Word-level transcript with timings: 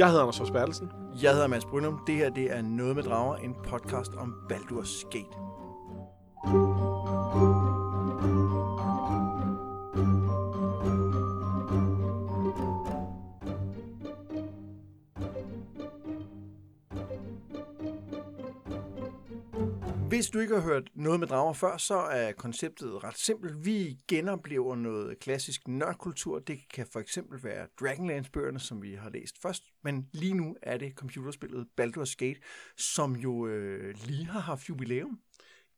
Jeg 0.00 0.08
hedder 0.08 0.22
Anders 0.22 0.38
Hors 0.38 0.50
Bertelsen. 0.50 0.90
Jeg 1.22 1.32
hedder 1.32 1.46
Mads 1.46 1.64
Brynum. 1.64 2.00
Det 2.06 2.14
her 2.14 2.30
det 2.30 2.56
er 2.56 2.62
Noget 2.62 2.96
med 2.96 3.02
Drager, 3.02 3.36
en 3.36 3.54
podcast 3.64 4.14
om 4.14 4.34
Baldur's 4.52 5.08
Gate. 5.10 5.36
Hvis 20.30 20.34
du 20.34 20.40
ikke 20.40 20.54
har 20.54 20.62
hørt 20.62 20.90
noget 20.94 21.20
med 21.20 21.28
drager 21.28 21.52
før, 21.52 21.76
så 21.76 21.94
er 21.94 22.32
konceptet 22.32 23.04
ret 23.04 23.18
simpelt. 23.18 23.64
Vi 23.64 23.98
genoplever 24.08 24.76
noget 24.76 25.18
klassisk 25.18 25.68
nørdkultur. 25.68 26.38
Det 26.38 26.60
kan 26.74 26.86
for 26.92 27.00
eksempel 27.00 27.44
være 27.44 27.66
Dragonlance-bøgerne, 27.80 28.60
som 28.60 28.82
vi 28.82 28.94
har 28.94 29.10
læst 29.10 29.42
først. 29.42 29.62
Men 29.84 30.08
lige 30.12 30.34
nu 30.34 30.56
er 30.62 30.76
det 30.76 30.92
computerspillet 30.94 31.66
Baldur's 31.80 32.14
Gate, 32.18 32.40
som 32.76 33.16
jo 33.16 33.46
øh, 33.46 33.94
lige 34.06 34.26
har 34.26 34.40
haft 34.40 34.68
jubilæum. 34.68 35.20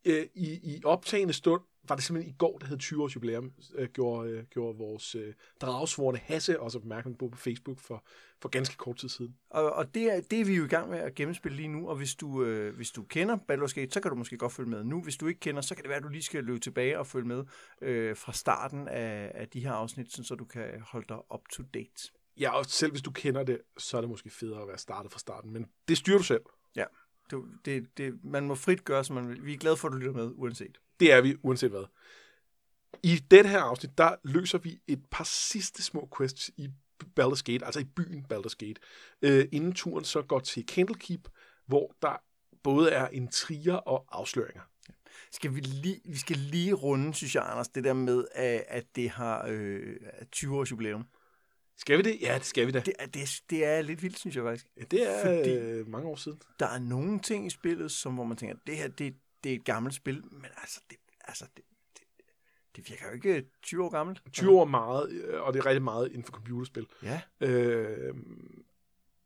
Øh, 0.05 0.27
I, 0.35 0.77
I 0.77 0.83
optagende 0.85 1.33
stund 1.33 1.63
var 1.89 1.95
det 1.95 2.05
simpelthen 2.05 2.35
i 2.35 2.37
går, 2.39 2.59
der 2.59 2.67
hed 2.67 2.79
20 2.79 3.03
års 3.03 3.17
jubilæum, 3.17 3.53
øh, 3.75 3.89
gjorde, 3.89 4.31
øh, 4.31 4.45
gjorde 4.45 4.79
vores 4.79 5.15
øh, 5.15 5.35
dragsvorne 5.61 6.19
Hasse 6.19 6.61
også 6.61 6.79
opmærksom 6.79 7.15
på 7.15 7.29
på 7.29 7.39
Facebook 7.39 7.79
for, 7.79 8.05
for 8.41 8.49
ganske 8.49 8.77
kort 8.77 8.97
tid 8.97 9.09
siden. 9.09 9.37
Og, 9.51 9.73
og 9.73 9.95
det, 9.95 10.03
er, 10.03 10.21
det 10.21 10.41
er 10.41 10.45
vi 10.45 10.55
jo 10.55 10.65
i 10.65 10.69
gang 10.69 10.91
med 10.91 10.99
at 10.99 11.15
gennemspille 11.15 11.57
lige 11.57 11.69
nu, 11.69 11.89
og 11.89 11.97
hvis 11.97 12.15
du, 12.15 12.45
øh, 12.45 12.77
hvis 12.77 12.91
du 12.91 13.03
kender 13.03 13.37
Baldur's 13.37 13.75
Gate, 13.75 13.93
så 13.93 14.01
kan 14.01 14.11
du 14.11 14.17
måske 14.17 14.37
godt 14.37 14.53
følge 14.53 14.71
med 14.71 14.85
nu. 14.85 15.03
Hvis 15.03 15.17
du 15.17 15.27
ikke 15.27 15.41
kender, 15.41 15.63
så 15.63 15.75
kan 15.75 15.83
det 15.83 15.89
være, 15.89 15.99
at 15.99 16.05
du 16.05 16.09
lige 16.09 16.23
skal 16.23 16.45
løbe 16.45 16.59
tilbage 16.61 16.99
og 16.99 17.07
følge 17.07 17.29
med 17.29 17.45
øh, 17.83 18.17
fra 18.17 18.33
starten 18.33 18.89
af, 18.89 19.33
af 19.35 19.49
de 19.49 19.61
her 19.61 19.73
afsnit, 19.73 20.13
så 20.13 20.35
du 20.35 20.45
kan 20.45 20.81
holde 20.81 21.07
dig 21.09 21.33
up 21.35 21.49
to 21.53 21.63
date. 21.75 22.11
Ja, 22.41 22.59
og 22.59 22.67
selv 22.67 22.93
hvis 22.93 23.03
du 23.03 23.11
kender 23.11 23.43
det, 23.43 23.61
så 23.79 23.97
er 23.97 24.01
det 24.01 24.11
måske 24.11 24.31
federe 24.31 24.63
at 24.63 24.69
være 24.69 24.79
startet 24.79 25.13
fra 25.13 25.19
starten, 25.19 25.53
men 25.53 25.67
det 25.89 25.99
styrer 25.99 26.19
du 26.19 26.25
selv. 26.25 26.43
Ja, 26.77 26.85
du, 27.31 27.47
det, 27.65 27.99
det, 27.99 28.25
man 28.25 28.47
må 28.47 28.55
frit 28.55 28.85
gøre, 28.85 29.05
som 29.05 29.17
man 29.17 29.29
vil. 29.29 29.45
Vi 29.45 29.55
er 29.55 29.59
glade 29.59 29.77
for, 29.77 29.89
at 29.89 29.93
du 29.93 29.99
lytter 29.99 30.13
med, 30.13 30.33
uanset. 30.35 30.79
Det 31.03 31.13
er 31.13 31.21
vi, 31.21 31.37
uanset 31.43 31.71
hvad. 31.71 31.85
I 33.03 33.17
det 33.31 33.49
her 33.49 33.61
afsnit, 33.61 33.99
der 33.99 34.15
løser 34.25 34.59
vi 34.59 34.81
et 34.87 35.03
par 35.11 35.25
sidste 35.25 35.83
små 35.83 36.09
quests 36.19 36.51
i 36.57 36.69
Baldur's 37.21 37.43
Gate, 37.45 37.65
altså 37.65 37.81
i 37.81 37.85
byen 37.85 38.27
Baldur's 38.33 38.55
Gate, 38.59 38.81
øh, 39.23 39.49
inden 39.53 39.73
turen 39.73 40.05
så 40.05 40.23
går 40.23 40.39
til 40.41 40.65
Candlekeep, 40.69 41.29
hvor 41.67 41.95
der 42.03 42.23
både 42.63 42.91
er 42.91 43.09
intriger 43.09 43.75
og 43.75 44.07
afsløringer. 44.13 44.63
Skal 45.33 45.55
vi, 45.55 45.61
lige, 45.61 46.01
vi 46.05 46.17
skal 46.17 46.37
lige 46.37 46.73
runde, 46.73 47.15
synes 47.15 47.35
jeg, 47.35 47.43
Anders, 47.51 47.69
det 47.69 47.85
der 47.85 47.93
med, 47.93 48.25
at, 48.69 48.85
det 48.97 49.11
har 49.11 49.47
øh, 49.49 49.97
20 50.33 50.57
års 50.59 50.71
jubilæum. 50.71 51.05
Skal 51.77 51.99
vi 51.99 52.03
det? 52.03 52.19
Ja, 52.21 52.35
det 52.39 52.45
skal 52.47 52.67
vi 52.67 52.73
da. 52.73 52.81
Det, 52.81 52.95
er- 52.99 53.07
det, 53.07 53.41
det 53.51 53.65
er 53.65 53.83
lidt 53.83 54.03
vildt, 54.03 54.19
synes 54.19 54.37
jeg 54.37 54.45
faktisk. 54.45 54.67
Ja, 54.77 54.83
det 54.91 55.11
er 55.11 55.23
Fordi- 55.27 55.51
øh, 55.51 55.89
mange 55.89 56.09
år 56.09 56.17
siden. 56.17 56.41
Der 56.59 56.67
er 56.67 56.79
nogle 56.79 57.19
ting 57.21 57.47
i 57.47 57.51
spillet, 57.51 57.93
som, 57.93 58.15
hvor 58.15 58.25
man 58.25 58.37
tænker, 58.37 58.57
det 58.67 58.77
her 58.77 58.89
det, 58.89 59.15
det 59.45 59.53
er 59.53 59.57
et 59.57 59.65
gammelt 59.65 59.95
spil, 59.95 60.25
men 60.31 60.51
altså, 60.57 60.81
det, 60.91 60.97
altså 61.25 61.45
det, 61.57 61.65
det, 61.99 62.05
det 62.77 62.91
virker 62.91 63.07
jo 63.07 63.13
ikke 63.13 63.49
20 63.63 63.85
år 63.85 63.89
gammelt. 63.89 64.23
20 64.33 64.61
år 64.61 64.65
meget, 64.65 65.11
øh, 65.11 65.43
og 65.43 65.53
det 65.53 65.61
er 65.61 65.67
rigtig 65.67 65.83
meget 65.83 66.09
inden 66.09 66.25
for 66.25 66.33
computerspil. 66.33 66.87
Ja, 67.03 67.21
Øh, 67.41 68.15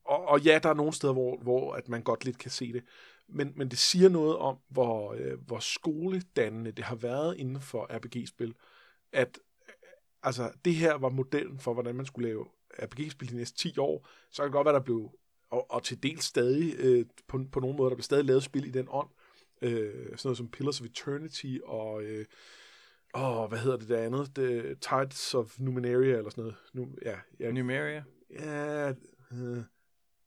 og, 0.07 0.29
og 0.29 0.41
ja, 0.41 0.59
der 0.63 0.69
er 0.69 0.75
nogle 0.75 0.93
steder, 0.93 1.13
hvor, 1.13 1.37
hvor 1.37 1.75
at 1.75 1.89
man 1.89 2.03
godt 2.03 2.25
lidt 2.25 2.39
kan 2.39 2.51
se 2.51 2.73
det. 2.73 2.85
Men, 3.29 3.53
men 3.57 3.69
det 3.69 3.79
siger 3.79 4.09
noget 4.09 4.37
om, 4.37 4.59
hvor, 4.69 5.15
øh, 5.15 5.41
hvor 5.47 5.59
skoledannende 5.59 6.73
det 6.73 6.85
har 6.85 6.95
været 6.95 7.37
inden 7.37 7.61
for 7.61 7.87
RPG-spil. 7.91 8.55
At 9.13 9.39
øh, 9.69 9.75
altså, 10.23 10.53
det 10.65 10.75
her 10.75 10.95
var 10.95 11.09
modellen 11.09 11.59
for, 11.59 11.75
hvordan 11.75 11.95
man 11.95 12.07
skulle 12.07 12.29
lave 12.29 12.47
RPG-spil 12.83 13.31
de 13.31 13.37
næste 13.37 13.59
10 13.59 13.79
år. 13.79 14.09
Så 14.31 14.43
kan 14.43 14.47
det 14.47 14.53
godt 14.53 14.65
være, 14.65 14.75
der 14.75 14.81
blev, 14.81 15.11
og, 15.51 15.71
og 15.71 15.83
til 15.83 16.03
dels 16.03 16.25
stadig, 16.25 16.75
øh, 16.79 17.07
på, 17.27 17.41
på 17.53 17.61
nogle 17.61 17.77
måder, 17.77 17.89
der 17.89 17.97
blev 17.97 18.03
stadig 18.03 18.25
lavet 18.25 18.43
spil 18.43 18.67
i 18.67 18.71
den 18.71 18.87
ånd. 18.91 19.09
Øh, 19.63 19.93
sådan 19.93 20.19
noget 20.25 20.37
som 20.37 20.49
Pillars 20.49 20.81
of 20.81 20.87
Eternity 20.87 21.59
og... 21.65 22.03
Øh, 22.03 22.25
Åh, 23.15 23.49
hvad 23.49 23.59
hedder 23.59 23.77
det 23.77 23.89
der 23.89 24.03
andet? 24.03 24.35
The 24.35 24.75
Tides 24.75 25.35
of 25.35 25.59
Numenaria 25.59 26.17
eller 26.17 26.31
sådan 26.31 26.43
noget. 26.43 26.57
Nu, 26.75 26.89
ja, 27.05 27.17
jeg, 27.41 27.53
Numeria. 27.53 28.05
Ja, 28.31 28.89
øh, 29.33 29.59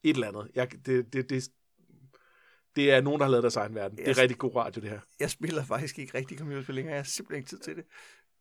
et 0.03 0.13
eller 0.13 0.27
andet. 0.27 0.51
Jeg, 0.55 0.71
det, 0.85 1.13
det, 1.13 1.29
det, 1.29 1.49
det 2.75 2.91
er 2.91 3.01
nogen, 3.01 3.19
der 3.19 3.25
har 3.25 3.31
lavet 3.31 3.43
deres 3.43 3.55
egen 3.55 3.75
verden. 3.75 3.97
Det 3.97 4.07
er 4.07 4.17
rigtig 4.17 4.37
god 4.37 4.55
radio, 4.55 4.81
det 4.81 4.89
her. 4.89 4.99
Jeg 5.19 5.29
spiller 5.29 5.63
faktisk 5.63 5.99
ikke 5.99 6.17
rigtig 6.17 6.37
computerspil 6.37 6.75
længere. 6.75 6.93
Jeg 6.93 6.99
har 6.99 7.05
simpelthen 7.05 7.39
ikke 7.39 7.49
tid 7.49 7.59
til 7.59 7.75
det. 7.75 7.85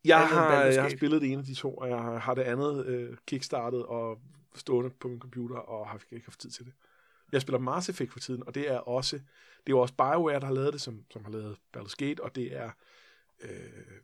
Jeg 0.04 0.22
end 0.22 0.28
har, 0.28 0.64
jeg 0.64 0.82
har 0.82 0.88
spillet 0.88 1.22
det 1.22 1.30
ene 1.30 1.38
af 1.38 1.44
de 1.44 1.54
to, 1.54 1.74
og 1.74 1.88
jeg 1.88 1.98
har, 1.98 2.34
det 2.34 2.42
andet 2.42 2.86
øh, 2.86 3.16
kickstartet 3.26 3.86
og 3.86 4.20
stående 4.54 4.90
på 4.90 5.08
min 5.08 5.20
computer, 5.20 5.56
og 5.56 5.88
har 5.88 6.02
ikke 6.12 6.26
haft 6.26 6.40
tid 6.40 6.50
til 6.50 6.64
det. 6.64 6.72
Jeg 7.32 7.40
spiller 7.40 7.58
Mars 7.58 7.88
Effect 7.88 8.12
for 8.12 8.18
tiden, 8.18 8.42
og 8.46 8.54
det 8.54 8.70
er 8.70 8.78
også, 8.78 9.20
er 9.72 9.76
jo 9.76 9.80
også 9.80 9.94
BioWare, 9.94 10.40
der 10.40 10.46
har 10.46 10.54
lavet 10.54 10.72
det, 10.72 10.80
som, 10.80 11.04
som 11.10 11.24
har 11.24 11.32
lavet 11.32 11.56
Baldur's 11.76 11.94
Gate, 11.96 12.22
og 12.22 12.34
det 12.34 12.56
er 12.56 12.70
øh, 13.40 14.00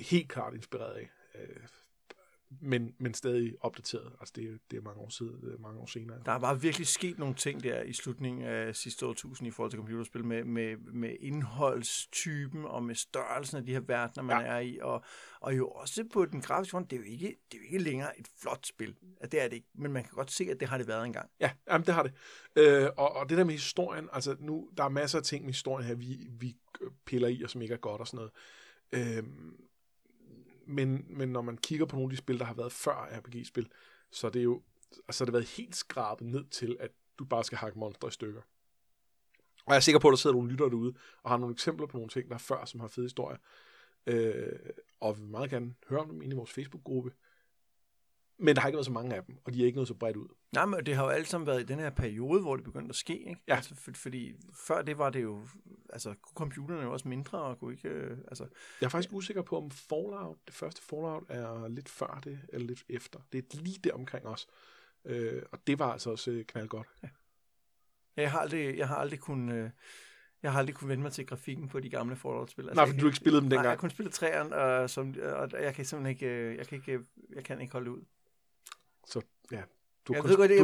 helt 0.00 0.28
klart 0.28 0.54
inspireret 0.54 0.94
af. 0.94 1.10
Øh, 1.34 1.66
men, 2.60 2.94
men 2.98 3.14
stadig 3.14 3.54
opdateret. 3.60 4.12
Altså 4.20 4.32
det, 4.36 4.44
er- 4.44 4.58
det 4.70 4.76
er 4.76 4.80
mange 4.82 5.00
år 5.00 5.08
siden, 5.08 5.40
mange 5.58 5.80
år 5.80 5.86
senere. 5.86 6.18
Der 6.26 6.32
er 6.32 6.38
bare 6.38 6.60
virkelig 6.60 6.86
sket 6.86 7.18
nogle 7.18 7.34
ting 7.34 7.62
der 7.62 7.82
i 7.82 7.92
slutningen 7.92 8.42
af 8.42 8.76
sidste 8.76 9.06
årtusind 9.06 9.48
i 9.48 9.50
forhold 9.50 9.70
til 9.70 9.78
computerspil 9.78 10.24
med, 10.24 10.44
med, 10.44 10.76
med 10.76 11.16
indholdstypen 11.20 12.64
og 12.64 12.82
med 12.82 12.94
størrelsen 12.94 13.56
af 13.56 13.66
de 13.66 13.72
her 13.72 13.80
verdener, 13.80 14.22
man 14.22 14.40
Ja. 14.40 14.46
er 14.52 14.58
i. 14.58 14.78
Og, 14.82 15.04
og 15.40 15.56
jo 15.56 15.68
også 15.68 16.04
på 16.12 16.24
den 16.26 16.40
grafiske 16.40 16.70
front, 16.70 16.90
det 16.90 16.96
er 16.96 17.00
jo 17.00 17.06
ikke, 17.06 17.26
det 17.26 17.54
er 17.54 17.58
jo 17.58 17.64
ikke 17.64 17.78
længere 17.78 18.20
et 18.20 18.28
flot 18.42 18.66
spil. 18.66 18.96
Ja, 19.20 19.26
Det 19.26 19.40
er 19.42 19.48
det 19.48 19.56
ikke, 19.56 19.68
men 19.74 19.92
man 19.92 20.02
kan 20.02 20.12
godt 20.14 20.30
se, 20.30 20.44
at 20.50 20.60
det 20.60 20.68
har 20.68 20.78
det 20.78 20.88
været 20.88 21.06
engang. 21.06 21.30
Ja, 21.40 21.50
jamen, 21.70 21.86
det 21.86 21.94
har 21.94 22.02
det. 22.02 22.12
Øh, 22.56 22.88
og, 22.96 23.12
og 23.16 23.28
det 23.28 23.38
der 23.38 23.44
med 23.44 23.52
historien, 23.54 24.08
altså 24.12 24.36
nu, 24.40 24.70
der 24.76 24.84
er 24.84 24.88
masser 24.88 25.18
af 25.18 25.24
ting 25.24 25.44
med 25.44 25.52
historien 25.52 25.86
her, 25.86 25.94
vi, 25.94 26.26
vi 26.40 26.56
piller 27.06 27.28
i, 27.28 27.42
og 27.42 27.50
som 27.50 27.62
ikke 27.62 27.74
er 27.74 27.78
godt 27.78 28.00
og 28.00 28.06
sådan 28.06 28.16
noget. 28.16 28.32
Øh, 29.18 29.22
men, 30.74 31.06
men 31.08 31.28
når 31.28 31.42
man 31.42 31.56
kigger 31.56 31.86
på 31.86 31.96
nogle 31.96 32.06
af 32.06 32.10
de 32.10 32.16
spil, 32.16 32.38
der 32.38 32.44
har 32.44 32.54
været 32.54 32.72
før 32.72 33.08
RPG-spil, 33.12 33.68
så 34.10 34.26
er 34.26 34.30
det 34.30 34.44
jo, 34.44 34.62
altså 35.08 35.24
har 35.24 35.32
været 35.32 35.48
helt 35.48 35.76
skrabet 35.76 36.26
ned 36.26 36.44
til, 36.44 36.76
at 36.80 36.90
du 37.18 37.24
bare 37.24 37.44
skal 37.44 37.58
hakke 37.58 37.78
monster 37.78 38.08
i 38.08 38.10
stykker. 38.10 38.40
Og 39.66 39.70
jeg 39.72 39.76
er 39.76 39.80
sikker 39.80 39.98
på, 39.98 40.08
at 40.08 40.12
der 40.12 40.16
sidder 40.16 40.36
nogle 40.36 40.50
lytter 40.50 40.68
derude, 40.68 40.94
og 41.22 41.30
har 41.30 41.36
nogle 41.36 41.52
eksempler 41.52 41.86
på 41.86 41.96
nogle 41.96 42.08
ting, 42.08 42.28
der 42.28 42.34
er 42.34 42.38
før, 42.38 42.64
som 42.64 42.80
har 42.80 42.88
fede 42.88 43.04
historier. 43.04 43.38
Øh, 44.06 44.58
og 45.00 45.16
vi 45.16 45.22
vil 45.22 45.30
meget 45.30 45.50
gerne 45.50 45.74
høre 45.88 46.00
om 46.00 46.08
dem 46.08 46.22
inde 46.22 46.34
i 46.34 46.36
vores 46.36 46.50
Facebook-gruppe. 46.50 47.12
Men 48.38 48.54
der 48.56 48.60
har 48.62 48.68
ikke 48.68 48.76
været 48.76 48.86
så 48.86 48.92
mange 48.92 49.14
af 49.16 49.24
dem, 49.24 49.36
og 49.44 49.54
de 49.54 49.62
er 49.62 49.66
ikke 49.66 49.76
nået 49.76 49.88
så 49.88 49.94
bredt 49.94 50.16
ud. 50.16 50.28
Nej, 50.52 50.66
men 50.66 50.86
det 50.86 50.94
har 50.96 51.04
jo 51.04 51.08
alt 51.10 51.28
sammen 51.28 51.46
været 51.46 51.60
i 51.60 51.64
den 51.64 51.78
her 51.78 51.90
periode, 51.90 52.40
hvor 52.42 52.56
det 52.56 52.64
begyndte 52.64 52.88
at 52.88 52.96
ske. 52.96 53.18
Ikke? 53.18 53.40
Ja. 53.48 53.56
Altså, 53.56 53.74
for, 53.74 53.90
fordi 53.94 54.32
før 54.66 54.82
det 54.82 54.98
var 54.98 55.10
det 55.10 55.22
jo, 55.22 55.46
altså 55.92 56.14
computerne 56.34 56.82
jo 56.82 56.92
også 56.92 57.08
mindre, 57.08 57.42
og 57.42 57.58
kunne 57.58 57.72
ikke, 57.72 57.88
øh, 57.88 58.18
altså, 58.28 58.44
Jeg 58.80 58.86
er 58.86 58.90
faktisk 58.90 59.12
usikker 59.14 59.42
på, 59.42 59.56
om 59.56 59.70
Fallout, 59.70 60.36
det 60.46 60.54
første 60.54 60.82
Fallout, 60.82 61.22
er 61.28 61.68
lidt 61.68 61.88
før 61.88 62.20
det, 62.24 62.40
eller 62.48 62.66
lidt 62.66 62.84
efter. 62.88 63.20
Det 63.32 63.38
er 63.54 63.56
lige 63.62 63.78
der 63.84 63.92
omkring 63.94 64.26
os. 64.26 64.46
Øh, 65.04 65.42
og 65.52 65.58
det 65.66 65.78
var 65.78 65.92
altså 65.92 66.10
også 66.10 66.30
øh, 66.30 66.44
knaldgodt. 66.44 66.88
jeg 68.16 68.30
har 68.30 68.38
aldrig, 68.40 68.78
jeg 68.78 68.88
har 68.88 68.96
aldrig 68.96 69.20
kunnet, 69.20 69.54
øh, 69.54 69.70
jeg 70.42 70.52
har 70.52 70.58
aldrig 70.58 70.74
kunnet 70.76 70.88
vende 70.88 71.02
mig 71.02 71.12
til 71.12 71.26
grafikken 71.26 71.68
på 71.68 71.80
de 71.80 71.90
gamle 71.90 72.16
Fallout-spil. 72.16 72.68
Altså, 72.68 72.82
Nej, 72.84 72.90
kan- 72.90 73.00
du 73.00 73.06
ikke 73.06 73.16
spillede 73.16 73.40
dem 73.42 73.48
Nej, 73.48 73.52
jeg 73.54 73.60
har 73.60 73.64
dengang. 73.64 73.80
kun 73.80 73.90
spillet 73.90 74.14
træerne, 74.14 74.56
og, 74.56 74.90
som, 74.90 75.14
og 75.22 75.50
jeg 75.62 75.74
kan 75.74 75.84
simpelthen 75.84 76.10
ikke, 76.16 76.26
øh, 76.26 76.56
jeg 76.56 76.66
kan 76.66 76.78
ikke, 76.78 76.92
øh, 76.92 77.00
jeg 77.34 77.44
kan 77.44 77.60
ikke 77.60 77.72
holde 77.72 77.90
ud. 77.90 78.02
Ja, 79.52 79.62
du 80.06 80.12
har 80.12 80.14
jeg 80.14 80.22
kun, 80.22 80.30
ved 80.30 80.36
godt, 80.36 80.50
jeg 80.50 80.58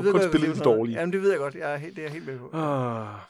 du 0.57 0.61
er. 0.61 0.65
dårlige. 0.65 0.99
Jamen, 0.99 1.13
det 1.13 1.23
ved 1.23 1.31
jeg 1.31 1.39
godt. 1.39 1.55
Jeg 1.55 1.73
er 1.73 1.77
helt, 1.77 1.97
det 1.97 2.03
er 2.03 2.07
jeg 2.07 2.13
helt 2.13 2.27
med 2.27 2.39
på. 2.39 2.51
Ah, 2.53 3.21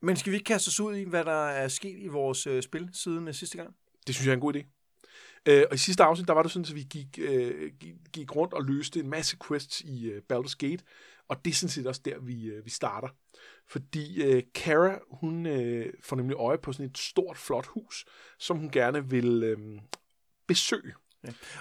Men 0.00 0.16
skal 0.16 0.30
vi 0.30 0.36
ikke 0.36 0.44
kaste 0.46 0.68
os 0.68 0.80
ud 0.80 0.96
i, 0.96 1.04
hvad 1.04 1.24
der 1.24 1.46
er 1.46 1.68
sket 1.68 1.96
i 1.98 2.06
vores 2.06 2.46
øh, 2.46 2.62
spil 2.62 2.88
siden 2.92 3.28
øh, 3.28 3.34
sidste 3.34 3.56
gang? 3.56 3.74
det 4.06 4.14
synes 4.14 4.26
jeg 4.26 4.32
er 4.32 4.36
en 4.36 4.40
god 4.40 4.54
idé. 4.56 4.64
Øh, 5.46 5.64
og 5.70 5.74
i 5.74 5.78
sidste 5.78 6.04
afsnit, 6.04 6.28
der 6.28 6.34
var 6.34 6.42
det 6.42 6.52
sådan, 6.52 6.66
at 6.68 6.74
vi 6.74 6.82
gik, 6.90 7.18
øh, 7.18 7.72
gik, 7.80 7.94
gik 8.12 8.36
rundt 8.36 8.54
og 8.54 8.64
løste 8.64 9.00
en 9.00 9.10
masse 9.10 9.36
quests 9.48 9.80
i 9.80 10.06
øh, 10.06 10.22
Baldur's 10.32 10.54
Gate, 10.58 10.84
og 11.28 11.44
det 11.44 11.50
er 11.50 11.54
sådan 11.54 11.70
set 11.70 11.86
også 11.86 12.00
der, 12.04 12.18
vi, 12.18 12.44
øh, 12.46 12.64
vi 12.64 12.70
starter. 12.70 13.08
Fordi 13.68 14.22
øh, 14.22 14.42
Kara, 14.54 14.98
hun 15.10 15.46
øh, 15.46 15.92
får 16.02 16.16
nemlig 16.16 16.36
øje 16.36 16.58
på 16.58 16.72
sådan 16.72 16.86
et 16.86 16.98
stort, 16.98 17.36
flot 17.36 17.66
hus, 17.66 18.04
som 18.38 18.58
hun 18.58 18.70
gerne 18.70 19.10
vil 19.10 19.42
øh, 19.42 19.58
besøge. 20.46 20.94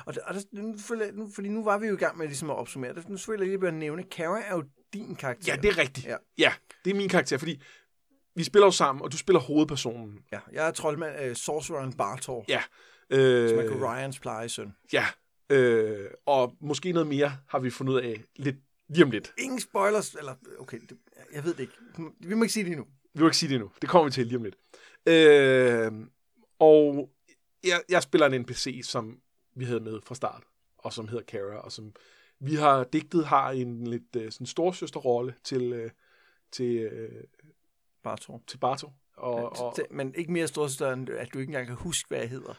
Og, 0.06 0.16
der, 0.16 0.22
og 0.26 0.34
der, 0.34 0.42
nu, 0.52 0.78
føler, 0.78 1.12
nu, 1.12 1.30
fordi 1.36 1.50
nu 1.50 1.64
var 1.64 1.78
vi 1.78 1.88
jo 1.88 1.94
i 1.94 1.98
gang 1.98 2.18
med 2.18 2.26
ligesom 2.28 2.50
at 2.50 2.56
opsummere 2.58 2.94
det. 2.94 3.10
Nu 3.10 3.18
føler 3.18 3.44
jeg 3.46 3.58
lige 3.58 3.68
at 3.68 3.74
nævne, 3.74 4.04
Kara 4.04 4.42
er 4.48 4.56
jo 4.56 4.64
din 4.94 5.16
karakter. 5.16 5.54
Ja, 5.56 5.62
det 5.62 5.70
er 5.70 5.78
rigtigt. 5.78 6.08
Ja. 6.08 6.18
ja, 6.38 6.54
det 6.86 6.92
er 6.92 6.96
min 6.96 7.10
karakter, 7.10 7.38
fordi 7.38 7.62
vi 8.36 8.44
spiller 8.44 8.66
jo 8.68 8.72
sammen, 8.72 9.02
og 9.02 9.12
du 9.12 9.18
spiller 9.18 9.40
hovedpersonen. 9.40 10.20
Ja, 10.32 10.40
jeg 10.52 10.68
er 10.68 10.72
troldmand, 10.72 11.16
øh, 11.22 11.36
sorcereren 11.36 11.94
Bartor, 11.94 12.46
Ja. 12.48 12.62
som 13.10 13.20
er 13.60 13.66
Øh, 13.66 13.82
Ryans 13.82 14.20
plejesøn. 14.20 14.74
ja. 14.94 15.06
Øh, 15.50 16.10
og 16.26 16.56
måske 16.62 16.92
noget 16.92 17.08
mere 17.08 17.38
har 17.50 17.60
vi 17.60 17.70
fundet 17.70 17.94
ud 17.94 18.00
af 18.00 18.24
lidt 18.36 18.56
lige 18.90 19.04
om 19.06 19.12
lidt. 19.12 19.34
Ingen 19.38 19.60
spoilers, 19.60 20.14
eller 20.14 20.36
okay, 20.60 20.80
det, 20.90 20.98
jeg 21.34 21.44
ved 21.44 21.54
det 21.54 21.60
ikke. 21.60 21.74
Vi 22.20 22.34
må 22.36 22.44
ikke 22.44 22.54
sige 22.54 22.64
det 22.64 22.72
endnu. 22.72 22.86
Vi 23.14 23.20
vil 23.20 23.26
ikke 23.26 23.38
sige 23.38 23.50
det 23.54 23.60
nu. 23.60 23.72
Det 23.82 23.90
kommer 23.90 24.06
vi 24.06 24.12
til 24.12 24.28
lige 24.28 24.38
om 24.38 24.44
lidt. 24.44 24.56
Øh, 25.06 25.92
og 26.60 27.10
jeg, 27.64 27.82
jeg 27.90 28.04
spiller 28.04 28.28
en 28.28 28.42
NPC, 28.42 28.82
som 28.84 29.18
vi 29.56 29.66
havde 29.66 29.80
med 29.80 30.00
fra 30.06 30.16
start, 30.16 30.44
og 30.78 30.94
som 30.94 31.08
hedder 31.08 31.24
Kara, 31.24 31.58
og 31.58 31.72
som 31.72 31.94
Vi 32.40 32.56
har, 32.56 32.84
digtet 32.84 33.26
har 33.26 33.52
en 33.52 33.88
lidt 33.88 34.16
øh, 34.16 34.32
sådan 34.32 34.48
storsøsterrolle 34.48 35.36
til, 35.44 35.74
øh, 35.74 35.92
til, 36.52 36.76
øh, 36.76 37.24
Bartro. 38.04 38.42
til 38.48 38.58
Barto. 38.58 38.92
Og, 39.16 39.40
Ja, 39.40 39.64
og, 39.64 39.76
Men 39.92 40.16
ikke 40.16 40.32
mere 40.32 40.48
storsøster, 40.48 40.92
end 40.94 41.10
at 41.10 41.34
du 41.34 41.40
ikke 41.40 41.50
engang 41.50 41.68
kan 41.68 41.76
huske, 41.76 42.08
hvad 42.08 42.20
jeg 42.20 42.30
hedder. 42.30 42.54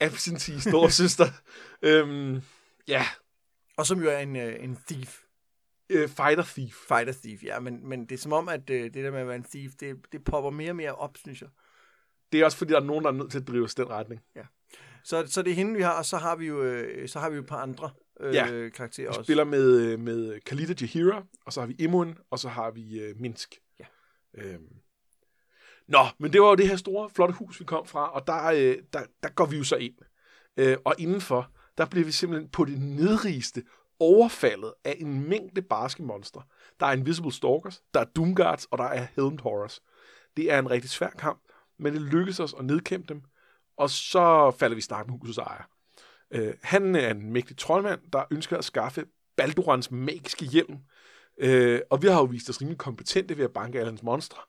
absentee 0.06 0.60
storsøster. 0.60 1.26
øhm, 1.82 2.42
ja, 2.88 3.04
Og 3.76 3.86
som 3.86 4.02
jo 4.02 4.10
er 4.10 4.18
en, 4.18 4.36
øh, 4.36 4.64
en 4.64 4.78
thief. 4.88 5.20
øh, 5.90 6.08
fighter 6.08 6.44
thief. 6.44 6.74
Fighter 6.88 7.12
thief, 7.12 7.42
ja. 7.44 7.60
Men, 7.60 7.88
men 7.88 8.00
det 8.06 8.12
er 8.12 8.18
som 8.18 8.32
om, 8.32 8.48
at 8.48 8.70
øh, 8.70 8.84
det 8.84 8.94
der 8.94 9.10
med 9.10 9.20
at 9.20 9.26
være 9.26 9.36
en 9.36 9.44
thief, 9.44 9.72
det, 9.80 9.96
det 10.12 10.24
popper 10.24 10.50
mere 10.50 10.70
og 10.70 10.76
mere 10.76 10.94
op, 10.94 11.16
synes 11.16 11.42
jeg. 11.42 11.48
Det 12.32 12.40
er 12.40 12.44
også 12.44 12.58
fordi, 12.58 12.72
der 12.72 12.80
er 12.80 12.84
nogen, 12.84 13.04
der 13.04 13.10
er 13.10 13.14
nødt 13.14 13.30
til 13.30 13.40
at 13.40 13.48
drive 13.48 13.64
os 13.64 13.74
den 13.74 13.90
retning. 13.90 14.22
Så, 15.04 15.26
så 15.26 15.42
det 15.42 15.50
er 15.50 15.54
hende, 15.54 15.74
vi 15.76 15.82
har, 15.82 15.92
og 15.92 16.04
så 16.04 16.16
har 16.16 16.36
vi 16.36 16.46
jo, 16.46 16.62
øh, 16.62 17.08
så 17.08 17.18
har 17.18 17.30
vi 17.30 17.36
jo 17.36 17.42
et 17.42 17.48
par 17.48 17.62
andre 17.62 17.90
øh, 18.20 18.34
Ja. 18.34 18.68
karakterer 18.68 19.04
Vi 19.06 19.08
også. 19.08 19.22
spiller 19.22 19.44
med, 19.44 19.80
øh, 19.80 20.00
med 20.00 20.40
Khalida 20.40 20.74
Jahira, 20.80 21.22
og 21.46 21.52
så 21.52 21.60
har 21.60 21.66
vi 21.66 21.74
Imun, 21.78 22.18
og 22.30 22.38
så 22.38 22.48
har 22.48 22.70
vi 22.70 23.00
øh, 23.00 23.14
Minsk. 23.20 23.54
Ja. 23.80 23.84
Øhm. 24.34 24.68
Nå, 25.88 25.98
men 26.18 26.32
det 26.32 26.40
var 26.40 26.48
jo 26.48 26.54
det 26.54 26.68
her 26.68 26.76
store, 26.76 27.10
flotte 27.10 27.34
hus, 27.34 27.60
vi 27.60 27.64
kom 27.64 27.86
fra, 27.86 28.10
og 28.14 28.26
der, 28.26 28.44
øh, 28.46 28.76
der, 28.92 29.00
der 29.22 29.28
går 29.28 29.46
vi 29.46 29.56
jo 29.56 29.64
så 29.64 29.76
ind. 29.76 29.94
Øh, 30.56 30.76
og 30.84 30.94
indenfor, 30.98 31.50
der 31.78 31.86
bliver 31.86 32.04
vi 32.06 32.12
simpelthen 32.12 32.50
på 32.50 32.64
det 32.64 32.80
nedrigeste 32.80 33.62
overfaldet 34.00 34.72
af 34.84 34.96
en 34.98 35.28
mængde 35.28 35.62
barske 35.62 36.02
monstre. 36.02 36.42
Der 36.80 36.86
er 36.86 36.92
Invisible 36.92 37.32
Stalkers, 37.32 37.82
der 37.94 38.00
er 38.00 38.04
Doomguards, 38.04 38.64
og 38.64 38.78
der 38.78 38.84
er 38.84 39.06
Helmed 39.16 39.38
Horrors. 39.42 39.80
Det 40.36 40.52
er 40.52 40.58
en 40.58 40.70
rigtig 40.70 40.90
svær 40.90 41.10
kamp, 41.10 41.40
men 41.78 41.92
det 41.92 42.02
lykkes 42.02 42.40
os 42.40 42.54
at 42.58 42.64
nedkæmpe 42.64 43.14
dem, 43.14 43.22
og 43.78 43.90
så 43.90 44.50
falder 44.58 44.74
vi 44.74 44.80
snak 44.80 45.06
med 45.06 45.18
husets 45.18 45.38
ejer. 45.38 45.62
Øh, 46.30 46.54
han 46.62 46.94
er 46.94 47.10
en 47.10 47.32
mægtig 47.32 47.56
troldmand, 47.56 48.00
der 48.12 48.24
ønsker 48.30 48.56
at 48.56 48.64
skaffe 48.64 49.04
Baldurans 49.36 49.90
magiske 49.90 50.44
hjelm. 50.44 50.78
Øh, 51.38 51.80
og 51.90 52.02
vi 52.02 52.06
har 52.06 52.18
jo 52.18 52.24
vist 52.24 52.50
os 52.50 52.60
rimelig 52.60 52.78
kompetente 52.78 53.36
ved 53.36 53.44
at 53.44 53.52
banke 53.52 53.78
alle 53.78 53.90
hans 53.90 54.02
monstre. 54.02 54.42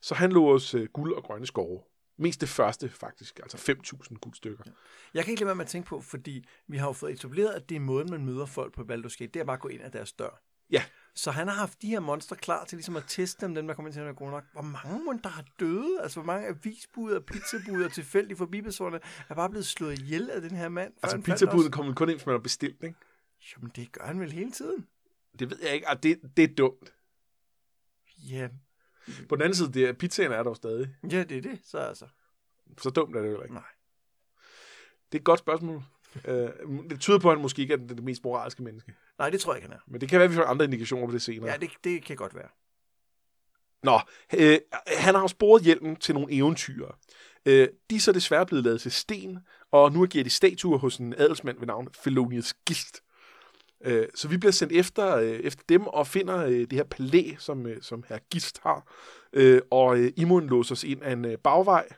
Så 0.00 0.14
han 0.14 0.32
lå 0.32 0.54
os 0.54 0.74
øh, 0.74 0.88
guld 0.88 1.14
og 1.14 1.22
grønne 1.22 1.46
skove. 1.46 1.80
Mest 2.18 2.40
det 2.40 2.48
første, 2.48 2.88
faktisk. 2.88 3.38
Altså 3.42 3.72
5.000 3.72 4.18
guldstykker. 4.20 4.64
Jeg 5.14 5.24
kan 5.24 5.30
ikke 5.30 5.40
lade 5.40 5.46
være 5.46 5.54
med 5.54 5.64
at 5.64 5.70
tænke 5.70 5.88
på, 5.88 6.00
fordi 6.00 6.44
vi 6.68 6.76
har 6.76 6.86
jo 6.86 6.92
fået 6.92 7.12
etableret, 7.12 7.54
at 7.54 7.68
det 7.68 7.74
er 7.74 7.80
måden, 7.80 8.10
man 8.10 8.24
møder 8.24 8.46
folk 8.46 8.74
på 8.74 8.82
Baldur's 8.82 9.16
Gate. 9.18 9.26
Det 9.26 9.36
er 9.36 9.44
bare 9.44 9.56
at 9.56 9.60
gå 9.60 9.68
ind 9.68 9.82
ad 9.82 9.90
deres 9.90 10.12
dør. 10.12 10.42
Ja. 10.70 10.82
Så 11.16 11.30
han 11.30 11.48
har 11.48 11.54
haft 11.54 11.82
de 11.82 11.88
her 11.88 12.00
monster 12.00 12.36
klar 12.36 12.64
til 12.64 12.76
ligesom 12.76 12.96
at 12.96 13.04
teste 13.08 13.46
dem, 13.46 13.54
dem 13.54 13.66
der 13.66 13.74
kommer 13.74 13.88
ind 13.88 13.92
til 13.92 14.00
at 14.00 14.06
være 14.06 14.14
gode 14.14 14.30
nok. 14.30 14.44
Hvor 14.52 14.62
mange 14.62 15.04
mon, 15.04 15.20
der 15.22 15.28
har 15.28 15.44
døde? 15.60 16.00
Altså, 16.02 16.20
hvor 16.20 16.26
mange 16.26 16.48
avisbuder, 16.48 17.20
pizzabuder, 17.20 17.88
tilfældige 17.88 18.36
forbipersonerne 18.36 19.00
er 19.28 19.34
bare 19.34 19.50
blevet 19.50 19.66
slået 19.66 19.98
ihjel 19.98 20.30
af 20.30 20.40
den 20.40 20.50
her 20.50 20.68
mand? 20.68 20.92
Altså 21.02 21.20
pizzabuden 21.20 21.70
kommer 21.70 21.94
kun 21.94 22.08
ind, 22.08 22.16
hvis 22.18 22.26
man 22.26 22.32
har 22.32 22.40
bestilt, 22.40 22.82
ikke? 22.82 22.96
Jamen, 23.56 23.72
det 23.76 23.92
gør 23.92 24.04
han 24.04 24.20
vel 24.20 24.32
hele 24.32 24.50
tiden. 24.50 24.86
Det 25.38 25.50
ved 25.50 25.58
jeg 25.62 25.74
ikke. 25.74 25.88
Ah, 25.88 25.96
det, 26.02 26.20
det 26.36 26.50
er 26.50 26.54
dumt. 26.54 26.94
Ja, 28.18 28.48
På 29.28 29.36
den 29.36 29.42
anden 29.42 29.56
side, 29.56 29.72
det 29.72 29.88
er, 29.88 29.92
pizzaen 29.92 30.32
er 30.32 30.42
der 30.42 30.50
jo 30.50 30.54
stadig. 30.54 30.96
ja 31.12 31.24
det 31.24 31.36
er 31.36 31.42
det. 31.42 31.60
Så 31.64 31.78
altså. 31.78 32.06
Så 32.82 32.90
dumt 32.90 33.16
er 33.16 33.22
det 33.22 33.30
jo 33.30 33.42
ikke. 33.42 33.54
Nej. 33.54 33.62
Det 35.12 35.18
er 35.18 35.20
et 35.20 35.24
godt 35.24 35.38
spørgsmål. 35.38 35.82
Øh, 36.24 36.50
det 36.90 37.00
tyder 37.00 37.18
på, 37.18 37.30
at 37.30 37.36
han 37.36 37.42
måske 37.42 37.62
ikke 37.62 37.74
er 37.74 37.78
det 37.78 38.04
mest 38.04 38.24
moralske 38.24 38.62
menneske. 38.62 38.94
Nej, 39.18 39.30
det 39.30 39.40
tror 39.40 39.52
jeg 39.52 39.58
ikke, 39.58 39.68
han 39.68 39.76
er. 39.76 39.82
Men 39.86 40.00
det 40.00 40.08
kan 40.08 40.18
være, 40.18 40.24
at 40.24 40.30
vi 40.30 40.36
får 40.36 40.42
andre 40.42 40.64
indikationer 40.64 41.06
på 41.06 41.12
det 41.12 41.22
senere. 41.22 41.50
Ja, 41.50 41.56
det, 41.56 41.70
det 41.84 42.04
kan 42.04 42.16
godt 42.16 42.34
være. 42.34 42.48
Nå, 43.82 44.00
øh, 44.38 44.58
han 44.98 45.14
har 45.14 45.26
sporet 45.26 45.62
hjelmen 45.62 45.96
til 45.96 46.14
nogle 46.14 46.32
eventyr. 46.32 46.86
Øh, 47.46 47.68
de 47.90 47.96
er 47.96 48.00
så 48.00 48.12
desværre 48.12 48.46
blevet 48.46 48.64
lavet 48.64 48.80
til 48.80 48.92
sten, 48.92 49.38
og 49.72 49.92
nu 49.92 50.06
giver 50.06 50.24
de 50.24 50.30
statuer 50.30 50.78
hos 50.78 50.96
en 50.96 51.14
adelsmand 51.18 51.58
ved 51.58 51.66
navn 51.66 51.88
Felonius 51.94 52.54
Gist. 52.66 53.02
Øh, 53.84 54.06
så 54.14 54.28
vi 54.28 54.36
bliver 54.36 54.52
sendt 54.52 54.72
efter, 54.72 55.16
øh, 55.16 55.30
efter 55.30 55.62
dem 55.68 55.86
og 55.86 56.06
finder 56.06 56.44
øh, 56.44 56.60
det 56.60 56.72
her 56.72 56.84
palæ, 56.84 57.34
som, 57.38 57.66
øh, 57.66 57.82
som 57.82 58.04
herr 58.08 58.18
Gist 58.30 58.60
har. 58.62 58.92
Øh, 59.32 59.60
og 59.70 59.98
øh, 59.98 60.12
Imon 60.16 60.46
låser 60.46 60.74
os 60.74 60.84
ind 60.84 61.02
af 61.02 61.12
en 61.12 61.24
øh, 61.24 61.38
bagvej, 61.38 61.88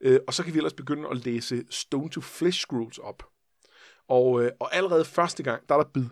øh, 0.00 0.20
og 0.26 0.34
så 0.34 0.42
kan 0.44 0.52
vi 0.52 0.58
ellers 0.58 0.74
begynde 0.74 1.08
at 1.08 1.24
læse 1.24 1.64
Stone 1.70 2.10
to 2.10 2.20
Flesh 2.20 2.60
Scrolls 2.60 2.98
op. 2.98 3.22
Og, 4.08 4.44
øh, 4.44 4.50
og 4.60 4.74
allerede 4.74 5.04
første 5.04 5.42
gang, 5.42 5.68
der 5.68 5.74
er 5.74 5.82
der 5.82 5.90
bid. 5.94 6.06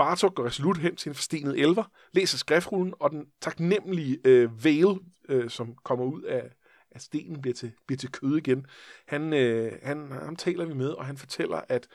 Bartok 0.00 0.34
går 0.34 0.46
resolut 0.46 0.78
hen 0.78 0.96
til 0.96 1.08
en 1.08 1.14
forstenet 1.14 1.60
elver, 1.60 1.84
læser 2.12 2.38
skriftrullen, 2.38 2.94
og 3.00 3.10
den 3.10 3.26
taknemmelige 3.40 4.18
øh, 4.24 4.64
Vale, 4.64 4.98
øh, 5.28 5.50
som 5.50 5.74
kommer 5.74 6.04
ud 6.04 6.22
af, 6.22 6.50
af 6.90 7.00
stenen, 7.00 7.42
bliver 7.42 7.54
til, 7.54 7.72
bliver 7.86 7.98
til 7.98 8.12
kød 8.12 8.36
igen. 8.36 8.66
Han, 9.06 9.32
øh, 9.32 9.72
han, 9.82 10.12
ham 10.12 10.36
taler 10.36 10.64
vi 10.64 10.74
med, 10.74 10.88
og 10.88 11.06
han 11.06 11.16
fortæller, 11.16 11.60
at 11.68 11.88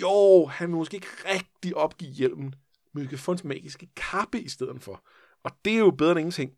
jo, 0.00 0.46
han 0.46 0.68
vil 0.68 0.76
måske 0.76 0.94
ikke 0.94 1.06
rigtig 1.34 1.76
opgive 1.76 2.10
hjelmen, 2.10 2.54
men 2.92 3.02
vi 3.02 3.08
kan 3.08 3.18
få 3.18 3.32
en 3.32 3.38
magiske 3.44 3.88
kappe 3.96 4.40
i 4.40 4.48
stedet 4.48 4.82
for. 4.82 5.04
Og 5.44 5.50
det 5.64 5.72
er 5.72 5.78
jo 5.78 5.90
bedre 5.90 6.10
end 6.10 6.20
ingenting. 6.20 6.52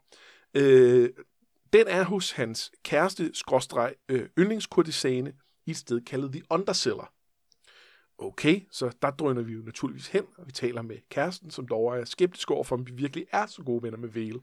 Øh, 0.54 1.10
den 1.72 1.86
er 1.88 2.04
hos 2.04 2.30
hans 2.30 2.72
kæreste, 2.84 3.30
skråstreg, 3.34 3.94
øh, 4.08 4.28
yndlingskurtisane, 4.38 5.32
i 5.66 5.70
et 5.70 5.76
sted 5.76 6.00
kaldet 6.00 6.32
The 6.32 6.42
Underseller. 6.50 7.12
Okay, 8.18 8.60
så 8.70 8.90
der 9.02 9.10
drøner 9.10 9.42
vi 9.42 9.52
jo 9.52 9.62
naturligvis 9.62 10.08
hen, 10.08 10.24
og 10.38 10.46
vi 10.46 10.52
taler 10.52 10.82
med 10.82 10.96
kæresten, 11.10 11.50
som 11.50 11.68
dog 11.68 11.98
er 11.98 12.04
skeptisk 12.04 12.50
over 12.50 12.64
for, 12.64 12.76
om 12.76 12.86
vi 12.86 12.92
virkelig 12.92 13.26
er 13.32 13.46
så 13.46 13.62
gode 13.62 13.82
venner 13.82 13.98
med 13.98 14.08
Vale. 14.08 14.40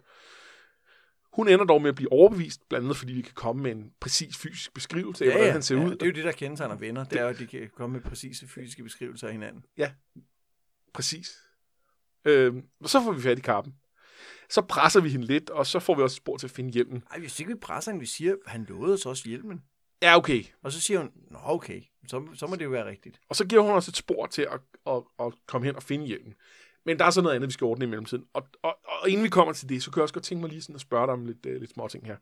Hun 1.33 1.47
ender 1.47 1.65
dog 1.65 1.81
med 1.81 1.89
at 1.89 1.95
blive 1.95 2.11
overbevist, 2.11 2.69
blandt 2.69 2.85
andet 2.85 2.97
fordi 2.97 3.13
vi 3.13 3.21
kan 3.21 3.33
komme 3.33 3.63
med 3.63 3.71
en 3.71 3.91
præcis 3.99 4.37
fysisk 4.37 4.73
beskrivelse 4.73 5.25
af, 5.25 5.31
hvordan 5.31 5.51
han 5.51 5.61
ser 5.61 5.77
ja, 5.77 5.85
ud. 5.85 5.91
det 5.91 6.01
er 6.01 6.05
jo 6.05 6.11
det, 6.11 6.23
der 6.23 6.31
kendetegner 6.31 6.75
venner. 6.75 7.03
Det 7.03 7.19
er 7.19 7.23
jo, 7.23 7.29
at 7.29 7.39
de 7.39 7.47
kan 7.47 7.69
komme 7.75 7.93
med 7.93 8.01
præcise 8.01 8.47
fysiske 8.47 8.83
beskrivelser 8.83 9.27
af 9.27 9.33
hinanden. 9.33 9.65
Præcis. 10.93 11.37
Øh, 12.25 12.53
og 12.79 12.89
så 12.89 13.03
får 13.03 13.11
vi 13.11 13.21
fat 13.21 13.37
i 13.37 13.41
kappen. 13.41 13.75
Så 14.49 14.61
presser 14.61 15.01
vi 15.01 15.09
hende 15.09 15.25
lidt, 15.25 15.49
og 15.49 15.65
så 15.65 15.79
får 15.79 15.95
vi 15.95 16.01
også 16.01 16.15
spor 16.15 16.37
til 16.37 16.47
at 16.47 16.51
finde 16.51 16.71
hjelmen. 16.71 17.03
Ej, 17.11 17.19
hvis 17.19 17.39
ikke 17.39 17.51
vi 17.51 17.59
presser 17.59 17.91
hende, 17.91 17.99
vi 17.99 18.05
siger, 18.05 18.35
at 18.45 18.51
han 18.51 18.65
lovede 18.69 18.93
os 18.93 19.05
også 19.05 19.29
hjelmen. 19.29 19.61
Ja, 20.01 20.17
okay. 20.17 20.43
Og 20.63 20.71
så 20.71 20.81
siger 20.81 20.99
hun, 20.99 21.11
nå 21.31 21.39
okay, 21.43 21.81
så, 22.07 22.27
så 22.33 22.47
må 22.47 22.55
det 22.55 22.65
jo 22.65 22.69
være 22.69 22.85
rigtigt. 22.85 23.19
Og 23.29 23.35
så 23.35 23.45
giver 23.45 23.61
hun 23.61 23.71
os 23.71 23.87
et 23.87 23.97
spor 23.97 24.25
til 24.25 24.41
at, 24.41 24.59
at, 24.87 25.03
at 25.19 25.33
komme 25.47 25.67
hen 25.67 25.75
og 25.75 25.83
finde 25.83 26.05
hjelmen. 26.05 26.33
Men 26.85 26.99
der 26.99 27.05
er 27.05 27.09
så 27.09 27.21
noget 27.21 27.35
andet, 27.35 27.47
vi 27.47 27.53
skal 27.53 27.65
ordne 27.65 27.85
i 27.85 27.87
mellemtiden. 27.87 28.25
Og, 28.33 28.47
og, 28.63 28.77
og 29.01 29.09
inden 29.09 29.23
vi 29.23 29.29
kommer 29.29 29.53
til 29.53 29.69
det, 29.69 29.83
så 29.83 29.91
kan 29.91 29.99
jeg 29.99 30.03
også 30.03 30.13
godt 30.13 30.23
tænke 30.23 30.41
mig 30.41 30.49
lige 30.49 30.61
sådan 30.61 30.75
at 30.75 30.81
spørge 30.81 31.07
dig 31.07 31.13
om 31.13 31.25
lidt, 31.25 31.45
uh, 31.45 31.51
lidt 31.51 31.71
små 31.71 31.87
ting 31.87 32.05
her. 32.05 32.17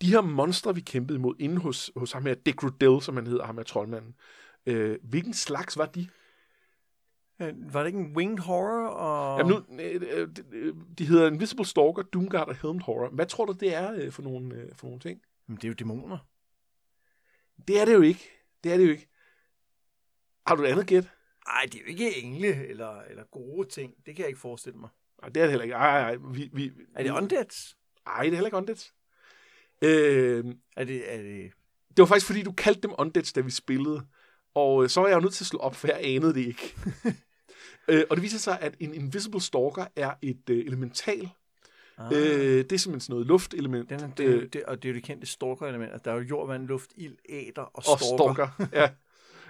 De 0.00 0.06
her 0.06 0.20
monstre, 0.20 0.74
vi 0.74 0.80
kæmpede 0.80 1.18
imod 1.18 1.34
inde 1.38 1.58
hos, 1.58 1.90
hos 1.96 2.12
ham 2.12 2.26
her, 2.26 2.34
Dick 2.34 2.60
som 3.02 3.16
han 3.16 3.26
hedder, 3.26 3.44
ham 3.46 3.56
her 3.56 3.64
troldmanden. 3.64 4.14
Øh, 4.66 4.98
hvilken 5.02 5.34
slags 5.34 5.78
var 5.78 5.86
de? 5.86 6.08
Øh, 7.42 7.74
Var 7.74 7.80
det 7.80 7.86
ikke 7.86 7.98
en 7.98 8.16
winged 8.16 8.38
horror? 8.38 8.88
Og... 8.88 9.38
Jamen 9.38 9.64
nu, 9.68 9.82
øh, 9.82 10.02
øh, 10.10 10.28
de- 10.36 10.74
de 10.98 11.06
hedder 11.06 11.26
Invisible 11.26 11.64
Stalker, 11.64 12.02
Doomguard 12.02 12.48
og 12.48 12.56
Helmed 12.62 12.80
Horror. 12.80 13.08
Hvad 13.08 13.26
tror 13.26 13.44
du, 13.44 13.52
det 13.52 13.74
er 13.74 14.10
for 14.10 14.22
nogle, 14.22 14.70
for 14.76 14.86
nogle 14.86 15.00
ting? 15.00 15.20
Men 15.46 15.56
det 15.56 15.64
er 15.64 15.68
jo 15.68 15.74
dæmoner. 15.74 16.18
Det 17.68 17.80
er 17.80 17.84
det 17.84 17.94
jo 17.94 18.00
ikke. 18.00 18.30
Det 18.64 18.72
er 18.72 18.76
det 18.76 18.84
jo 18.84 18.90
ikke. 18.90 19.08
Har 20.46 20.54
du 20.54 20.62
et 20.62 20.66
andet 20.68 20.86
gæt? 20.86 21.08
Nej, 21.46 21.62
det 21.64 21.74
er 21.74 21.80
jo 21.80 21.86
ikke 21.88 22.16
engle 22.22 22.66
eller, 22.66 23.00
eller 23.00 23.24
gode 23.24 23.68
ting. 23.68 23.94
Det 24.06 24.16
kan 24.16 24.22
jeg 24.22 24.28
ikke 24.28 24.40
forestille 24.40 24.78
mig. 24.78 24.88
Nej, 25.22 25.28
det 25.28 25.36
er 25.36 25.44
det 25.44 25.50
heller 25.50 25.64
ikke. 25.64 25.74
Ej, 25.74 26.00
ej. 26.00 26.16
Vi, 26.32 26.50
vi, 26.52 26.72
Er 26.96 27.02
det 27.02 27.10
undeads? 27.10 27.76
Ej, 28.06 28.22
det 28.22 28.28
er 28.28 28.34
heller 28.34 28.46
ikke 28.46 28.56
undeads. 28.56 28.94
Øh, 29.82 30.44
Er 30.76 30.84
det, 30.84 31.14
er 31.14 31.16
det... 31.22 31.52
det 31.88 31.98
var 31.98 32.06
faktisk, 32.06 32.26
fordi 32.26 32.42
du 32.42 32.52
kaldte 32.52 32.80
dem 32.80 32.94
undeads, 32.98 33.32
da 33.32 33.40
vi 33.40 33.50
spillede. 33.50 34.06
Og 34.54 34.82
øh, 34.84 34.88
så 34.88 35.00
var 35.00 35.08
jeg 35.08 35.16
jo 35.16 35.20
nødt 35.20 35.34
til 35.34 35.44
at 35.44 35.48
slå 35.48 35.58
op, 35.58 35.74
for 35.74 35.88
jeg 35.88 36.00
anede 36.02 36.34
det 36.34 36.46
ikke. 36.46 36.74
øh, 37.88 38.04
og 38.10 38.16
det 38.16 38.22
viser 38.22 38.38
sig, 38.38 38.60
at 38.60 38.76
en 38.80 38.94
Invisible 38.94 39.40
Stalker 39.40 39.86
er 39.96 40.14
et 40.22 40.50
øh, 40.50 40.58
elemental. 40.66 41.30
Ah, 41.98 42.12
Øh, 42.12 42.18
det 42.18 42.72
er 42.72 42.76
simpelthen 42.78 43.00
sådan 43.00 43.12
noget 43.12 43.26
luftelement. 43.26 43.90
den 43.90 44.00
er, 44.00 44.10
det, 44.14 44.24
øh, 44.24 44.48
det, 44.52 44.64
og 44.64 44.82
det 44.82 44.88
er 44.88 44.92
jo 44.92 44.94
det 44.94 45.02
kendte 45.04 45.26
stalker-element. 45.26 45.92
Altså, 45.92 46.02
der 46.04 46.10
er 46.10 46.14
jo 46.16 46.22
jord, 46.22 46.46
vand, 46.48 46.66
luft, 46.66 46.90
ild, 46.96 47.16
æder 47.28 47.62
og 47.62 47.70
og 47.74 47.82
stalker. 48.00 48.46
stalker. 48.58 48.66
ja. 48.82 48.90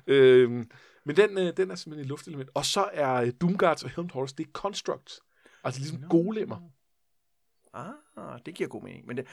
øhm, 0.06 0.70
men 1.04 1.16
den, 1.16 1.38
øh, 1.38 1.56
den 1.56 1.70
er 1.70 1.74
simpelthen 1.74 2.00
et 2.04 2.06
luftelement. 2.08 2.50
Og 2.54 2.64
så 2.64 2.88
er 2.92 3.12
øh, 3.14 3.32
Doomguards 3.40 3.84
og 3.84 3.90
Helmed 3.90 4.10
Horrors, 4.12 4.32
det 4.32 4.46
er 4.46 4.50
constructs. 4.52 5.20
Altså 5.64 5.80
ligesom 5.80 6.00
Nå. 6.00 6.08
golemmer. 6.08 6.60
Ah, 7.72 8.38
det 8.46 8.54
giver 8.54 8.68
god 8.68 8.82
mening. 8.82 9.06
Men 9.06 9.16
det, 9.16 9.26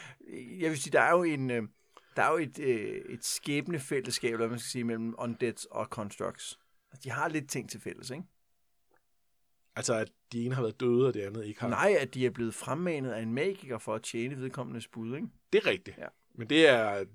jeg 0.59 0.69
vil 0.69 0.77
sige, 0.81 0.91
der 0.91 1.01
er 1.01 1.11
jo 1.11 1.23
en... 1.23 1.51
øh, 1.51 1.63
Der 2.15 2.23
er 2.23 2.31
jo 2.31 2.37
et, 2.37 2.59
øh, 2.59 3.01
et 3.09 3.25
skæbnefællesskab, 3.25 4.27
eller 4.27 4.37
hvad 4.37 4.49
man 4.49 4.59
skal 4.59 4.69
sige, 4.69 4.83
mellem 4.83 5.15
undeads 5.17 5.65
og 5.65 5.85
constructs. 5.85 6.59
Altså, 6.91 7.01
de 7.03 7.09
har 7.11 7.27
lidt 7.29 7.49
ting 7.49 7.69
til 7.69 7.81
fælles, 7.81 8.09
ikke? 8.09 8.23
Altså 9.75 9.93
at 9.93 10.11
de 10.31 10.45
ene 10.45 10.55
har 10.55 10.61
været 10.61 10.79
døde, 10.79 11.07
og 11.07 11.13
det 11.13 11.21
andet 11.21 11.45
ikke 11.45 11.61
har. 11.61 11.67
Nej, 11.67 11.95
at 11.99 12.13
de 12.13 12.25
er 12.25 12.29
blevet 12.29 12.53
fremmanet 12.53 13.11
af 13.11 13.21
en 13.21 13.33
magiker 13.33 13.77
for 13.77 13.95
at 13.95 14.01
tjene 14.01 14.37
vedkommendes 14.37 14.87
bud, 14.87 15.15
ikke? 15.15 15.27
Det 15.53 15.63
er 15.63 15.69
rigtigt. 15.69 15.97
Ja. 15.97 16.07
Men 16.35 16.49
det 16.49 16.67
er 16.67 17.05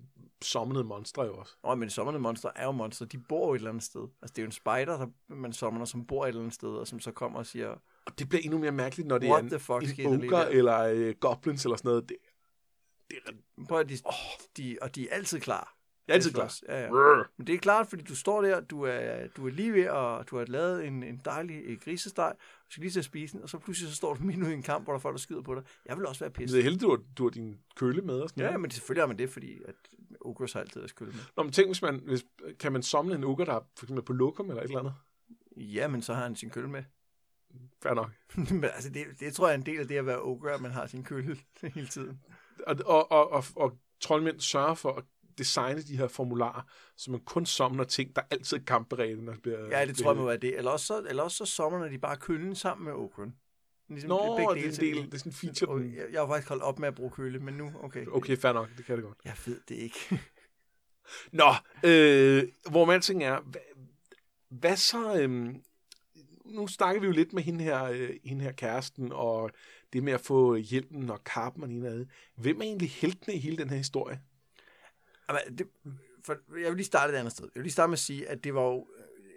sommenede 0.42 0.84
monstre 0.84 1.22
jo 1.22 1.36
også. 1.36 1.54
Nå, 1.64 1.74
men 1.74 1.90
sommerne 1.90 2.18
monster 2.18 2.50
er 2.56 2.64
jo 2.64 2.70
monster. 2.70 3.06
De 3.06 3.18
bor 3.18 3.46
jo 3.46 3.54
et 3.54 3.58
eller 3.58 3.70
andet 3.70 3.84
sted. 3.84 4.00
Altså, 4.22 4.32
det 4.32 4.38
er 4.38 4.42
jo 4.42 4.46
en 4.46 4.52
spider, 4.52 4.98
der 4.98 5.06
man 5.28 5.52
sommer, 5.52 5.84
som 5.84 6.06
bor 6.06 6.24
et 6.24 6.28
eller 6.28 6.40
andet 6.40 6.54
sted, 6.54 6.68
og 6.68 6.86
som 6.86 7.00
så 7.00 7.12
kommer 7.12 7.38
og 7.38 7.46
siger, 7.46 7.68
Og 8.06 8.18
det 8.18 8.28
bliver 8.28 8.42
endnu 8.42 8.58
mere 8.58 8.72
mærkeligt, 8.72 9.08
når 9.08 9.18
det 9.18 9.30
What 9.30 9.44
er 9.44 9.48
the 9.48 9.58
fuck 9.58 9.98
en, 9.98 10.12
en 10.12 10.24
ogre 10.24 10.52
eller 10.52 10.78
øh, 10.78 11.14
goblins 11.20 11.64
eller 11.64 11.76
sådan 11.76 11.88
noget. 11.88 12.08
Det, 12.08 12.16
det 13.10 13.18
er, 13.26 13.32
prøv 13.68 13.84
de, 13.88 13.98
de, 14.56 14.78
og 14.82 14.94
de 14.94 15.08
er 15.08 15.14
altid 15.14 15.40
klar. 15.40 15.79
Er 16.08 16.12
altid 16.14 16.30
til 16.30 16.34
klar. 16.34 16.44
at 16.44 16.52
slås. 16.52 16.68
Ja, 16.68 16.80
ja. 16.82 17.22
Men 17.36 17.46
det 17.46 17.54
er 17.54 17.58
klart, 17.58 17.86
fordi 17.86 18.02
du 18.02 18.16
står 18.16 18.42
der, 18.42 18.60
du 18.60 18.82
er, 18.82 19.26
du 19.36 19.46
er 19.46 19.50
lige 19.50 19.72
ved, 19.72 19.88
og 19.88 20.30
du 20.30 20.36
har 20.38 20.44
lavet 20.44 20.86
en, 20.86 21.02
en 21.02 21.20
dejlig 21.24 21.62
øh, 21.64 21.78
grisesteg, 21.80 22.32
du 22.38 22.70
skal 22.72 22.80
lige 22.80 22.90
til 22.92 22.98
at 22.98 23.04
spise 23.04 23.32
den, 23.32 23.42
og 23.42 23.48
så 23.48 23.58
pludselig 23.58 23.90
så 23.90 23.96
står 23.96 24.14
du 24.14 24.22
midt 24.26 24.42
ude 24.42 24.50
i 24.50 24.54
en 24.54 24.62
kamp, 24.62 24.84
hvor 24.84 24.92
der 24.92 24.98
er 24.98 25.00
folk, 25.00 25.14
der 25.14 25.18
skyder 25.18 25.42
på 25.42 25.54
dig. 25.54 25.62
Jeg 25.86 25.96
vil 25.96 26.06
også 26.06 26.20
være 26.20 26.28
Det 26.28 26.36
pisset. 26.36 26.58
er 26.58 26.62
heldigt, 26.62 26.82
du 26.82 26.90
har, 26.90 26.98
du 27.18 27.22
har 27.22 27.30
din 27.30 27.58
køle 27.76 28.02
med 28.02 28.20
og 28.20 28.28
sådan 28.28 28.40
Ja, 28.40 28.46
noget. 28.46 28.60
men 28.60 28.70
selvfølgelig 28.70 29.02
har 29.02 29.06
man 29.08 29.18
det, 29.18 29.30
fordi 29.30 29.58
at 29.68 29.74
Ogres 30.20 30.52
har 30.52 30.60
altid 30.60 30.80
været 30.80 30.90
skyldig 30.90 31.14
med. 31.14 31.22
Nå, 31.36 31.42
men 31.42 31.52
tænk, 31.52 31.68
hvis 31.68 31.82
man, 31.82 32.00
hvis, 32.06 32.24
kan 32.58 32.72
man 32.72 32.82
samle 32.82 33.14
en 33.14 33.24
uger, 33.24 33.44
der 33.44 33.54
er 33.54 33.60
for 33.78 33.84
eksempel 33.86 34.04
på 34.04 34.12
lokum 34.12 34.48
eller 34.50 34.62
et 34.62 34.66
eller 34.66 34.78
andet? 34.80 34.94
Ja, 35.56 35.88
men 35.88 36.02
så 36.02 36.14
har 36.14 36.22
han 36.22 36.36
sin 36.36 36.50
kølle 36.50 36.70
med. 36.70 36.82
Fair 37.82 37.94
nok. 37.94 38.10
men 38.50 38.64
altså, 38.64 38.90
det, 38.90 39.04
det 39.20 39.34
tror 39.34 39.46
jeg 39.48 39.54
er 39.54 39.58
en 39.58 39.66
del 39.66 39.80
af 39.80 39.88
det 39.88 39.96
at 39.96 40.06
være 40.06 40.22
ogre, 40.22 40.52
at 40.52 40.60
man 40.60 40.70
har 40.70 40.86
sin 40.86 41.04
kølle 41.04 41.36
hele 41.74 41.86
tiden. 41.86 42.20
Og, 42.66 42.76
og, 42.86 43.12
og, 43.12 43.30
og, 43.32 43.44
og 43.56 43.78
troldmænd 44.00 44.40
sørger 44.40 44.74
for 44.74 44.92
at 44.92 45.04
designe 45.40 45.82
de 45.82 45.96
her 45.96 46.08
formularer, 46.08 46.62
så 46.96 47.10
man 47.10 47.20
kun 47.20 47.46
somner 47.46 47.84
ting, 47.84 48.16
der 48.16 48.22
altid 48.30 48.56
er 48.56 48.62
kampberedte, 48.64 49.22
når 49.24 49.32
det 49.32 49.42
bliver... 49.42 49.58
Ja, 49.78 49.86
det 49.86 49.96
tror 49.96 50.10
jeg 50.10 50.16
må 50.18 50.26
være 50.26 50.36
det. 50.36 50.56
Eller 50.58 50.70
også 50.70 50.86
så, 50.86 51.02
eller 51.08 51.22
også 51.22 51.36
så 51.36 51.44
sommer 51.46 51.88
de 51.88 51.98
bare 51.98 52.16
køllen 52.16 52.54
sammen 52.54 52.84
med 52.84 52.92
ogren. 52.92 53.34
Ligesom 53.88 54.08
Nå, 54.08 54.36
begge 54.36 54.54
det 54.54 54.64
er 54.64 54.68
en 54.88 54.94
del, 54.94 55.04
det 55.06 55.14
er 55.14 55.18
sådan 55.18 55.30
en 55.30 55.34
feature. 55.34 55.78
Den- 55.82 55.94
Jeg, 55.94 56.06
jeg 56.12 56.20
har 56.20 56.26
faktisk 56.28 56.48
holdt 56.48 56.62
op 56.62 56.78
med 56.78 56.88
at 56.88 56.94
bruge 56.94 57.10
kølle, 57.10 57.38
men 57.38 57.54
nu, 57.54 57.72
okay. 57.82 58.06
Okay, 58.06 58.36
fair 58.36 58.52
nok, 58.52 58.68
det 58.76 58.84
kan 58.84 58.96
det 58.96 59.04
godt. 59.04 59.18
Jeg 59.24 59.34
ved 59.46 59.60
det 59.68 59.74
ikke. 59.74 59.98
Nå, 61.32 61.50
øh, 61.84 62.48
hvor 62.70 62.84
man 62.84 63.00
ting 63.00 63.24
er, 63.24 63.40
hvad, 63.40 63.60
hvad 64.48 64.76
så, 64.76 65.20
øhm, 65.20 65.62
nu 66.44 66.66
snakker 66.66 67.00
vi 67.00 67.06
jo 67.06 67.12
lidt 67.12 67.32
med 67.32 67.42
hende 67.42 67.64
her, 67.64 67.84
øh, 67.84 68.10
hende 68.24 68.42
her 68.44 68.52
kæresten, 68.52 69.12
og 69.12 69.50
det 69.92 70.02
med 70.02 70.12
at 70.12 70.20
få 70.20 70.54
hjælpen 70.56 71.10
og 71.10 71.24
kappen 71.24 71.62
og 71.62 71.68
det 71.68 71.82
det 71.82 71.88
andet. 71.88 72.08
Hvem 72.36 72.58
er 72.60 72.64
egentlig 72.64 72.90
heltene 72.90 73.34
i 73.36 73.38
hele 73.38 73.56
den 73.56 73.70
her 73.70 73.76
historie? 73.76 74.20
Det, 75.58 75.66
for, 76.24 76.36
jeg 76.60 76.68
vil 76.68 76.76
lige 76.76 76.86
starte 76.86 77.12
et 77.12 77.16
andet 77.16 77.32
sted. 77.32 77.44
Jeg 77.44 77.60
vil 77.60 77.62
lige 77.62 77.72
starte 77.72 77.88
med 77.88 77.94
at 77.94 77.98
sige, 77.98 78.28
at 78.28 78.44
det 78.44 78.54
var 78.54 78.62
jo, 78.62 78.86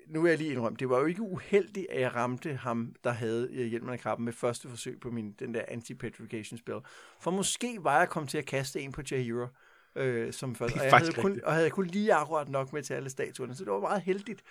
nu 0.07 0.21
vil 0.21 0.29
jeg 0.29 0.37
lige 0.37 0.51
indrømme, 0.51 0.77
det 0.77 0.89
var 0.89 0.99
jo 0.99 1.05
ikke 1.05 1.21
uheldigt, 1.21 1.87
at 1.89 2.01
jeg 2.01 2.15
ramte 2.15 2.55
ham, 2.55 2.95
der 3.03 3.11
havde 3.11 3.49
øh, 3.51 3.65
hjelmen 3.65 3.93
af 3.93 3.99
kappen 3.99 4.25
med 4.25 4.33
første 4.33 4.69
forsøg 4.69 4.99
på 4.99 5.11
min, 5.11 5.31
den 5.31 5.53
der 5.53 5.61
anti-petrification 5.67 6.57
spil. 6.57 6.75
For 7.19 7.31
måske 7.31 7.77
var 7.81 7.99
jeg 7.99 8.09
kommet 8.09 8.29
til 8.29 8.37
at 8.37 8.45
kaste 8.45 8.81
en 8.81 8.91
på 8.91 9.01
Jahira, 9.11 9.47
øh, 9.95 10.33
som 10.33 10.55
først, 10.55 10.75
er 10.75 10.79
og, 10.79 10.85
jeg 10.85 10.97
havde 10.97 11.13
kun, 11.13 11.41
og 11.43 11.53
havde 11.53 11.69
kun 11.69 11.87
lige 11.87 12.13
akkurat 12.13 12.49
nok 12.49 12.73
med 12.73 12.83
til 12.83 12.93
alle 12.93 13.09
statuerne, 13.09 13.55
så 13.55 13.63
det 13.65 13.73
var 13.73 13.79
meget 13.79 14.01
heldigt. 14.01 14.43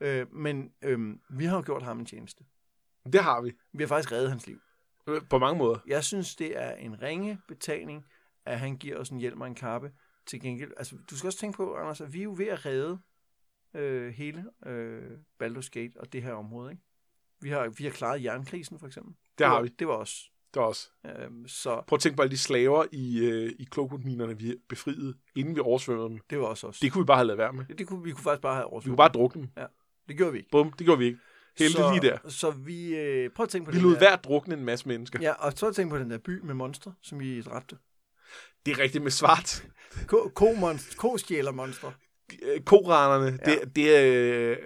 Øh, 0.00 0.34
men 0.34 0.72
øh, 0.82 1.16
vi 1.28 1.44
har 1.44 1.56
jo 1.56 1.62
gjort 1.66 1.82
ham 1.82 1.98
en 1.98 2.06
tjeneste. 2.06 2.44
Det 3.12 3.20
har 3.20 3.40
vi, 3.40 3.52
Vi 3.72 3.82
har 3.82 3.88
faktisk 3.88 4.12
reddet 4.12 4.30
hans 4.30 4.46
liv. 4.46 4.60
på 5.30 5.38
mange 5.38 5.58
måder. 5.58 5.78
Jeg 5.86 6.04
synes, 6.04 6.36
det 6.36 6.58
er 6.58 6.70
en 6.72 7.02
ringe 7.02 7.40
betaling, 7.48 8.06
at 8.46 8.60
han 8.60 8.76
giver 8.76 8.96
os 8.96 9.08
en 9.08 9.18
hjelm 9.18 9.40
og 9.40 9.46
en 9.46 9.54
kappe. 9.54 9.92
Til 10.30 10.40
gengæld, 10.40 10.70
altså, 10.76 10.96
du 11.10 11.16
skal 11.16 11.26
også 11.28 11.38
tænke 11.38 11.56
på, 11.56 11.74
Anders, 11.74 12.00
at 12.00 12.12
vi 12.12 12.18
er 12.18 12.24
jo 12.24 12.34
ved 12.38 12.46
at 12.46 12.66
redde 12.66 12.98
øh, 13.74 14.12
hele 14.12 14.44
øh, 14.66 15.10
Baldur's 15.42 15.68
Gate 15.70 15.92
og 15.96 16.12
det 16.12 16.22
her 16.22 16.32
område. 16.32 16.70
Ikke? 16.70 16.82
Vi, 17.40 17.48
har, 17.48 17.68
vi 17.68 17.84
har 17.84 17.90
klaret 17.90 18.24
jernkrisen, 18.24 18.78
for 18.78 18.86
eksempel. 18.86 19.14
Det 19.38 19.46
har 19.46 19.54
var, 19.54 19.62
vi. 19.62 19.68
Det 19.68 19.86
var 19.88 19.94
os. 19.94 20.30
Det 20.54 20.60
er 20.60 20.64
også. 20.64 20.90
Øhm, 21.06 21.48
så 21.48 21.82
Prøv 21.86 21.96
at 21.96 22.00
tænke 22.00 22.16
på 22.16 22.22
alle 22.22 22.30
de 22.30 22.38
slaver 22.38 22.84
i, 22.92 23.18
øh, 23.26 23.52
i 23.58 23.64
Cloakwood-minerne, 23.74 24.38
vi 24.38 24.56
befriede, 24.68 25.14
inden 25.36 25.54
vi 25.54 25.60
oversvømmede 25.60 26.08
dem. 26.08 26.18
det 26.30 26.38
var 26.38 26.44
også 26.44 26.66
os. 26.66 26.78
Det 26.78 26.92
kunne 26.92 27.04
vi 27.04 27.06
bare 27.06 27.16
have 27.16 27.26
lavet 27.26 27.38
være 27.38 27.52
med. 27.52 27.64
det, 27.64 27.78
det 27.78 27.86
kunne, 27.86 28.04
vi 28.04 28.10
kunne 28.12 28.22
faktisk 28.22 28.42
bare 28.42 28.54
have 28.54 28.62
Vi 28.62 28.66
kunne 28.66 28.72
oversvømmet. 28.72 28.96
bare 28.96 29.08
drukne 29.08 29.42
dem. 29.42 29.66
Det 30.08 30.16
gjorde 30.16 30.32
vi 30.32 30.38
ikke. 30.38 30.50
Bum, 30.50 30.72
det 30.72 30.84
gjorde 30.86 30.98
vi 30.98 31.04
ikke. 31.04 31.18
Heldigt 31.58 31.76
så, 31.78 31.90
lige 31.92 32.10
der. 32.10 32.28
Så 32.28 32.50
vi... 32.50 32.96
Øh, 32.96 33.30
prøv 33.30 33.44
at 33.44 33.50
tænke 33.50 33.64
på 33.64 33.70
Vi 33.70 33.76
den 33.76 33.82
lod 33.84 33.92
der, 33.92 33.98
hver 33.98 34.16
drukne 34.16 34.54
en 34.54 34.64
masse 34.64 34.88
mennesker. 34.88 35.18
Ja, 35.22 35.32
og 35.32 35.52
så 35.52 35.72
tænke 35.72 35.90
på 35.90 35.98
den 35.98 36.10
der 36.10 36.18
by 36.18 36.40
med 36.40 36.54
monstre, 36.54 36.94
som 37.02 37.20
vi 37.20 37.42
dræbte. 37.42 37.78
Det 38.66 38.72
er 38.72 38.78
rigtigt 38.78 39.02
med 39.04 39.10
svart. 39.10 39.64
Ko- 40.06 40.32
Ko-monst- 40.40 40.96
Ko-stjæler-monstre. 40.96 41.92
Øh, 42.42 42.60
Koranerne, 42.60 43.38
Ja. 43.46 43.50
det, 43.50 43.76
det 43.76 43.96
er 43.96 44.56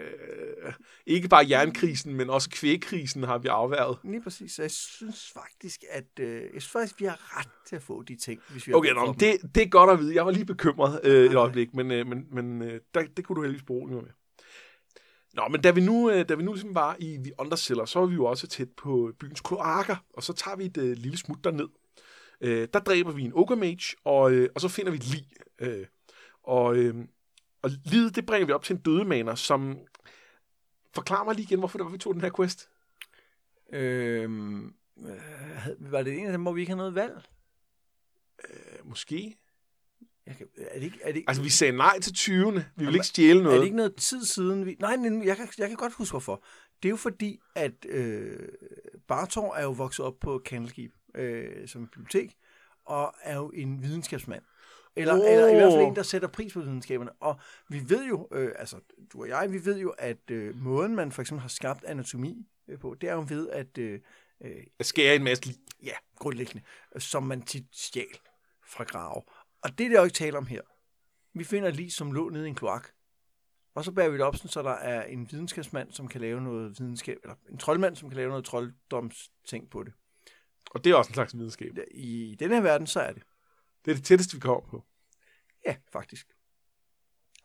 øh, 0.65 0.73
ikke 1.07 1.29
bare 1.29 1.47
jernkrisen, 1.51 2.15
men 2.15 2.31
også 2.31 2.51
kvægkrisen 2.51 3.23
har 3.23 3.39
vi 3.39 3.49
afværget. 3.49 3.99
Lige 4.05 4.23
præcis. 4.23 4.53
Så 4.53 4.63
jeg 4.63 4.71
synes 4.71 5.31
faktisk, 5.35 5.85
at 5.91 6.05
øh, 6.21 6.33
jeg 6.35 6.49
synes 6.51 6.67
faktisk, 6.67 7.01
vi 7.01 7.05
har 7.05 7.39
ret 7.39 7.49
til 7.69 7.77
at 7.77 7.83
få 7.83 8.03
de 8.03 8.17
ting, 8.17 8.41
hvis 8.51 8.67
vi 8.67 8.73
har 8.73 8.77
Okay, 8.79 8.91
nå, 8.93 9.15
det, 9.21 9.55
det 9.55 9.63
er 9.63 9.69
godt 9.69 9.91
at 9.91 9.99
vide. 9.99 10.15
Jeg 10.15 10.25
var 10.27 10.31
lige 10.33 10.45
bekymret 10.45 11.01
øh, 11.05 11.31
et 11.31 11.35
øjeblik, 11.37 11.75
men, 11.75 11.91
øh, 11.91 12.07
men, 12.07 12.25
men 12.33 12.63
øh, 12.63 12.81
der, 12.95 13.03
det 13.17 13.25
kunne 13.25 13.37
du 13.37 13.43
heldigvis 13.43 13.69
mig 13.69 13.89
med. 14.03 14.11
Nå, 15.35 15.49
men 15.51 15.61
da 15.61 15.71
vi 15.71 15.81
nu, 15.81 16.11
øh, 16.11 16.29
da 16.29 16.35
vi 16.35 16.43
nu 16.43 16.53
ligesom 16.53 16.75
var 16.75 16.97
i 16.99 17.17
The 17.25 17.33
Undercellar, 17.39 17.85
så 17.85 17.99
var 17.99 18.07
vi 18.07 18.15
jo 18.15 18.25
også 18.25 18.47
tæt 18.47 18.69
på 18.77 19.13
byens 19.21 19.41
kloakker, 19.41 19.97
og 20.15 20.23
så 20.23 20.33
tager 20.33 20.57
vi 20.57 20.65
et 20.65 20.77
øh, 20.77 20.97
lille 20.97 21.19
smut 21.19 21.45
derned. 21.45 21.69
Øh, 22.45 22.69
der 22.73 22.79
dræber 22.81 23.13
vi 23.13 23.23
en 23.23 23.33
ogre 23.35 23.57
mage, 23.57 23.97
og, 24.05 24.33
øh, 24.33 24.49
og 24.55 24.61
så 24.61 24.69
finder 24.69 24.91
vi 24.91 24.97
et 24.97 25.07
lig. 25.07 25.27
Øh, 25.59 25.87
og, 26.43 26.77
øh, 26.77 26.95
og 27.63 27.71
liget, 27.85 28.17
det 28.17 28.27
bringer 28.27 28.47
vi 28.47 28.53
op 28.53 28.65
til 28.65 28.77
en 28.77 28.83
dødemaner, 28.83 29.35
som... 29.35 29.79
Forklar 30.95 31.25
mig 31.25 31.35
lige 31.35 31.45
igen, 31.45 31.59
hvorfor 31.59 31.79
det 31.79 31.85
var, 31.85 31.91
vi 31.93 31.99
tog 31.99 32.15
den 32.15 32.21
her 32.23 32.31
quest. 32.37 32.69
Øhm, 33.73 34.65
øh, 35.07 35.21
havde- 35.55 35.77
var 35.81 36.03
det 36.03 36.19
en 36.19 36.27
af 36.27 36.33
dem, 36.33 36.43
hvor 36.43 36.53
vi 36.53 36.61
ikke 36.61 36.71
har 36.71 36.77
noget 36.77 36.95
valg? 36.95 37.23
Øh, 38.51 38.89
måske. 38.89 39.37
Jeg 40.27 40.37
kan, 40.37 40.47
er 40.57 40.75
det 40.79 40.85
ikke, 40.85 40.99
er 41.03 41.07
det, 41.07 41.17
ikke, 41.17 41.29
Altså, 41.31 41.43
vi 41.43 41.49
sagde 41.49 41.77
nej 41.77 42.01
til 42.01 42.11
20'erne. 42.13 42.61
Vi 42.77 42.85
vil 42.85 42.95
ikke 42.95 43.07
stjæle 43.07 43.39
er 43.39 43.43
noget. 43.43 43.59
det 43.59 43.65
ikke 43.65 43.77
noget 43.77 43.97
tid 43.97 44.25
siden? 44.25 44.67
Vi, 44.67 44.77
nej, 44.81 44.97
nej, 44.97 45.27
jeg 45.27 45.37
kan, 45.37 45.49
jeg 45.59 45.69
kan 45.69 45.77
godt 45.77 45.93
huske, 45.93 46.13
hvorfor. 46.13 46.45
Det 46.83 46.89
er 46.89 46.91
jo 46.91 46.97
fordi, 46.97 47.41
at 47.55 47.87
øh, 47.89 48.49
Bartor 49.09 49.55
er 49.55 49.63
jo 49.63 49.71
vokset 49.71 50.05
op 50.05 50.15
på 50.21 50.43
Candlekeep 50.47 50.93
øh, 51.15 51.69
som 51.69 51.87
bibliotek, 51.87 52.37
og 52.85 53.15
er 53.23 53.37
jo 53.37 53.51
en 53.51 53.83
videnskabsmand. 53.83 54.43
Eller, 54.97 55.15
oh. 55.15 55.33
eller 55.33 55.49
i 55.49 55.55
hvert 55.55 55.73
fald 55.73 55.87
en, 55.87 55.97
der 55.97 56.03
sætter 56.03 56.29
pris 56.29 56.53
på 56.53 56.61
videnskaberne. 56.61 57.13
Og 57.13 57.41
vi 57.69 57.91
ved 57.91 58.05
jo, 58.05 58.29
øh, 58.33 58.53
altså 58.57 58.81
du 59.13 59.23
og 59.23 59.29
jeg, 59.29 59.53
vi 59.53 59.65
ved 59.65 59.79
jo, 59.79 59.91
at 59.99 60.31
øh, 60.31 60.57
måden, 60.57 60.95
man 60.95 61.13
for 61.13 61.23
eksempel 61.23 61.41
har 61.41 61.49
skabt 61.49 61.85
anatomi 61.85 62.47
øh, 62.69 62.79
på, 62.79 62.97
det 63.01 63.09
er 63.09 63.15
jo 63.15 63.25
ved, 63.29 63.51
at 63.51 63.79
øh, 63.79 64.01
øh, 64.41 64.57
Jeg 64.79 64.87
skærer 64.87 65.15
en 65.15 65.25
masse 65.25 65.55
ja, 65.83 65.95
grundlæggende, 66.19 66.63
som 66.99 67.23
man 67.23 67.43
tit 67.43 67.67
stjal 67.73 68.19
fra 68.67 68.85
grave. 68.85 69.23
Og 69.63 69.79
det 69.79 69.85
er 69.85 69.89
det 69.89 69.97
jo 69.97 70.05
ikke 70.05 70.15
tale 70.15 70.39
om 70.39 70.47
her. 70.47 70.63
Vi 71.35 71.45
finder 71.45 71.69
et 71.69 71.77
lig, 71.77 71.93
som 71.93 72.13
lå 72.13 72.29
nede 72.29 72.47
i 72.47 72.49
en 72.49 72.55
kloak. 72.55 72.89
Og 73.75 73.85
så 73.85 73.93
bærer 73.93 74.09
vi 74.09 74.17
det 74.17 74.25
op, 74.25 74.37
så 74.37 74.63
der 74.63 74.71
er 74.71 75.03
en 75.03 75.29
videnskabsmand, 75.33 75.93
som 75.93 76.09
kan 76.09 76.21
lave 76.21 76.41
noget 76.41 76.81
videnskab, 76.81 77.19
eller 77.23 77.35
en 77.51 77.59
troldmand, 77.59 77.97
som 77.97 78.09
kan 78.09 78.17
lave 78.17 78.29
noget 78.29 78.45
trolddomsting 78.45 79.71
på 79.71 79.83
det. 79.83 79.93
Og 80.71 80.85
det 80.85 80.91
er 80.91 80.95
også 80.95 81.09
en 81.09 81.15
slags 81.15 81.37
videnskab. 81.37 81.79
I 81.91 82.37
den 82.39 82.51
her 82.51 82.61
verden, 82.61 82.87
så 82.87 83.01
er 83.01 83.13
det. 83.13 83.23
Det 83.85 83.91
er 83.91 83.95
det 83.95 84.05
tætteste, 84.05 84.35
vi 84.35 84.41
kommer 84.41 84.61
på. 84.71 84.85
Ja, 85.67 85.77
faktisk. 85.93 86.27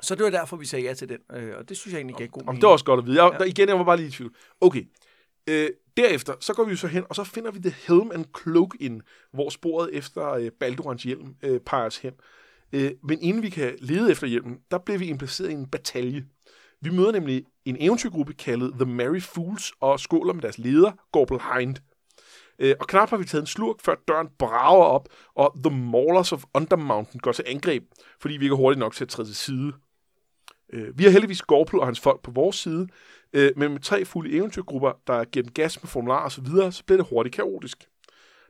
Så 0.01 0.15
det 0.15 0.23
var 0.23 0.29
derfor, 0.29 0.57
vi 0.57 0.65
sagde 0.65 0.85
ja 0.85 0.93
til 0.93 1.09
den, 1.09 1.17
øh, 1.31 1.57
og 1.57 1.69
det 1.69 1.77
synes 1.77 1.93
jeg 1.93 1.97
egentlig 1.99 2.15
gav 2.17 2.27
god 2.27 2.41
Om 2.41 2.45
mening. 2.45 2.61
det 2.61 2.67
er 2.67 2.71
også 2.71 2.85
godt 2.85 2.99
at 2.99 3.05
vide. 3.05 3.23
Jeg, 3.23 3.31
Ja. 3.33 3.38
der, 3.38 3.45
igen, 3.45 3.69
jeg 3.69 3.77
var 3.77 3.83
bare 3.83 3.97
lige 3.97 4.07
i 4.07 4.11
tvivl. 4.11 4.35
Okay. 4.61 4.83
Øh, 5.47 5.69
derefter, 5.97 6.33
så 6.39 6.53
går 6.53 6.63
vi 6.63 6.71
jo 6.71 6.77
så 6.77 6.88
hen, 6.88 7.03
og 7.09 7.15
så 7.15 7.23
finder 7.23 7.51
vi 7.51 7.59
The 7.59 7.75
Helm 7.88 8.11
and 8.11 8.25
Cloak 8.41 8.75
ind, 8.79 9.01
hvor 9.33 9.49
sporet 9.49 9.95
efter 9.95 10.29
øh, 10.29 10.51
Baldurans 10.51 11.03
hjelm 11.03 11.35
øh, 11.43 11.59
peger 11.59 11.85
os 11.85 11.97
hen. 11.97 12.13
Øh, 12.73 12.91
men 13.03 13.21
inden 13.21 13.43
vi 13.43 13.49
kan 13.49 13.75
lede 13.79 14.11
efter 14.11 14.27
hjelmen, 14.27 14.59
der 14.71 14.77
bliver 14.77 14.97
vi 14.97 15.05
indplaceret 15.07 15.49
i 15.49 15.53
en 15.53 15.67
batalje. 15.67 16.25
Vi 16.81 16.89
møder 16.89 17.11
nemlig 17.11 17.45
en 17.65 17.77
eventyrgruppe 17.79 18.33
kaldet 18.33 18.73
The 18.73 18.85
Merry 18.85 19.21
Fools, 19.21 19.71
og 19.79 19.99
skåler 19.99 20.33
med 20.33 20.41
deres 20.41 20.57
leder, 20.57 20.91
Gorbel 21.11 21.39
Hind. 21.53 21.75
Øh, 22.60 22.75
og 22.80 22.88
knap 22.88 23.10
har 23.10 23.18
vi 23.18 23.25
taget 23.25 23.42
en 23.42 23.48
slurk, 23.48 23.82
før 23.82 23.96
døren 24.08 24.28
brager 24.39 24.84
op, 24.84 25.10
og 25.36 25.56
The 25.63 25.78
Maulers 25.78 26.32
of 26.32 26.44
Undermountain 26.54 27.20
går 27.20 27.32
til 27.32 27.46
angreb, 27.48 27.84
fordi 28.22 28.38
vi 28.38 28.46
ikke 28.46 28.54
er 28.54 28.58
hurtigt 28.58 28.80
nok 28.80 28.94
til 28.94 29.04
at 29.04 29.10
træde 29.10 29.28
til 29.28 29.36
side. 29.36 29.74
Øh, 30.74 31.00
vi 31.00 31.04
har 31.04 31.12
heldigvis 31.12 31.42
Gorpel 31.42 31.80
og 31.80 31.86
hans 31.86 32.00
folk 32.00 32.22
på 32.22 32.32
vores 32.32 32.56
side, 32.56 32.88
øh, 33.34 33.51
men 33.56 33.72
med 33.72 33.80
tre 33.80 34.06
fulde 34.06 34.32
eventyrgrupper, 34.32 34.92
der 35.08 35.24
giver 35.24 35.44
den 35.44 35.54
gas 35.54 35.84
med 35.84 35.88
formularer 35.88 36.24
og 36.24 36.32
så 36.32 36.42
videre, 36.42 36.72
så 36.72 36.86
bliver 36.86 36.98
det 36.98 37.10
hurtigt 37.10 37.36
kaotisk. 37.36 37.89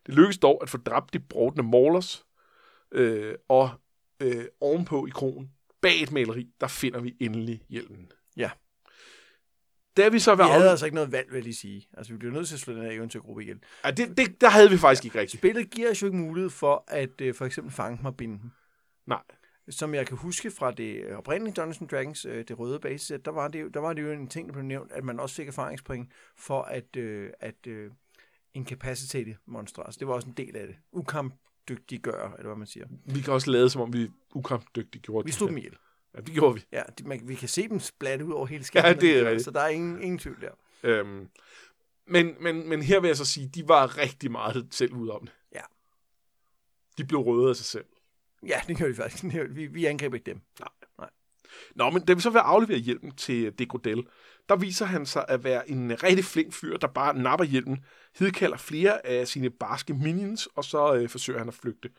Det 0.06 0.13
lykkes 0.13 0.38
dog 0.38 0.60
at 0.62 0.70
få 0.70 0.78
dræbt 0.78 1.13
de 1.13 1.20
brovdende 1.20 1.63
Maulers, 1.63 2.25
øh, 2.92 3.36
og 3.48 3.70
øh, 4.20 4.46
ovenpå 4.62 5.06
i 5.06 5.10
krogen, 5.10 5.51
bag 5.82 6.04
et 6.04 6.12
maleri, 6.12 6.48
der 6.62 6.68
finder 6.68 7.00
vi 7.00 7.16
endelig 7.20 7.62
hjelmen. 7.70 8.12
Ja. 8.38 8.50
Da 10.00 10.10
vi 10.10 10.20
så 10.20 10.36
Vi 10.36 10.39
var 10.39 10.48
havde 10.48 10.70
altså 10.70 10.86
ikke 10.86 10.96
noget 10.96 11.12
valg, 11.12 11.27
vil 11.29 11.36
jeg 11.36 11.44
lige 11.44 11.56
sige. 11.56 11.88
Altså, 11.98 12.13
vi 12.13 12.18
blev 12.18 12.32
nødt 12.32 12.48
til 12.48 12.56
at 12.56 12.60
slå 12.60 12.74
den 12.74 12.82
her 12.82 12.91
eventyrgruppe 12.91 13.41
ihjel. 13.41 13.60
ja, 13.86 13.91
det, 13.91 14.18
det, 14.18 14.41
der 14.41 14.50
havde 14.50 14.70
vi 14.70 14.77
faktisk 14.77 15.06
ikke 15.06 15.20
rigtigt. 15.20 15.41
Spillet 15.41 15.70
giver 15.70 15.91
os 15.91 16.01
jo 16.01 16.08
ikke 16.08 16.18
mulighed 16.18 16.50
for 16.50 16.84
at 16.88 17.22
øh, 17.22 17.36
for 17.36 17.46
eksempel 17.46 17.74
fange 17.74 17.98
dem 17.98 18.06
og 18.06 18.18
binde 18.18 18.39
dem. 18.41 18.51
Nej. 19.08 19.22
Som 19.70 19.94
jeg 19.94 20.08
kan 20.08 20.18
huske 20.18 20.51
fra 20.51 20.72
det 20.72 21.15
oprindelige 21.15 21.53
Dungeons 21.53 21.91
Dragons, 21.91 22.25
øh, 22.25 22.46
det 22.48 22.60
røde 22.60 22.79
basisæt, 22.79 23.25
der 23.25 23.32
var 23.32 23.48
det, 23.48 23.62
jo, 23.62 23.68
der 23.68 23.79
var 23.79 23.94
det 23.94 24.01
jo 24.01 24.12
en 24.12 24.27
ting, 24.27 24.48
der 24.48 24.53
blev 24.53 24.65
nævnt, 24.65 24.91
at 24.91 25.03
man 25.03 25.20
også 25.20 25.36
fik 25.36 25.48
erfaringspoint 25.48 26.10
for 26.38 26.62
at, 26.62 26.96
øh, 26.96 27.29
at 27.39 27.68
øh, 27.68 27.91
incapacitate 28.53 29.38
monstre. 29.46 29.84
Altså 29.86 30.00
det 30.00 30.08
var 30.08 30.13
også 30.13 30.27
en 30.27 30.34
del 30.34 30.56
af 30.56 30.68
det. 30.68 30.75
Ukampdygtiggøre, 30.91 32.32
eller 32.38 32.50
hvad 32.50 32.58
man 32.58 32.68
siger. 32.68 32.86
Vi 33.06 33.22
kan 33.22 33.34
også 33.34 33.51
lade, 33.51 33.70
som 33.70 33.82
om 33.82 33.94
vi 33.94 34.10
ukampdygtigt 34.36 35.03
gjorde 35.03 35.25
Vi 35.25 35.32
slog 35.32 35.50
dem 35.50 35.58
ihjel. 35.58 35.75
Ja, 36.16 36.22
det 36.22 36.34
gjorde 36.34 36.56
vi. 36.56 36.66
Ja, 36.72 36.84
de, 37.00 37.04
man, 37.04 37.22
vi 37.24 37.36
kan 37.36 37.48
se 37.48 37.68
dem 37.68 37.80
splatte 37.80 38.25
ud 38.25 38.32
over 38.32 38.46
hele 38.46 38.63
skærmen. 38.63 38.88
Ja, 38.88 38.94
det 38.94 39.01
de 39.01 39.20
er 39.20 39.25
rigtigt. 39.25 39.46
Så 39.46 39.51
der 39.51 39.60
er 39.60 39.68
ingen, 39.68 40.01
ingen 40.01 40.20
tvivl 40.20 40.42
der. 40.42 40.51
Øhm, 40.84 41.30
men, 42.08 42.36
men, 42.39 42.70
men 42.70 42.82
her 42.82 43.00
vil 43.00 43.08
jeg 43.08 43.18
så 43.18 43.25
sige, 43.25 43.48
de 43.48 43.68
var 43.68 43.98
rigtig 43.98 44.32
meget 44.32 44.68
selv 44.72 44.94
ud 44.94 45.10
om 45.10 45.22
det. 45.22 45.32
Ja. 45.56 45.62
De 46.98 47.06
blev 47.06 47.20
røde 47.20 47.50
af 47.50 47.56
sig 47.56 47.66
selv. 47.66 47.86
Ja, 48.48 48.62
det 48.68 48.78
gør 48.78 48.88
vi 48.88 48.94
faktisk. 48.94 49.24
Vi, 49.50 49.66
vi 49.66 49.86
angreb 49.86 50.13
ikke 50.13 50.25
dem. 50.25 50.42
Nej. 50.60 50.70
Nej. 50.98 51.10
Nå, 51.75 51.89
men 51.89 52.06
da 52.06 52.13
vi 52.13 52.22
så 52.22 52.30
vil 52.30 52.39
aflevere 52.39 52.78
hjelmen 52.78 53.12
til 53.12 53.60
Degodel, 53.60 54.08
der 54.50 54.56
viser 54.56 54.86
han 54.86 55.06
sig 55.06 55.25
at 55.28 55.44
være 55.44 55.70
en 55.70 56.04
rigtig 56.04 56.25
flink 56.25 56.54
fyr, 56.54 56.78
der 56.78 56.88
bare 56.88 57.18
napper 57.18 57.46
hjelmen, 57.46 57.86
hidkalder 58.20 58.58
flere 58.58 59.06
af 59.06 59.28
sine 59.28 59.50
barske 59.50 59.94
minions, 59.94 60.46
og 60.56 60.63
så 60.63 60.94
øh, 60.96 61.10
forsøger 61.10 61.39
han 61.39 61.48
at 61.48 61.54
flygte. 61.54 61.89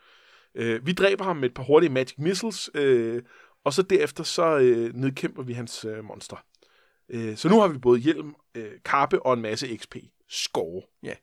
Øh, 0.55 0.85
vi 0.85 0.91
dræber 0.91 1.23
ham 1.23 1.37
med 1.37 1.49
et 1.49 1.55
par 1.55 1.63
hurtige 1.63 1.89
magic 1.89 2.17
missiles, 2.17 2.69
øh, 2.73 3.23
og 3.63 3.73
så 3.73 3.81
derefter 3.81 4.23
så 4.23 4.57
øh, 4.57 4.95
nedkæmper 4.95 5.43
vi 5.43 5.53
hans 5.53 5.85
øh, 5.85 6.03
monster. 6.03 6.45
Øh, 7.09 7.37
så 7.37 7.49
nu 7.49 7.59
har 7.59 7.67
vi 7.67 7.77
både 7.77 7.99
hjelm, 7.99 8.35
øh, 8.55 8.71
kappe 8.85 9.25
og 9.25 9.33
en 9.33 9.41
masse 9.41 9.77
XP. 9.77 9.95
Skove. 10.27 10.81
Ja. 11.03 11.13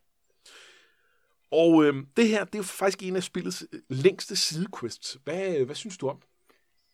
Og 1.50 1.84
øh, 1.84 1.94
det 2.16 2.28
her, 2.28 2.44
det 2.44 2.54
er 2.54 2.58
jo 2.58 2.62
faktisk 2.62 3.02
en 3.02 3.16
af 3.16 3.22
spillets 3.22 3.66
øh, 3.72 3.80
længste 3.88 4.36
sidequests. 4.36 5.18
Hvad, 5.24 5.64
hvad 5.64 5.74
synes 5.74 5.98
du 5.98 6.08
om? 6.08 6.22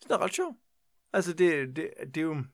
Det 0.02 0.10
er 0.10 0.18
ret 0.18 0.34
sjovt. 0.34 0.56
Altså, 1.12 1.32
det, 1.32 1.76
det, 1.76 1.90
det 2.14 2.16
er 2.16 2.22
jo... 2.22 2.44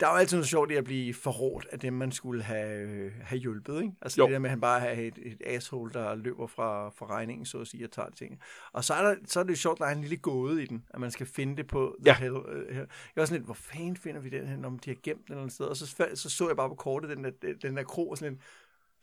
Der 0.00 0.06
er 0.06 0.10
jo 0.10 0.16
altid 0.16 0.36
noget 0.36 0.48
sjovt 0.48 0.70
i 0.70 0.74
at 0.74 0.84
blive 0.84 1.14
forrådt 1.14 1.66
af 1.72 1.78
dem, 1.78 1.92
man 1.92 2.12
skulle 2.12 2.42
have, 2.42 3.10
have 3.22 3.38
hjulpet. 3.38 3.82
Ikke? 3.82 3.92
Altså 4.02 4.20
Jo. 4.20 4.26
det 4.26 4.32
der 4.32 4.38
med, 4.38 4.48
at 4.48 4.50
han 4.50 4.60
bare 4.60 4.80
har 4.80 4.88
et, 4.88 5.18
et 5.22 5.42
asshole, 5.46 5.92
der 5.92 6.14
løber 6.14 6.46
fra, 6.46 6.88
fra 6.90 7.06
regningen, 7.06 7.46
så 7.46 7.58
at 7.58 7.66
sige, 7.66 7.84
og 7.84 7.90
tager 7.90 8.10
ting. 8.10 8.40
Og 8.72 8.84
så 8.84 8.94
er, 8.94 9.02
der, 9.02 9.16
så 9.26 9.40
er 9.40 9.44
det 9.44 9.50
jo 9.50 9.56
sjovt, 9.56 9.76
at 9.76 9.80
der 9.80 9.86
er 9.86 9.94
en 9.94 10.00
lille 10.00 10.16
gåde 10.16 10.62
i 10.62 10.66
den, 10.66 10.84
at 10.90 11.00
man 11.00 11.10
skal 11.10 11.26
finde 11.26 11.56
det 11.56 11.66
på 11.66 11.96
Ja. 12.04 12.14
Hell. 12.14 12.36
Uh. 12.36 12.76
Jeg 12.76 12.86
var 13.16 13.24
sådan 13.24 13.36
lidt, 13.38 13.44
hvor 13.44 13.54
fanden 13.54 13.96
finder 13.96 14.20
vi 14.20 14.28
den 14.28 14.46
her, 14.48 14.66
om 14.66 14.78
de 14.78 14.90
har 14.90 14.96
gemt 15.02 15.28
den 15.28 15.36
eller 15.36 15.48
sted? 15.48 15.66
Og 15.66 15.76
så, 15.76 15.96
fa- 16.02 16.14
så 16.14 16.30
så 16.30 16.46
jeg 16.48 16.56
bare 16.56 16.68
på 16.68 16.74
kortet, 16.74 17.16
den 17.16 17.24
der, 17.24 17.30
den 17.62 17.76
der 17.76 17.82
kro, 17.82 18.10
og 18.10 18.18
sådan 18.18 18.32
lidt, 18.32 18.42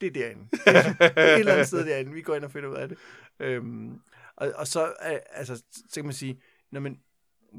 det 0.01 0.07
er 0.07 0.11
derinde. 0.11 0.47
Det 0.51 0.67
er 0.99 1.33
et 1.33 1.39
eller 1.39 1.51
andet 1.53 1.67
sted 1.67 1.85
derinde. 1.85 2.11
Vi 2.11 2.21
går 2.21 2.35
ind 2.35 2.43
og 2.43 2.51
finder 2.51 2.69
ud 2.69 2.75
af 2.75 2.89
det. 2.89 2.97
Øhm, 3.39 3.99
og, 4.35 4.51
og 4.55 4.67
så, 4.67 4.85
øh, 4.85 5.17
altså, 5.31 5.63
så 5.73 5.95
kan 5.95 6.05
man 6.05 6.13
sige, 6.13 6.41
når 6.71 6.79
man, 6.79 6.99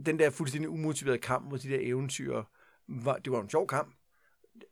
den 0.07 0.19
der 0.19 0.31
fuldstændig 0.31 0.71
umotiverede 0.71 1.19
kamp 1.19 1.51
mod 1.51 1.59
de 1.59 1.69
der 1.69 1.79
eventyr, 1.81 2.43
var, 2.89 3.17
det 3.17 3.33
var 3.33 3.41
en 3.43 3.51
sjov 3.51 3.67
kamp. 3.67 3.95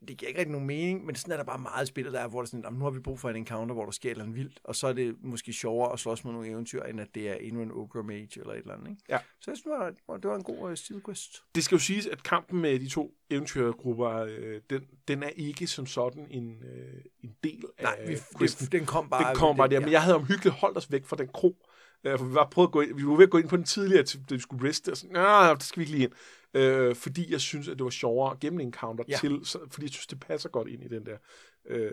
Det 0.09 0.16
giver 0.16 0.28
ikke 0.28 0.40
rigtig 0.40 0.52
nogen 0.52 0.66
mening, 0.66 1.07
men 1.07 1.14
sådan 1.14 1.33
er 1.33 1.37
der 1.37 1.45
bare 1.45 1.59
meget 1.59 1.88
spillet 1.88 2.12
der, 2.12 2.21
er, 2.21 2.28
hvor 2.28 2.40
der 2.40 2.47
sådan, 2.47 2.64
"Jamen, 2.64 2.78
nu 2.78 2.85
har 2.85 2.90
vi 2.90 2.99
brug 3.00 3.21
for 3.21 3.31
en 3.31 3.37
encounter, 3.37 3.75
hvor 3.75 3.85
der 3.85 3.92
sker 3.92 4.09
et 4.09 4.11
eller 4.11 4.25
andet 4.25 4.37
vildt, 4.37 4.61
og 4.64 4.76
så 4.76 4.87
er 4.87 4.92
det 4.92 5.16
måske 5.23 5.52
sjovere 5.52 5.92
at 5.92 5.99
slås 5.99 6.25
mod 6.25 6.33
nogle 6.33 6.49
eventyr, 6.49 6.83
end 6.83 7.00
at 7.00 7.09
det 7.14 7.28
er 7.31 7.35
endnu 7.35 7.62
en 7.62 7.71
ogre 7.73 8.02
mage 8.02 8.40
eller 8.40 8.52
et 8.52 8.59
eller 8.59 8.75
andet. 8.75 8.90
Ikke? 8.90 9.02
Ja. 9.09 9.19
Så 9.40 9.50
jeg 9.50 9.57
synes, 9.57 9.62
det 9.62 9.71
var, 9.73 9.90
det 9.90 9.99
var- 10.09 10.16
det 10.35 10.37
en 10.37 10.42
god 10.57 10.71
uh, 10.71 10.76
sidequest. 10.76 11.42
Det 11.54 11.64
skal 11.64 11.75
jo 11.76 11.81
siges, 11.81 12.07
at 12.07 12.23
kampen 12.23 12.61
med 12.61 12.78
de 12.81 12.88
to 12.88 13.14
eventyrgrupper, 13.31 14.11
øh, 14.11 14.61
den, 14.71 14.83
den 15.09 15.23
er 15.23 15.28
ikke 15.28 15.66
som 15.66 15.87
sådan 15.87 16.26
en, 16.31 16.62
øh, 16.64 17.00
en 17.25 17.37
del 17.45 17.64
af 17.78 17.83
Nej, 17.85 18.07
vi, 18.07 18.16
questen. 18.38 18.64
det, 18.64 18.73
den 18.73 18.87
kom 18.87 19.09
bare... 19.11 19.28
Den 19.28 19.37
kommer 19.37 19.57
bare 19.57 19.69
der, 19.69 19.81
men 19.81 19.90
jeg 19.92 20.02
havde 20.02 20.16
omhyggeligt 20.16 20.54
holdt 20.57 20.76
os 20.76 20.92
væk 20.92 21.04
fra 21.04 21.16
den 21.16 21.28
kro. 21.28 21.57
Øh, 22.04 22.18
for 22.18 22.25
vi 22.26 22.35
var, 22.35 22.49
prøvet 22.50 22.68
at 22.68 22.73
gå 22.73 22.80
ind, 22.80 22.94
vi 22.97 23.06
var 23.06 23.16
ved 23.16 23.25
at 23.25 23.30
gå 23.30 23.38
ind 23.38 23.49
på 23.49 23.56
den 23.56 23.64
tidligere, 23.64 24.02
da 24.30 24.35
vi 24.35 24.40
skulle 24.40 24.68
reste, 24.68 24.90
og 24.90 24.97
sådan, 24.97 25.12
nej, 25.16 25.54
det 25.54 25.62
skal 25.62 25.80
vi 25.80 25.82
ikke 25.82 25.92
lige 25.92 26.04
ind. 26.04 26.12
Øh, 26.54 26.94
fordi 26.97 27.32
jeg 27.32 27.40
synes, 27.40 27.68
at 27.68 27.78
det 27.78 27.85
var 27.85 27.90
sjovere 27.90 28.37
en 28.42 28.61
encounter 28.61 29.04
Ja. 29.09 29.16
til, 29.16 29.40
så, 29.44 29.59
fordi 29.71 29.87
jeg 29.87 29.92
synes, 29.92 30.06
det 30.06 30.21
passer 30.21 30.49
godt 30.49 30.68
ind 30.68 30.85
i 30.85 30.88
den 30.88 31.06
der. 31.06 31.16
Øh, 31.68 31.90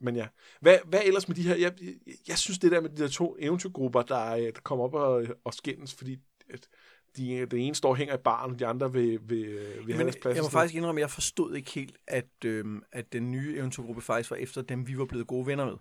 men 0.00 0.16
ja, 0.16 0.26
hvad, 0.60 0.78
hvad 0.86 1.00
ellers 1.04 1.28
med 1.28 1.36
de 1.36 1.42
her, 1.42 1.56
jeg, 1.56 1.72
jeg, 1.82 1.94
jeg 2.28 2.38
synes 2.38 2.58
det 2.58 2.72
der 2.72 2.80
med 2.80 2.90
de 2.90 3.02
der 3.02 3.08
to 3.08 3.36
eventyrgrupper, 3.38 4.02
der, 4.02 4.34
der 4.36 4.60
kommer 4.62 4.84
op 4.84 4.94
og, 4.94 5.26
og 5.44 5.54
skændes, 5.54 5.94
fordi 5.94 6.18
at 6.50 6.68
de, 7.16 7.46
den 7.46 7.58
ene 7.60 7.74
står 7.74 7.88
og 7.88 7.96
hænger 7.96 8.14
i 8.14 8.18
baren, 8.24 8.52
og 8.52 8.58
de 8.58 8.66
andre 8.66 8.92
vil, 8.92 9.18
vil, 9.22 9.28
vil 9.28 9.48
have 9.54 9.86
Men 9.86 10.00
deres 10.00 10.16
plads. 10.16 10.36
jeg 10.36 10.42
må 10.42 10.48
faktisk 10.48 10.74
indrømme, 10.74 11.00
at 11.00 11.02
jeg 11.02 11.10
forstod 11.10 11.54
ikke 11.54 11.70
helt, 11.70 11.96
at, 12.06 12.28
øhm, 12.44 12.82
at 12.92 13.12
den 13.12 13.30
nye 13.32 13.56
eventyrgruppe 13.56 14.02
faktisk 14.02 14.30
var 14.30 14.36
efter 14.36 14.62
dem, 14.62 14.88
vi 14.88 14.98
var 14.98 15.04
blevet 15.04 15.26
gode 15.26 15.46
venner 15.46 15.64
med. 15.66 15.74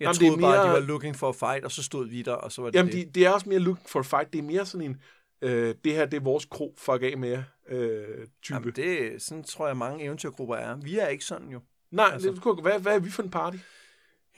Jeg 0.00 0.06
Jamen, 0.06 0.14
det 0.20 0.26
er 0.26 0.30
troede 0.30 0.40
bare, 0.42 0.58
de 0.62 0.64
mere- 0.68 0.72
var 0.80 0.86
looking 0.86 1.16
for 1.16 1.28
a 1.28 1.52
fight, 1.52 1.64
og 1.64 1.72
så 1.72 1.82
stod 1.82 2.08
vi 2.08 2.22
der, 2.22 2.32
og 2.32 2.52
så 2.52 2.62
var 2.62 2.70
det 2.70 2.78
Jamen, 2.78 2.92
det. 2.92 3.06
de, 3.06 3.10
det 3.20 3.26
er 3.26 3.30
også 3.30 3.48
mere 3.48 3.58
looking 3.58 3.88
for 3.88 3.98
a 3.98 4.02
fight. 4.02 4.32
Det 4.32 4.38
er 4.38 4.42
mere 4.42 4.66
sådan 4.66 4.86
en, 4.90 4.96
øh, 5.42 5.74
det 5.84 5.92
her, 5.94 6.06
det 6.06 6.16
er 6.16 6.20
vores 6.20 6.44
kro, 6.44 6.74
fuck 6.78 7.02
af 7.02 7.18
med 7.18 7.28
jer, 7.28 7.42
øh, 7.68 8.04
type. 8.42 8.54
Jamen, 8.54 8.72
det, 8.76 9.22
sådan 9.22 9.44
tror 9.44 9.66
jeg, 9.66 9.76
mange 9.76 10.04
eventyrgrupper 10.04 10.56
er. 10.56 10.76
Vi 10.76 10.98
er 10.98 11.08
ikke 11.08 11.24
sådan 11.24 11.48
jo. 11.48 11.60
Nej, 11.90 12.10
altså- 12.12 12.30
det, 12.32 12.42
kunne- 12.42 12.62
hvad, 12.62 12.80
hvad 12.80 12.94
er 12.94 12.98
vi 12.98 13.10
for 13.10 13.22
en 13.22 13.30
party? 13.30 13.56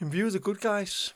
Jamen, 0.01 0.13
vi 0.13 0.19
er 0.19 0.29
the 0.29 0.39
good 0.39 0.55
guys. 0.79 1.15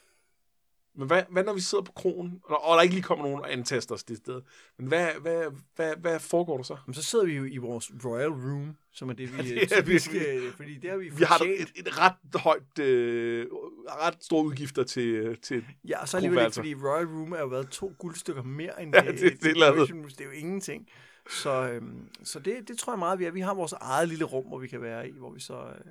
Men 0.98 1.08
hvad, 1.08 1.24
hvad 1.30 1.44
når 1.44 1.54
vi 1.54 1.62
sidder 1.62 1.84
på 1.84 1.92
kronen, 1.92 2.42
og, 2.44 2.64
og 2.66 2.76
der 2.76 2.82
ikke 2.82 2.96
lige 2.96 3.04
kommer 3.04 3.26
nogen 3.26 3.40
og 3.40 3.54
antaster 3.54 3.96
os 3.96 4.04
det 4.04 4.18
sted? 4.18 4.42
Men 4.78 4.88
hvad, 4.88 5.08
hvad, 5.22 5.46
hvad, 5.76 5.96
hvad 5.96 6.20
foregår 6.20 6.58
der 6.58 6.64
så? 6.64 6.78
Jamen, 6.88 6.94
så 6.94 7.04
sidder 7.04 7.26
vi 7.26 7.34
jo 7.34 7.46
i 7.46 7.58
vores 7.58 7.92
royal 8.06 8.30
room, 8.30 8.78
som 8.92 9.10
er 9.10 9.14
det, 9.14 9.38
vi 9.38 9.38
Ja, 9.50 9.56
det 9.56 9.72
er 9.72 9.82
typisk, 9.82 10.14
vi- 10.14 10.18
øh, 10.26 10.54
fordi 10.54 10.78
det 10.78 10.90
har 10.90 10.98
vi 10.98 11.10
Vi 11.10 11.24
har 11.24 11.38
et, 11.60 11.72
et 11.76 12.00
ret 12.00 12.14
højt, 12.42 12.80
øh, 12.80 13.48
ret 13.90 14.24
store 14.24 14.46
udgifter 14.46 14.84
til, 14.84 15.38
til 15.42 15.66
Ja, 15.88 16.02
og 16.02 16.10
så 16.10 16.18
alligevel 16.18 16.38
ikke, 16.46 16.56
fordi 16.56 16.76
Royal 16.76 17.06
Room 17.08 17.32
er 17.34 17.40
jo 17.40 17.48
været 17.48 17.70
to 17.70 17.94
guldstykker 18.00 18.44
mere 18.44 18.82
end 18.84 18.96
Ja, 18.96 19.02
det, 19.02 19.20
det- 19.22 19.42
det 19.42 19.58
er. 19.64 19.86
Det 19.86 20.22
er 20.22 20.26
jo 20.26 20.32
ingenting. 20.32 20.90
Så, 21.30 21.70
øhm, 21.72 22.10
så 22.24 22.40
det, 22.40 22.68
det 22.68 22.78
tror 22.78 22.94
jeg 22.94 23.00
meget, 23.00 23.20
vi 23.20 23.26
er. 23.26 23.32
Vi 23.32 23.42
har 23.42 23.54
vores 23.54 23.74
eget 23.74 24.10
lille 24.10 24.26
rum, 24.26 24.46
hvor 24.46 24.58
vi 24.60 24.68
kan 24.68 24.82
være 24.82 25.10
i, 25.10 25.12
hvor 25.12 25.32
vi 25.32 25.40
så... 25.40 25.54
Øh, 25.54 25.86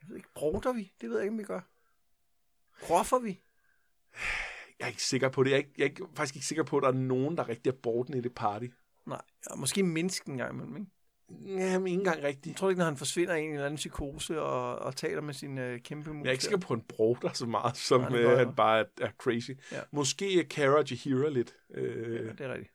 jeg 0.00 0.08
ved 0.08 0.16
ikke, 0.16 0.28
broder 0.34 0.72
vi? 0.72 0.92
Det 1.00 1.08
ved 1.10 1.16
jeg 1.16 1.24
ikke, 1.24 1.32
om 1.32 1.38
vi 1.38 1.44
gør. 1.44 1.60
Roffer 2.90 3.18
vi? 3.18 3.40
Jeg 4.78 4.84
er 4.84 4.88
ikke 4.88 5.02
sikker 5.02 5.28
på 5.28 5.42
det. 5.42 5.50
Jeg 5.50 5.54
er, 5.54 5.58
ikke, 5.58 5.72
jeg 5.78 5.84
er 5.84 5.88
ikke, 5.88 6.04
faktisk 6.14 6.34
ikke 6.36 6.46
sikker 6.46 6.64
på, 6.64 6.76
at 6.76 6.82
der 6.82 6.88
er 6.88 6.92
nogen, 6.92 7.36
der 7.36 7.48
rigtig 7.48 7.70
er 7.70 7.74
borten 7.82 8.14
i 8.16 8.20
det 8.20 8.34
party. 8.34 8.66
Nej, 9.06 9.20
og 9.46 9.58
måske 9.58 9.82
mennesken 9.82 10.32
en 10.32 10.38
gang 10.38 10.52
imellem, 10.52 10.76
ikke? 10.76 10.90
Jamen, 11.56 11.86
ikke 11.86 11.98
engang 11.98 12.16
Jeg 12.16 12.24
rigtigt. 12.28 12.56
tror 12.56 12.68
ikke, 12.70 12.78
når 12.78 12.84
han 12.84 12.96
forsvinder 12.96 13.34
i 13.34 13.42
en 13.42 13.52
eller 13.52 13.64
anden 13.66 13.76
psykose 13.76 14.42
og, 14.42 14.78
og 14.78 14.96
taler 14.96 15.20
med 15.20 15.34
sin 15.34 15.58
øh, 15.58 15.80
kæmpe 15.80 16.12
mus. 16.14 16.24
Jeg 16.24 16.28
er 16.28 16.32
ikke 16.32 16.44
sikker 16.44 16.58
på, 16.58 16.74
at 16.74 16.78
han 16.80 16.86
broder 16.88 17.32
så 17.32 17.46
meget, 17.46 17.76
som 17.76 18.00
Nej, 18.00 18.18
øh, 18.18 18.22
jeg 18.24 18.38
han 18.38 18.54
bare 18.54 18.80
er, 18.80 18.84
er 19.00 19.10
crazy. 19.18 19.50
Ja. 19.72 19.80
Måske 19.92 20.40
er 20.40 20.44
Kara 20.44 20.82
Jahira 20.90 21.28
lidt. 21.28 21.54
Øh, 21.74 22.26
Ja, 22.26 22.32
det 22.32 22.40
er 22.40 22.52
rigtigt. 22.52 22.72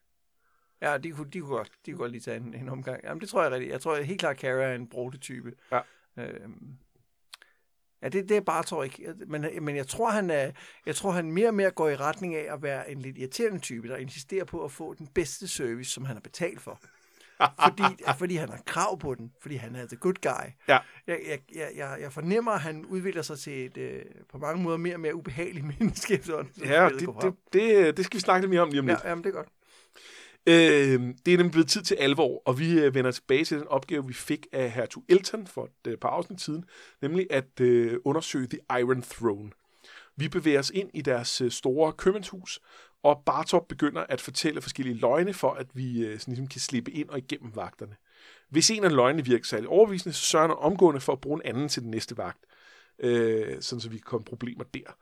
Ja, 0.82 0.98
de 0.98 1.10
kunne, 1.10 1.30
de 1.30 1.40
kunne, 1.40 1.56
godt, 1.56 1.70
de 1.86 1.90
kunne 1.92 1.98
godt 1.98 2.12
lige 2.12 2.20
tage 2.20 2.36
en, 2.36 2.54
en 2.54 2.68
omgang. 2.68 3.00
Jamen, 3.04 3.20
det 3.20 3.28
tror 3.28 3.42
jeg 3.42 3.52
rigtigt. 3.52 3.72
Jeg 3.72 3.80
tror 3.80 3.96
helt 3.96 4.20
klart, 4.20 4.34
at 4.34 4.40
Kara 4.40 4.62
er 4.62 4.74
en 4.74 4.88
prototype. 4.88 5.52
Ja. 5.72 5.80
Øhm, 6.16 6.76
ja, 8.02 8.08
det, 8.08 8.28
det 8.28 8.36
er 8.36 8.40
bare, 8.40 8.62
tror 8.62 8.82
jeg 8.82 9.00
ikke. 9.00 9.14
Men, 9.26 9.46
men 9.60 9.76
jeg 9.76 9.86
tror, 9.86 10.10
han 10.10 10.30
er, 10.30 10.50
jeg 10.86 10.96
tror, 10.96 11.10
han 11.10 11.32
mere 11.32 11.48
og 11.48 11.54
mere 11.54 11.70
går 11.70 11.88
i 11.88 11.96
retning 11.96 12.34
af 12.34 12.54
at 12.54 12.62
være 12.62 12.90
en 12.90 12.98
lidt 12.98 13.18
irriterende 13.18 13.58
type, 13.58 13.88
der 13.88 13.96
insisterer 13.96 14.44
på 14.44 14.64
at 14.64 14.72
få 14.72 14.94
den 14.94 15.06
bedste 15.06 15.48
service, 15.48 15.90
som 15.90 16.04
han 16.04 16.16
har 16.16 16.20
betalt 16.20 16.60
for. 16.60 16.80
fordi, 17.64 17.82
fordi 18.18 18.36
han 18.36 18.48
har 18.48 18.60
krav 18.66 18.98
på 18.98 19.14
den, 19.14 19.32
fordi 19.40 19.56
han 19.56 19.76
er 19.76 19.86
the 19.86 19.96
good 19.96 20.14
guy. 20.22 20.50
Ja. 20.68 20.78
Jeg, 21.06 21.18
jeg, 21.28 21.68
jeg, 21.76 21.96
jeg, 22.00 22.12
fornemmer, 22.12 22.52
at 22.52 22.60
han 22.60 22.86
udvikler 22.86 23.22
sig 23.22 23.38
til 23.38 23.66
et 23.66 23.76
øh, 23.76 24.02
på 24.32 24.38
mange 24.38 24.62
måder 24.62 24.76
mere 24.76 24.94
og 24.94 25.00
mere 25.00 25.14
ubehageligt 25.14 25.66
menneske. 25.78 26.20
Sådan, 26.22 26.50
ja, 26.64 26.88
det, 26.88 27.08
det, 27.22 27.34
det, 27.52 27.96
det 27.96 28.04
skal 28.04 28.16
vi 28.16 28.20
snakke 28.20 28.42
lidt 28.42 28.50
mere 28.50 28.60
om 28.60 28.68
lige 28.68 28.80
om 28.80 28.86
lidt. 28.86 28.98
ja, 29.04 29.08
jamen, 29.08 29.24
det 29.24 29.30
er 29.30 29.34
godt. 29.34 29.48
Øh, 30.46 31.00
det 31.26 31.34
er 31.34 31.36
nemlig 31.36 31.52
blevet 31.52 31.68
tid 31.68 31.82
til 31.82 31.94
alvor, 31.94 32.42
og 32.46 32.58
vi 32.58 32.80
øh, 32.80 32.94
vender 32.94 33.10
tilbage 33.10 33.44
til 33.44 33.58
den 33.58 33.68
opgave, 33.68 34.06
vi 34.06 34.12
fik 34.12 34.46
af 34.52 34.70
hertug 34.70 35.04
Elton 35.08 35.46
for 35.46 35.64
et 35.64 35.90
øh, 35.90 35.98
par 35.98 36.08
afsnit 36.08 36.40
siden, 36.40 36.64
nemlig 37.02 37.26
at 37.30 37.60
øh, 37.60 37.98
undersøge 38.04 38.46
The 38.46 38.80
Iron 38.80 39.02
Throne. 39.02 39.50
Vi 40.16 40.28
bevæger 40.28 40.58
os 40.58 40.70
ind 40.70 40.90
i 40.94 41.02
deres 41.02 41.40
øh, 41.40 41.50
store 41.50 41.92
købmandshus, 41.92 42.60
og 43.02 43.22
Bartop 43.26 43.68
begynder 43.68 44.06
at 44.08 44.20
fortælle 44.20 44.62
forskellige 44.62 44.98
løgne, 44.98 45.34
for 45.34 45.50
at 45.52 45.66
vi 45.74 46.04
øh, 46.04 46.18
sådan 46.18 46.32
ligesom 46.32 46.48
kan 46.48 46.60
slippe 46.60 46.90
ind 46.90 47.08
og 47.08 47.18
igennem 47.18 47.56
vagterne. 47.56 47.96
Hvis 48.50 48.70
en 48.70 48.84
af 48.84 48.92
løgnene 48.92 49.24
virker 49.24 49.44
særlig 49.44 49.68
overbevisende, 49.68 50.14
så 50.14 50.22
sørger 50.22 50.48
han 50.48 50.56
omgående 50.58 51.00
for 51.00 51.12
at 51.12 51.20
bruge 51.20 51.40
en 51.44 51.54
anden 51.54 51.68
til 51.68 51.82
den 51.82 51.90
næste 51.90 52.16
vagt, 52.16 52.44
øh, 52.98 53.56
sådan 53.60 53.80
så 53.80 53.88
vi 53.88 53.96
kan 53.96 54.04
komme 54.04 54.24
problemer 54.24 54.64
der. 54.64 54.96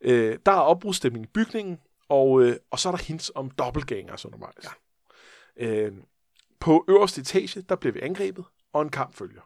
Øh, 0.00 0.38
der 0.46 0.52
er 0.52 0.56
opbrudstemning 0.56 1.24
i 1.24 1.28
bygningen, 1.34 1.78
og, 2.08 2.42
øh, 2.42 2.56
og 2.70 2.78
så 2.78 2.88
er 2.88 2.96
der 2.96 3.04
hints 3.04 3.32
om 3.34 3.50
dobbeltgangers 3.50 4.26
undervejs. 4.26 4.64
Ja. 4.64 4.70
Øh, 5.56 5.92
på 6.60 6.84
øverste 6.88 7.20
etage, 7.20 7.62
der 7.62 7.76
bliver 7.76 7.92
vi 7.92 8.00
angrebet, 8.00 8.44
og 8.72 8.82
en 8.82 8.88
kamp 8.88 9.14
følger. 9.14 9.42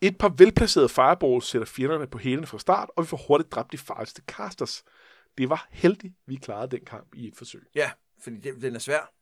Et 0.00 0.18
par 0.18 0.28
velplacerede 0.28 0.88
fireballs 0.88 1.46
sætter 1.46 1.66
fjenderne 1.66 2.06
på 2.06 2.18
hælene 2.18 2.46
fra 2.46 2.58
start, 2.58 2.90
og 2.96 3.02
vi 3.02 3.06
får 3.06 3.24
hurtigt 3.28 3.52
dræbt 3.52 3.72
de 3.72 3.78
farligste 3.78 4.22
casters. 4.26 4.84
Det 5.38 5.50
var 5.50 5.68
heldigt, 5.70 6.14
vi 6.26 6.36
klarede 6.36 6.76
den 6.76 6.84
kamp 6.84 7.14
i 7.14 7.28
et 7.28 7.36
forsøg. 7.36 7.66
Ja, 7.74 7.90
fordi 8.22 8.36
det, 8.36 8.62
den 8.62 8.74
er 8.74 8.78
svær. 8.78 9.12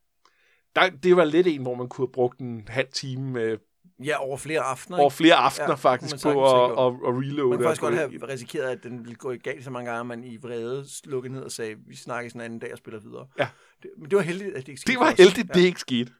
Der, 0.75 0.89
det 0.89 1.15
var 1.15 1.23
lidt 1.23 1.47
en, 1.47 1.61
hvor 1.61 1.75
man 1.75 1.89
kunne 1.89 2.07
have 2.07 2.11
brugt 2.11 2.39
en 2.39 2.67
halv 2.67 2.91
time 2.91 3.41
øh, 3.41 3.59
Ja, 4.03 4.17
over 4.23 4.37
flere 4.37 4.59
aftener. 4.61 4.97
over 4.99 5.09
flere 5.09 5.35
aftener 5.35 5.65
Ja, 5.67 5.71
ja, 5.71 5.75
faktisk 5.75 6.23
kunne 6.23 6.33
på 6.33 6.63
at, 6.65 6.71
at, 6.71 6.93
at 7.07 7.19
reloade. 7.19 7.49
Man 7.49 7.57
kan 7.57 7.65
faktisk 7.65 7.81
godt 7.81 7.95
have 7.95 8.27
risikeret, 8.27 8.69
at 8.69 8.83
den 8.83 8.99
ville 8.99 9.15
gå 9.15 9.31
i 9.31 9.37
galt 9.37 9.63
så 9.63 9.69
mange 9.71 9.91
gange, 9.91 9.99
at 9.99 10.05
man 10.05 10.23
i 10.23 10.37
vrede 10.37 10.85
slukkede 10.89 11.33
ned 11.33 11.41
og 11.41 11.51
sagde, 11.51 11.75
vi 11.87 11.95
snakkes 11.95 12.33
en 12.33 12.41
anden 12.41 12.59
dag 12.59 12.71
og 12.71 12.77
spiller 12.77 12.99
videre. 12.99 13.27
Ja. 13.39 13.47
Det, 13.83 13.91
men 13.97 14.09
det 14.09 14.15
var 14.15 14.21
heldigt, 14.23 14.49
at 14.55 14.61
det 14.61 14.67
ikke 14.67 14.81
skete 14.81 14.91
Det 14.91 14.99
var 14.99 15.13
heldigt, 15.17 15.53
det 15.53 15.61
ikke 15.61 15.79
skete. 15.79 16.11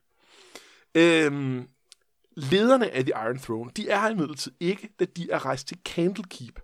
Øhm, 0.96 1.68
lederne 2.38 2.92
af 2.92 3.04
The 3.04 3.14
Iron 3.26 3.40
Throne, 3.40 3.72
de 3.78 3.90
er 3.90 4.00
her 4.00 4.10
imidlertid 4.10 4.52
ikke, 4.60 4.90
da 5.00 5.06
de 5.06 5.32
er 5.32 5.46
rejst 5.46 5.68
til 5.68 5.78
Candlekeep. 5.86 6.60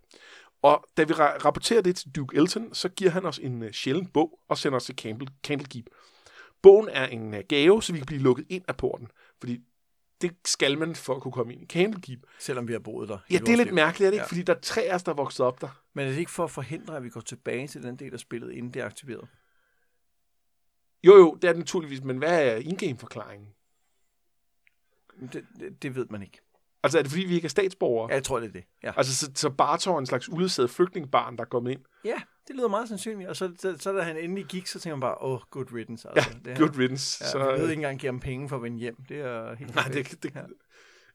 Og 0.64 0.86
da 0.98 1.04
vi 1.04 1.14
ra- 1.14 1.38
rapporterer 1.46 1.82
det 1.82 1.96
til 1.96 2.10
Duke 2.16 2.38
Elton, 2.38 2.74
så 2.74 2.90
giver 2.90 3.12
han 3.12 3.26
os 3.26 3.38
en 3.40 3.62
uh, 3.62 3.72
sjælden 3.72 4.08
bog 4.08 4.40
og 4.50 4.58
sender 4.58 4.76
os 4.76 4.84
til 4.86 4.96
Candle- 5.02 5.40
Candlekeep. 5.44 5.86
Bogen 6.64 6.90
er 6.92 7.08
en 7.08 7.34
uh, 7.34 7.40
gave, 7.50 7.84
så 7.84 7.94
vi 7.94 8.00
kan 8.00 8.06
blive 8.06 8.22
lukket 8.22 8.46
ind 8.50 8.64
af 8.68 8.78
porten. 8.78 9.08
Fordi 9.40 9.60
det 10.22 10.36
skal 10.46 10.78
man 10.78 10.96
for 10.96 11.16
at 11.16 11.22
kunne 11.22 11.32
komme 11.32 11.54
ind 11.54 11.62
i 11.62 11.66
Candlekeep. 11.66 12.20
Selvom 12.40 12.68
vi 12.68 12.74
har 12.74 12.80
boet 12.80 13.10
der. 13.10 13.18
Ja, 13.32 13.38
det 13.38 13.50
er 13.50 13.58
lidt 13.58 13.68
liv. 13.68 13.76
mærkeligt, 13.76 14.08
er 14.08 14.12
det 14.12 14.16
ikke? 14.16 14.22
Ja. 14.24 14.28
Fordi 14.28 14.42
der 14.42 14.56
er 14.56 14.60
tre 14.60 14.82
af 14.82 14.96
os, 14.96 15.04
der 15.04 15.12
er 15.12 15.16
vokset 15.16 15.46
op 15.46 15.62
der. 15.62 15.82
Men 15.94 16.06
er 16.06 16.12
det 16.12 16.18
ikke 16.20 16.32
for 16.32 16.44
at 16.44 16.52
forhindre, 16.52 16.98
at 16.98 17.04
vi 17.04 17.10
går 17.10 17.22
tilbage 17.22 17.68
til 17.68 17.84
den 17.84 17.96
del 17.96 18.14
af 18.14 18.20
spillet, 18.20 18.52
inden 18.52 18.74
det 18.74 18.82
er 18.82 18.86
aktiveret? 18.86 19.28
Jo, 21.04 21.16
jo, 21.18 21.36
det 21.42 21.48
er 21.48 21.52
det 21.52 21.60
naturligvis, 21.60 22.04
men 22.04 22.18
hvad 22.18 22.46
er 22.52 22.56
in-game-forklaringen? 22.56 23.48
Det, 25.34 25.46
det, 25.60 25.82
det 25.84 25.96
ved 25.96 26.06
man 26.10 26.22
ikke. 26.22 26.40
Altså, 26.84 26.98
er 26.98 27.02
det 27.02 27.12
fordi, 27.12 27.26
vi 27.26 27.36
ikke 27.36 27.46
er 27.46 27.50
statsborgere? 27.50 28.10
Ja, 28.10 28.16
jeg 28.16 28.24
tror, 28.24 28.40
det 28.40 28.48
er 28.48 28.52
det. 28.54 28.64
Ja, 28.84 28.92
Altså, 28.98 29.16
så, 29.16 29.32
så 29.36 29.50
Bartor 29.50 29.96
er 29.96 30.00
en 30.00 30.06
slags 30.06 30.30
uledsaget 30.30 30.70
flygtningebarn, 30.70 31.36
der 31.38 31.42
er 31.44 31.48
kommet 31.48 31.72
ind. 31.72 31.82
ja 32.06 32.22
det 32.48 32.56
lyder 32.56 32.68
meget 32.68 32.88
sandsynligt. 32.88 33.30
Og 33.30 33.36
så, 33.36 33.54
så, 33.60 33.78
så 33.78 33.94
da 33.94 34.02
han 34.02 34.18
endelig 34.18 34.46
gik, 34.46 34.68
så 34.68 34.80
tænker 34.80 34.96
man 34.96 35.02
bare, 35.02 35.22
åh, 35.22 35.32
oh, 35.34 35.40
good 35.50 35.74
riddance. 35.74 36.10
Altså, 36.10 36.30
Ja, 36.46 36.50
det 36.52 36.58
good 36.60 36.78
riddance. 36.78 37.24
Ja, 37.24 37.30
så, 37.32 37.38
vi 37.38 37.44
ved 37.62 37.62
ikke 37.70 37.74
engang 37.74 38.00
give 38.00 38.12
ham 38.12 38.20
penge 38.20 38.50
for 38.50 38.56
at 38.56 38.62
vende 38.64 38.78
hjem. 38.78 38.96
Det 39.10 39.20
er 39.20 39.56
helt 39.56 39.76
Nej, 39.76 39.84
perfekt. 39.88 40.12
det, 40.12 40.24
det, 40.24 40.36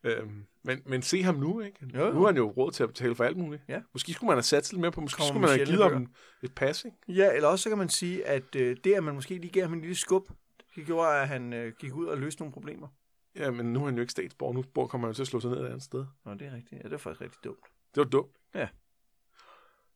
Ja. 0.05 0.11
øhm, 0.21 0.45
men, 0.63 0.83
men 0.87 1.03
se 1.03 1.23
ham 1.23 1.35
nu, 1.35 1.61
ikke? 1.61 1.87
Jo, 1.95 2.07
jo. 2.07 2.13
Nu 2.13 2.19
har 2.21 2.27
han 2.27 2.37
jo 2.37 2.51
råd 2.51 2.71
til 2.73 2.83
at 2.83 2.89
betale 2.89 3.15
for 3.15 3.25
alt 3.25 3.37
muligt. 3.37 3.63
Ja. 3.69 3.81
Måske 3.93 4.13
skulle 4.13 4.29
man 4.29 4.37
have 4.37 4.43
sat 4.43 4.73
lidt 4.73 4.81
mere 4.81 4.93
på, 4.93 5.01
måske 5.01 5.17
Kommer 5.17 5.29
skulle 5.29 5.41
man 5.41 5.51
have 5.51 5.67
givet 5.67 5.93
ham 5.93 6.07
et 6.43 6.55
pas, 6.55 6.85
ikke? 6.85 6.97
Ja, 7.09 7.33
eller 7.35 7.49
også 7.49 7.63
så 7.63 7.69
kan 7.69 7.79
man 7.79 7.89
sige, 7.89 8.27
at 8.27 8.57
øh, 8.57 8.77
det, 8.85 8.95
at 8.95 9.05
man 9.05 9.15
måske 9.15 9.35
lige 9.39 9.51
gav 9.53 9.63
ham 9.63 9.73
en 9.73 9.81
lille 9.81 9.97
skub, 9.97 10.29
det 10.77 10.87
gjorde, 10.87 11.09
at 11.21 11.29
han 11.29 11.53
øh, 11.53 11.73
gik 11.79 11.95
ud 11.95 12.07
og 12.07 12.19
løste 12.19 12.43
nogle 12.43 12.53
problemer. 12.53 12.89
Ja, 13.37 13.51
men 13.51 13.73
nu 13.73 13.81
er 13.81 13.85
han 13.85 13.95
jo 13.95 14.01
ikke 14.01 14.11
statsborger. 14.11 14.55
Nu 14.55 14.63
kommer 14.87 15.07
han 15.07 15.13
jo 15.13 15.15
til 15.15 15.23
at 15.23 15.27
slå 15.29 15.41
sig 15.41 15.51
ned 15.51 15.61
et 15.61 15.67
andet 15.67 15.83
sted. 15.83 16.05
Nå, 16.25 16.35
det 16.35 16.43
er 16.43 16.55
rigtigt. 16.55 16.73
Ja, 16.83 16.89
det 16.89 16.93
er 16.95 16.99
faktisk 16.99 17.21
rigtig 17.21 17.45
dumt. 17.45 17.65
Det 17.95 18.01
var 18.01 18.05
dumt. 18.05 18.31
Ja. 18.55 18.69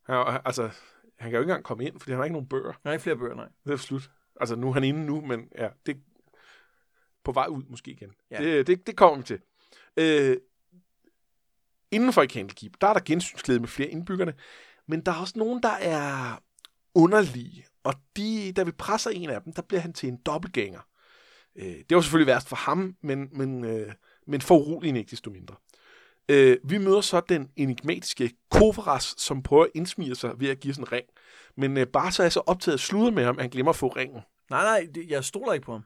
Er- 0.07 0.15
altså, 0.47 0.69
han 1.21 1.31
kan 1.31 1.37
jo 1.37 1.41
ikke 1.41 1.51
engang 1.51 1.63
komme 1.63 1.85
ind, 1.85 1.99
fordi 1.99 2.11
han 2.11 2.17
har 2.17 2.23
ikke 2.23 2.33
nogen 2.33 2.47
bøger. 2.47 2.71
Der 2.83 2.89
er 2.89 2.91
ikke 2.91 3.03
flere 3.03 3.17
bøger, 3.17 3.35
nej. 3.35 3.47
Det 3.65 3.73
er 3.73 3.77
slut. 3.77 4.11
Altså, 4.39 4.55
nu 4.55 4.69
er 4.69 4.73
han 4.73 4.83
inde 4.83 5.05
nu, 5.05 5.21
men 5.21 5.47
ja, 5.57 5.69
det 5.85 5.95
er 5.95 5.99
på 7.23 7.31
vej 7.31 7.47
ud 7.47 7.63
måske 7.69 7.91
igen. 7.91 8.11
Ja. 8.31 8.37
Det, 8.37 8.67
det, 8.67 8.87
det 8.87 8.97
kommer 8.97 9.17
vi 9.17 9.23
til. 9.23 9.39
Øh, 9.97 10.37
inden 11.91 12.13
for 12.13 12.21
i 12.21 12.27
Candlekeep, 12.27 12.73
der 12.81 12.87
er 12.87 12.93
der 12.93 13.01
gensynsglæde 13.05 13.59
med 13.59 13.67
flere 13.67 13.89
indbyggerne, 13.89 14.33
men 14.87 15.01
der 15.01 15.11
er 15.11 15.15
også 15.15 15.33
nogen, 15.39 15.63
der 15.63 15.71
er 15.71 16.37
underlige, 16.95 17.65
og 17.83 17.93
de, 18.17 18.53
da 18.55 18.63
vi 18.63 18.71
presser 18.71 19.09
en 19.09 19.29
af 19.29 19.41
dem, 19.41 19.53
der 19.53 19.61
bliver 19.61 19.81
han 19.81 19.93
til 19.93 20.09
en 20.09 20.17
dobbeltgænger. 20.17 20.81
Øh, 21.55 21.65
det 21.65 21.95
var 21.95 22.01
selvfølgelig 22.01 22.33
værst 22.33 22.49
for 22.49 22.55
ham, 22.55 22.95
men, 23.01 23.29
men, 23.31 23.65
øh, 23.65 23.93
men 24.27 24.41
for 24.41 24.55
uroligende 24.55 24.99
ikke 24.99 25.11
desto 25.11 25.31
mindre. 25.31 25.55
Øh, 26.31 26.57
vi 26.63 26.77
møder 26.77 27.01
så 27.01 27.21
den 27.29 27.49
enigmatiske 27.55 28.31
Kovaras, 28.51 29.15
som 29.17 29.43
prøver 29.43 29.63
at 29.63 29.69
indsmige 29.75 30.15
sig 30.15 30.31
ved 30.37 30.49
at 30.49 30.59
give 30.59 30.71
os 30.71 30.77
en 30.77 30.91
ring. 30.91 31.05
Men 31.57 31.77
øh, 31.77 31.87
Barca 31.87 32.23
er 32.23 32.29
så 32.29 32.39
optaget 32.45 32.73
af 32.73 32.79
sludre 32.79 33.11
med 33.11 33.23
ham, 33.23 33.35
at 33.35 33.41
han 33.41 33.49
glemmer 33.49 33.69
at 33.69 33.75
få 33.75 33.87
ringen. 33.87 34.21
Nej, 34.49 34.63
nej, 34.63 34.87
det, 34.95 35.09
jeg 35.09 35.23
stoler 35.23 35.53
ikke 35.53 35.65
på 35.65 35.71
ham. 35.71 35.83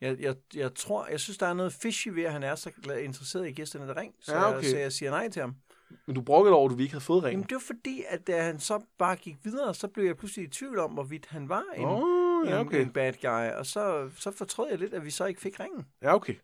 Jeg, 0.00 0.16
jeg, 0.20 0.34
jeg 0.54 0.74
tror, 0.74 1.06
jeg 1.06 1.20
synes, 1.20 1.38
der 1.38 1.46
er 1.46 1.54
noget 1.54 1.72
fishy 1.72 2.08
ved, 2.08 2.24
at 2.24 2.32
han 2.32 2.42
er 2.42 2.54
så 2.54 2.70
interesseret 3.02 3.48
i 3.48 3.52
gæsterne 3.52 3.88
der 3.88 3.96
ring. 3.96 4.14
Så, 4.20 4.34
Ja, 4.34 4.48
okay. 4.48 4.62
jeg, 4.62 4.70
så 4.70 4.78
jeg 4.78 4.92
siger 4.92 5.10
nej 5.10 5.28
til 5.28 5.40
ham. 5.40 5.54
Men 6.06 6.14
du 6.14 6.20
brokkede 6.20 6.54
over, 6.54 6.70
at 6.70 6.76
du 6.76 6.82
ikke 6.82 6.92
havde 6.92 7.04
fået 7.04 7.16
Jamen, 7.16 7.28
ringen. 7.30 7.42
det 7.48 7.54
var 7.54 7.62
fordi, 7.66 8.04
at 8.08 8.26
da 8.26 8.42
han 8.42 8.60
så 8.60 8.80
bare 8.98 9.16
gik 9.16 9.36
videre, 9.42 9.74
så 9.74 9.88
blev 9.88 10.04
jeg 10.04 10.16
pludselig 10.16 10.44
i 10.44 10.48
tvivl 10.50 10.78
om, 10.78 10.90
hvorvidt 10.90 11.26
han 11.26 11.48
var 11.48 11.64
en, 11.76 11.84
oh, 11.84 12.48
ja, 12.48 12.60
en, 12.60 12.66
okay. 12.66 12.80
en 12.80 12.90
bad 12.90 13.12
guy. 13.12 13.58
Og 13.58 13.66
så, 13.66 14.10
så 14.16 14.30
fortrød 14.30 14.68
jeg 14.70 14.78
lidt, 14.78 14.94
at 14.94 15.04
vi 15.04 15.10
så 15.10 15.24
ikke 15.24 15.40
fik 15.40 15.60
ringen. 15.60 15.86
Ja, 16.02 16.14
okay. 16.14 16.34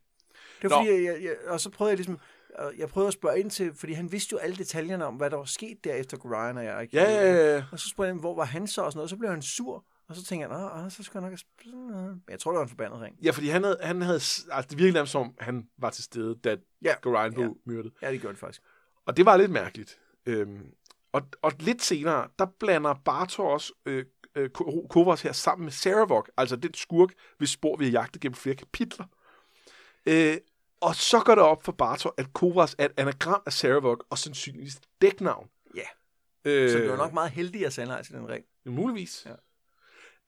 Det 0.62 0.70
var 0.70 0.76
Nå. 0.76 0.84
fordi, 0.84 1.04
jeg, 1.04 1.22
jeg, 1.22 1.36
og 1.46 1.60
så 1.60 1.70
prøvede 1.70 1.90
jeg 1.90 1.96
ligesom, 1.96 2.18
og 2.58 2.72
jeg 2.78 2.88
prøvede 2.88 3.08
at 3.08 3.14
spørge 3.14 3.40
ind 3.40 3.50
til, 3.50 3.74
fordi 3.74 3.92
han 3.92 4.12
vidste 4.12 4.32
jo 4.32 4.38
alle 4.38 4.56
detaljerne 4.56 5.04
om, 5.06 5.14
hvad 5.14 5.30
der 5.30 5.36
var 5.36 5.44
sket 5.44 5.84
der 5.84 5.94
efter 5.94 6.16
Ryan 6.16 6.56
og 6.58 6.64
jeg. 6.64 6.82
Ikke? 6.82 6.96
Ja, 6.96 7.10
ja, 7.10 7.54
ja. 7.56 7.64
Og 7.72 7.78
så 7.78 7.88
spurgte 7.88 8.08
jeg, 8.08 8.14
hvor 8.16 8.34
var 8.34 8.44
han 8.44 8.66
så 8.66 8.82
og 8.82 8.92
sådan 8.92 8.96
noget, 8.98 9.04
og 9.06 9.10
så 9.10 9.16
blev 9.16 9.30
han 9.30 9.42
sur. 9.42 9.84
Og 10.08 10.16
så 10.16 10.24
tænkte 10.24 10.48
jeg, 10.48 10.70
åh, 10.84 10.90
så 10.90 11.02
skal 11.02 11.18
jeg 11.18 11.22
nok 11.22 11.30
have 11.30 11.38
sp- 11.38 11.64
sådan 11.70 11.78
noget." 11.80 12.06
Men 12.08 12.22
jeg 12.30 12.40
tror, 12.40 12.50
det 12.50 12.56
var 12.56 12.62
en 12.62 12.68
forbandet 12.68 13.00
ring. 13.00 13.16
Ja, 13.22 13.30
fordi 13.30 13.48
han 13.48 13.62
havde, 13.64 13.78
han 13.82 14.02
havde, 14.02 14.14
altså 14.16 14.66
det 14.70 14.78
virkede 14.78 14.92
nærmest 14.92 15.12
som, 15.12 15.22
om, 15.22 15.34
han 15.38 15.68
var 15.78 15.90
til 15.90 16.04
stede, 16.04 16.38
da 16.44 16.56
Ja. 16.84 16.94
Gorion 17.02 17.32
blev 17.34 17.44
Ja. 17.46 17.72
myrdet. 17.72 17.92
Ja, 18.02 18.12
det 18.12 18.20
gjorde 18.20 18.32
det 18.34 18.40
faktisk. 18.40 18.62
Og 19.06 19.16
det 19.16 19.26
var 19.26 19.36
lidt 19.36 19.50
mærkeligt. 19.50 19.98
Øhm, 20.26 20.66
og, 21.12 21.22
og 21.42 21.52
lidt 21.60 21.82
senere, 21.82 22.28
der 22.38 22.46
blander 22.60 22.94
Bartor 23.04 23.48
også 23.52 23.72
øh, 23.86 24.04
øh, 24.36 24.50
Ko- 24.50 24.86
Kovras 24.90 25.22
her 25.22 25.32
sammen 25.32 25.64
med 25.64 25.72
Saravok, 25.72 26.30
altså 26.36 26.56
den 26.56 26.74
skurk, 26.74 27.08
hvis 27.38 27.50
spor 27.50 27.76
vi 27.76 27.84
har 27.84 27.92
jagtet 27.92 28.22
gennem 28.22 28.34
flere 28.34 28.56
kapitler. 28.56 29.04
Øh, 30.06 30.36
og 30.82 30.94
så 30.96 31.20
går 31.20 31.34
det 31.34 31.44
op 31.44 31.64
for 31.64 31.72
Bartor, 31.72 32.14
at 32.18 32.32
Kovras 32.32 32.74
er 32.78 32.84
et 32.84 32.92
anagram 32.96 33.42
af 33.46 33.52
Saravok, 33.52 34.04
og 34.10 34.18
sandsynligvis 34.18 34.80
dæknavn. 35.00 35.48
Ja. 35.76 35.80
Øh, 36.50 36.70
Så 36.70 36.78
det 36.78 36.90
var 36.90 36.96
nok 36.96 37.12
meget 37.12 37.30
heldigt 37.30 37.66
at 37.66 37.72
sende 37.72 38.02
til 38.02 38.14
den 38.14 38.28
ring. 38.28 38.44
Muligvis. 38.66 39.26
Ja. 39.26 39.34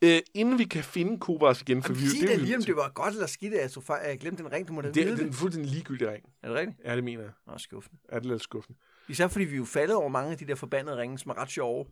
Øh, 0.02 0.20
inden 0.34 0.58
vi 0.58 0.64
kan 0.64 0.84
finde 0.84 1.20
Kovras 1.20 1.60
igen, 1.60 1.82
for 1.82 1.92
Jamen, 1.92 2.02
vi, 2.02 2.08
sig 2.08 2.20
det, 2.20 2.28
det 2.28 2.34
er 2.34 2.40
lige, 2.40 2.56
om 2.56 2.62
det 2.62 2.76
var 2.76 2.88
godt 2.94 3.14
eller 3.14 3.26
skidt, 3.26 3.54
at 3.54 3.76
jeg, 3.88 4.00
jeg 4.04 4.18
glemte 4.18 4.42
den 4.42 4.52
ring. 4.52 4.68
Du 4.68 4.72
må 4.72 4.80
da 4.80 4.88
det, 4.88 4.96
vide 4.96 5.10
det, 5.10 5.18
det. 5.18 5.22
er 5.24 5.28
en 5.28 5.32
fuldstændig 5.32 5.72
ligegyldig 5.72 6.08
ring. 6.08 6.24
Er 6.42 6.48
det 6.48 6.56
rigtigt? 6.56 6.78
Ja, 6.84 6.96
det 6.96 7.04
mener 7.04 7.22
jeg. 7.22 7.32
Nå, 7.46 7.58
skuffende. 7.58 7.96
Er 8.08 8.18
det 8.18 8.26
lidt 8.26 8.42
skuffende? 8.42 8.78
Især 9.08 9.28
fordi 9.28 9.44
vi 9.44 9.54
er 9.54 9.58
jo 9.58 9.64
faldet 9.64 9.96
over 9.96 10.08
mange 10.08 10.32
af 10.32 10.38
de 10.38 10.46
der 10.46 10.54
forbandede 10.54 10.96
ringe, 10.96 11.18
som 11.18 11.30
er 11.30 11.38
ret 11.38 11.50
sjove. 11.50 11.86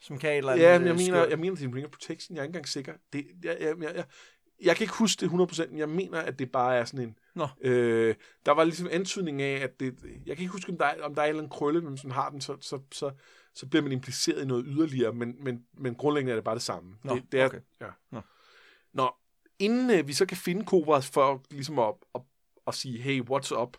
Som 0.00 0.18
kan 0.18 0.30
et 0.30 0.36
eller 0.36 0.52
andet 0.52 0.64
Ja, 0.64 0.78
men 0.78 0.86
jeg 0.86 0.92
øh, 0.92 0.98
mener, 0.98 1.26
jeg 1.26 1.38
mener, 1.38 1.56
det 1.56 1.64
er 1.64 1.74
ring 1.74 1.86
of 1.86 1.90
protection. 1.90 2.36
Jeg 2.36 2.40
er 2.40 2.44
ikke 2.44 2.50
engang 2.50 2.68
sikker. 2.68 2.92
Det, 3.12 3.26
jeg, 3.44 3.56
jeg, 3.60 3.74
jeg, 3.80 3.94
jeg, 3.94 4.04
jeg 4.62 4.76
kan 4.76 4.84
ikke 4.84 4.94
huske 4.94 5.20
det 5.20 5.30
100%, 5.30 5.70
men 5.70 5.78
jeg 5.78 5.88
mener, 5.88 6.18
at 6.18 6.38
det 6.38 6.52
bare 6.52 6.76
er 6.76 6.84
sådan 6.84 7.06
en... 7.06 7.18
Nå. 7.34 7.48
Øh, 7.60 8.14
der 8.46 8.52
var 8.52 8.64
ligesom 8.64 8.88
antydning 8.90 9.42
af, 9.42 9.62
at 9.62 9.80
det... 9.80 9.96
Jeg 10.26 10.36
kan 10.36 10.42
ikke 10.42 10.52
huske, 10.52 10.72
om 10.72 10.78
der 10.78 10.84
er, 10.84 11.02
om 11.02 11.14
der 11.14 11.22
er 11.22 11.26
en 11.26 11.28
eller 11.28 11.42
anden 11.42 11.56
krølle, 11.56 11.80
men 11.80 11.90
hvis 11.92 12.04
man 12.04 12.12
har 12.12 12.30
den, 12.30 12.40
så, 12.40 12.56
så, 12.60 12.80
så, 12.92 13.10
så 13.54 13.66
bliver 13.66 13.82
man 13.82 13.92
impliceret 13.92 14.42
i 14.42 14.46
noget 14.46 14.64
yderligere, 14.68 15.12
men, 15.12 15.34
men, 15.44 15.64
men 15.78 15.94
grundlæggende 15.94 16.30
er 16.30 16.36
det 16.36 16.44
bare 16.44 16.54
det 16.54 16.62
samme. 16.62 16.96
Nå, 17.02 17.14
det, 17.14 17.32
det 17.32 17.40
er, 17.40 17.46
okay. 17.46 17.60
ja. 17.80 17.86
Nå. 18.10 18.20
Nå, 18.92 19.14
inden 19.58 19.90
øh, 19.90 20.08
vi 20.08 20.12
så 20.12 20.26
kan 20.26 20.36
finde 20.36 20.64
Cobras 20.64 21.10
for 21.10 21.42
ligesom 21.50 21.78
at, 21.78 21.94
at, 22.14 22.20
at 22.66 22.74
sige, 22.74 23.00
hey, 23.00 23.22
what's 23.30 23.60
up, 23.60 23.76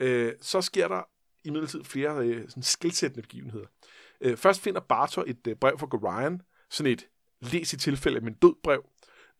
øh, 0.00 0.32
så 0.40 0.60
sker 0.60 0.88
der 0.88 1.02
imidlertid 1.44 1.84
flere 1.84 2.26
øh, 2.26 2.48
sådan 2.48 2.62
skilsættende 2.62 3.22
begivenheder. 3.22 3.66
Øh, 4.20 4.36
først 4.36 4.60
finder 4.60 4.80
Bartor 4.80 5.24
et 5.26 5.46
øh, 5.46 5.56
brev 5.56 5.78
fra 5.78 5.86
Gorion, 5.86 6.42
sådan 6.70 6.92
et 6.92 7.08
læs 7.40 7.72
i 7.72 7.76
tilfælde 7.76 8.20
min 8.20 8.34
død 8.34 8.54
brev, 8.62 8.84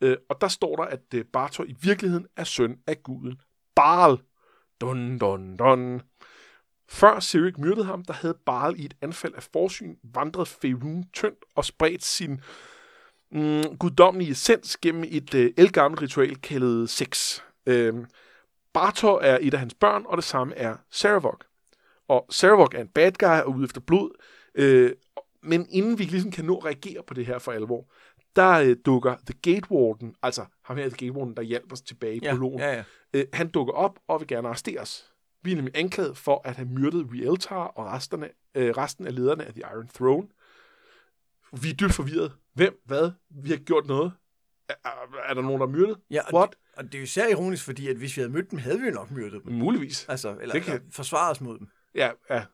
øh, 0.02 0.16
og 0.28 0.40
der 0.40 0.48
står 0.48 0.76
der, 0.76 0.82
at 0.82 1.14
øh, 1.14 1.24
Bartor 1.24 1.64
i 1.64 1.74
virkeligheden 1.80 2.26
er 2.36 2.44
søn 2.44 2.78
af 2.86 3.02
guden 3.02 3.40
Baal. 3.74 4.18
Dun, 4.80 5.18
dun, 5.18 5.56
dun. 5.56 6.02
Før 6.88 7.20
Sirik 7.20 7.58
myrdede 7.58 7.84
ham, 7.84 8.04
der 8.04 8.12
havde 8.12 8.38
Baal 8.46 8.80
i 8.80 8.84
et 8.84 8.94
anfald 9.00 9.34
af 9.34 9.42
forsyn 9.42 9.96
vandret 10.14 10.48
Faerun 10.48 11.04
tyndt 11.12 11.44
og 11.54 11.64
spredt 11.64 12.04
sin 12.04 12.40
mm, 13.30 13.76
guddommelige 13.78 14.30
essens 14.30 14.76
gennem 14.76 15.04
et 15.08 15.34
øh, 15.34 15.50
elgammelt 15.56 16.02
ritual 16.02 16.36
kaldet 16.36 16.90
sex. 16.90 17.40
Øh, 17.66 17.94
Bartor 18.72 19.20
er 19.20 19.38
et 19.40 19.54
af 19.54 19.60
hans 19.60 19.74
børn, 19.74 20.04
og 20.06 20.16
det 20.16 20.24
samme 20.24 20.54
er 20.54 20.76
Saravok. 20.90 21.44
Og 22.08 22.26
Saravok 22.30 22.74
er 22.74 22.80
en 22.80 22.88
bad 22.88 23.12
guy 23.12 23.40
og 23.46 23.50
ude 23.50 23.64
efter 23.64 23.80
blod, 23.80 24.10
øh, 24.54 24.92
men 25.42 25.66
inden 25.70 25.98
vi 25.98 26.04
ligesom 26.04 26.30
kan 26.30 26.44
nå 26.44 26.56
at 26.56 26.64
reagere 26.64 27.02
på 27.02 27.14
det 27.14 27.26
her 27.26 27.38
for 27.38 27.52
alvor, 27.52 27.92
der 28.36 28.50
øh, 28.52 28.76
dukker 28.86 29.16
The 29.26 29.52
Gate 29.54 29.70
Warden, 29.72 30.14
altså 30.22 30.44
ham 30.64 30.76
her 30.76 30.88
The 30.88 30.96
Gate 31.06 31.12
Warden, 31.12 31.36
der 31.36 31.42
hjælper 31.42 31.72
os 31.72 31.80
tilbage 31.82 32.16
i 32.16 32.20
Ja, 32.22 32.30
prologen, 32.32 32.58
ja, 32.60 32.72
ja. 32.74 32.84
øh, 33.14 33.24
han 33.32 33.48
dukker 33.48 33.72
op 33.74 33.98
og 34.08 34.20
vil 34.20 34.28
gerne 34.28 34.48
arresteres. 34.48 35.12
Vi 35.42 35.52
er 35.52 35.56
nemlig 35.56 35.76
anklaget 35.76 36.16
for 36.16 36.40
at 36.44 36.56
have 36.56 36.68
myrdet 36.68 37.08
Rieltar 37.12 37.64
og 37.66 37.86
resterne, 37.86 38.28
øh, 38.54 38.70
resten 38.70 39.06
af 39.06 39.14
lederne 39.14 39.44
af 39.44 39.52
The 39.52 39.62
Iron 39.74 39.88
Throne. 39.88 40.28
Vi 41.62 41.70
er 41.70 41.74
dybt 41.74 41.92
forvirret. 41.94 42.32
Hvem? 42.54 42.82
Hvad? 42.84 43.10
Vi 43.30 43.50
har 43.50 43.56
gjort 43.56 43.86
noget. 43.86 44.12
Er, 44.68 44.74
er, 44.84 44.90
er 45.28 45.34
der 45.34 45.42
nogen, 45.42 45.60
der 45.60 45.66
er 45.66 45.70
myrdet? 45.70 45.98
ja 46.10 46.20
og, 46.26 46.34
What? 46.34 46.50
det, 46.50 46.58
og 46.76 46.84
det 46.84 46.94
er 46.94 46.98
jo 46.98 47.02
især 47.02 47.28
ironisk, 47.28 47.64
fordi 47.64 47.88
at 47.88 47.96
hvis 47.96 48.16
vi 48.16 48.20
havde 48.20 48.32
mødt 48.32 48.50
dem, 48.50 48.58
havde 48.58 48.80
vi 48.80 48.86
jo 48.86 48.92
nok 48.92 49.10
myrdet 49.10 49.44
dem. 49.44 49.52
Muligvis. 49.52 50.08
Altså, 50.08 50.36
eller, 50.40 50.52
Det 50.54 50.62
kan- 50.62 50.74
eller 50.74 50.86
forsvaret 50.90 51.30
os 51.30 51.40
mod 51.40 51.58
dem. 51.58 51.68
Ja, 51.94 52.10
ja. 52.30 52.44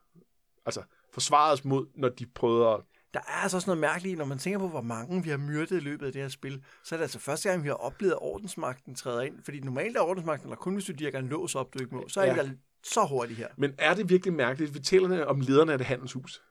Altså, 0.67 0.83
forsvaret 1.13 1.53
os 1.53 1.65
mod, 1.65 1.87
når 1.95 2.09
de 2.09 2.27
prøvede 2.27 2.69
at... 2.69 2.81
Der 3.15 3.21
er 3.21 3.43
altså 3.43 3.57
også 3.57 3.69
noget 3.71 3.81
mærkeligt, 3.81 4.19
når 4.19 4.25
man 4.25 4.39
tænker 4.39 4.59
på, 4.59 4.69
hvor 4.69 4.81
mange 4.81 5.23
vi 5.23 5.31
har 5.31 5.37
myrdet 5.37 5.77
i 5.77 5.81
løbet 5.81 6.07
af 6.07 6.13
det 6.13 6.23
her 6.23 6.29
spil, 6.29 6.65
så 6.85 6.95
er 6.95 6.97
det 6.97 7.05
altså 7.05 7.19
første 7.19 7.49
gang, 7.49 7.63
vi 7.63 7.69
har 7.69 7.75
oplevet, 7.75 8.13
at 8.13 8.19
ordensmagten 8.21 8.95
træder 8.95 9.23
ind. 9.23 9.43
Fordi 9.45 9.61
normalt 9.61 9.97
er 9.97 10.01
ordensmagten, 10.01 10.47
eller 10.49 10.57
kun 10.57 10.75
hvis 10.75 10.85
du 10.85 10.93
dirker 10.93 11.19
en 11.19 11.29
lås 11.29 11.55
op, 11.55 11.75
du 11.75 11.79
ikke 11.79 11.95
må, 11.95 12.09
så 12.09 12.21
er 12.21 12.25
Ja. 12.27 12.35
ja. 12.35 12.43
det 12.43 12.59
så 12.83 13.07
hurtigt 13.07 13.39
her. 13.39 13.49
Men 13.57 13.75
er 13.79 13.95
det 13.95 14.11
virkelig 14.11 14.35
mærkeligt? 14.35 14.75
Vi 14.75 14.81
taler 14.81 15.25
om 15.25 15.41
lederne 15.41 15.73
af 15.73 15.79
det 15.79 15.87
handelshus. 15.87 16.43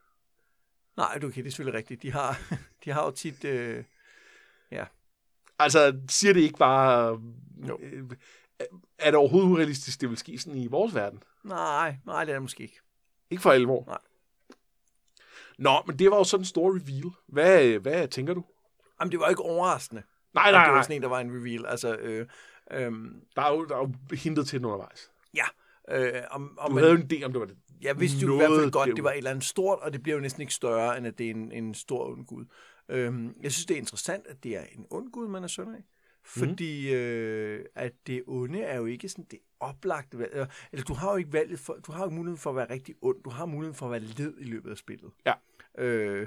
Nej, 0.96 1.18
du 1.18 1.26
okay, 1.26 1.42
det 1.42 1.46
er 1.46 1.50
selvfølgelig 1.50 1.78
rigtigt. 1.78 2.02
De 2.02 2.12
har, 2.12 2.40
de 2.84 2.90
har 2.90 3.04
jo 3.04 3.10
tit... 3.10 3.44
Øh, 3.44 3.84
Altså, 5.58 6.00
siger 6.08 6.32
det 6.34 6.40
ikke 6.40 6.58
bare... 6.58 7.20
Jo. 7.68 7.78
Øh, 7.82 8.10
er 8.98 9.10
det 9.10 9.14
overhovedet 9.14 9.48
urealistisk, 9.48 10.00
det 10.00 10.08
vil 10.08 10.18
ske 10.18 10.38
sådan 10.38 10.58
i 10.58 10.66
vores 10.66 10.94
verden? 10.94 11.22
nej, 11.44 11.96
nej, 12.06 12.24
det 12.24 12.32
er 12.32 12.34
det 12.36 12.42
måske 12.42 12.62
ikke. 12.62 12.80
Ikke 13.30 13.42
for 13.42 13.50
alvor. 13.50 13.84
Nej. 13.86 13.98
Nå, 15.58 15.82
men 15.86 15.98
det 15.98 16.10
var 16.10 16.16
jo 16.16 16.24
sådan 16.24 16.40
en 16.40 16.44
stor 16.44 16.68
reveal. 16.76 17.12
Hvad, 17.28 17.78
hvad 17.78 18.08
tænker 18.08 18.34
du? 18.34 18.44
Jamen, 19.00 19.12
det 19.12 19.20
var 19.20 19.28
ikke 19.28 19.42
overraskende. 19.42 20.02
Nej, 20.34 20.44
at 20.48 20.52
nej, 20.54 20.64
det 20.64 20.70
var 20.70 20.76
nej. 20.76 20.82
sådan 20.82 20.96
en, 20.96 21.02
der 21.02 21.08
var 21.08 21.20
en 21.20 21.30
reveal. 21.30 21.66
Altså, 21.66 21.96
øh, 21.96 22.26
øh, 22.70 22.92
Der 23.36 23.42
er 23.42 23.52
jo, 23.54 23.64
der 23.64 23.76
er 23.76 23.80
jo 23.80 24.16
hintet 24.16 24.46
til 24.48 24.58
den 24.58 24.64
undervejs. 24.66 25.10
ja. 25.34 25.44
Øh, 25.90 26.22
om, 26.30 26.58
om 26.58 26.70
Du 26.70 26.74
man, 26.74 26.84
havde 26.84 26.94
jo 26.96 27.00
en 27.00 27.10
idé 27.12 27.24
om, 27.24 27.32
det 27.32 27.40
var 27.40 27.46
det. 27.46 27.56
Jeg 27.80 28.00
vidste 28.00 28.18
jo 28.26 28.32
i 28.34 28.36
hvert 28.36 28.60
fald 28.60 28.70
godt, 28.70 28.90
det 28.96 29.04
var 29.04 29.10
et 29.10 29.16
eller 29.16 29.30
andet 29.30 29.44
stort, 29.44 29.78
og 29.78 29.92
det 29.92 30.02
bliver 30.02 30.16
jo 30.16 30.22
næsten 30.22 30.40
ikke 30.40 30.54
større, 30.54 30.98
end 30.98 31.06
at 31.06 31.18
det 31.18 31.26
er 31.26 31.30
en, 31.30 31.52
en 31.52 31.74
stor 31.74 32.10
ond 32.10 32.26
gud. 32.26 32.44
Øhm, 32.88 33.34
jeg 33.42 33.52
synes, 33.52 33.66
det 33.66 33.74
er 33.74 33.78
interessant, 33.78 34.26
at 34.26 34.44
det 34.44 34.56
er 34.56 34.62
en 34.72 34.86
ond 34.90 35.12
gud, 35.12 35.28
man 35.28 35.44
er 35.44 35.48
søn 35.48 35.68
af. 35.74 35.84
Fordi 36.24 36.94
øh, 36.94 37.64
at 37.74 37.92
det 38.06 38.22
onde 38.26 38.60
er 38.60 38.76
jo 38.76 38.86
ikke 38.86 39.08
sådan 39.08 39.26
det 39.30 39.38
oplagte 39.60 40.18
valg. 40.18 40.46
Eller, 40.72 40.84
du 40.84 40.94
har 40.94 41.10
jo 41.10 41.16
ikke 41.16 41.32
valget 41.32 41.58
for, 41.60 41.76
du 41.86 41.92
har 41.92 42.04
jo 42.04 42.10
muligheden 42.10 42.38
for 42.38 42.50
at 42.50 42.56
være 42.56 42.70
rigtig 42.70 42.94
ond. 43.02 43.16
Du 43.24 43.30
har 43.30 43.46
muligheden 43.46 43.74
for 43.74 43.86
at 43.86 43.92
være 43.92 44.00
led 44.00 44.34
i 44.40 44.44
løbet 44.44 44.70
af 44.70 44.76
spillet. 44.76 45.10
Ja. 45.26 45.32
Øh, 45.78 46.26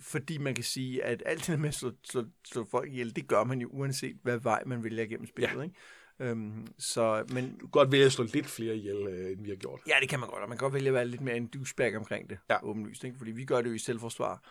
fordi 0.00 0.38
man 0.38 0.54
kan 0.54 0.64
sige, 0.64 1.04
at 1.04 1.22
alt 1.26 1.46
det 1.46 1.60
med 1.60 1.68
at 1.68 1.74
slå, 1.74 1.92
slå, 2.04 2.24
slå 2.44 2.64
folk 2.64 2.90
ihjel, 2.90 3.16
det 3.16 3.28
gør 3.28 3.44
man 3.44 3.60
jo 3.60 3.68
uanset, 3.68 4.16
hvad 4.22 4.38
vej 4.38 4.62
man 4.66 4.84
vælger 4.84 5.06
gennem 5.06 5.26
spillet. 5.26 5.56
Ja. 5.56 5.62
Ikke? 5.62 5.74
Øhm, 6.20 6.66
så, 6.78 7.24
men 7.32 7.52
Du 7.52 7.58
kan 7.58 7.70
godt 7.70 7.92
vælge 7.92 8.04
at 8.06 8.12
slå 8.12 8.24
lidt 8.24 8.46
flere 8.46 8.76
ihjel, 8.76 9.06
øh, 9.08 9.30
end 9.32 9.42
vi 9.42 9.48
har 9.48 9.56
gjort. 9.56 9.80
ja, 9.86 9.94
det 10.00 10.08
kan 10.08 10.20
man 10.20 10.28
godt, 10.28 10.42
og 10.42 10.48
man 10.48 10.58
kan 10.58 10.64
godt 10.64 10.74
vælge 10.74 10.88
at 10.88 10.94
være 10.94 11.06
lidt 11.08 11.20
mere 11.20 11.36
en 11.36 11.46
douchebag 11.46 11.96
omkring 11.96 12.30
det, 12.30 12.38
Ja. 12.50 12.64
åbenlyst, 12.66 13.04
ikke? 13.04 13.18
fordi 13.18 13.30
vi 13.30 13.44
gør 13.44 13.62
det 13.62 13.68
jo 13.68 13.74
i 13.74 13.78
selvforsvar. 13.78 14.50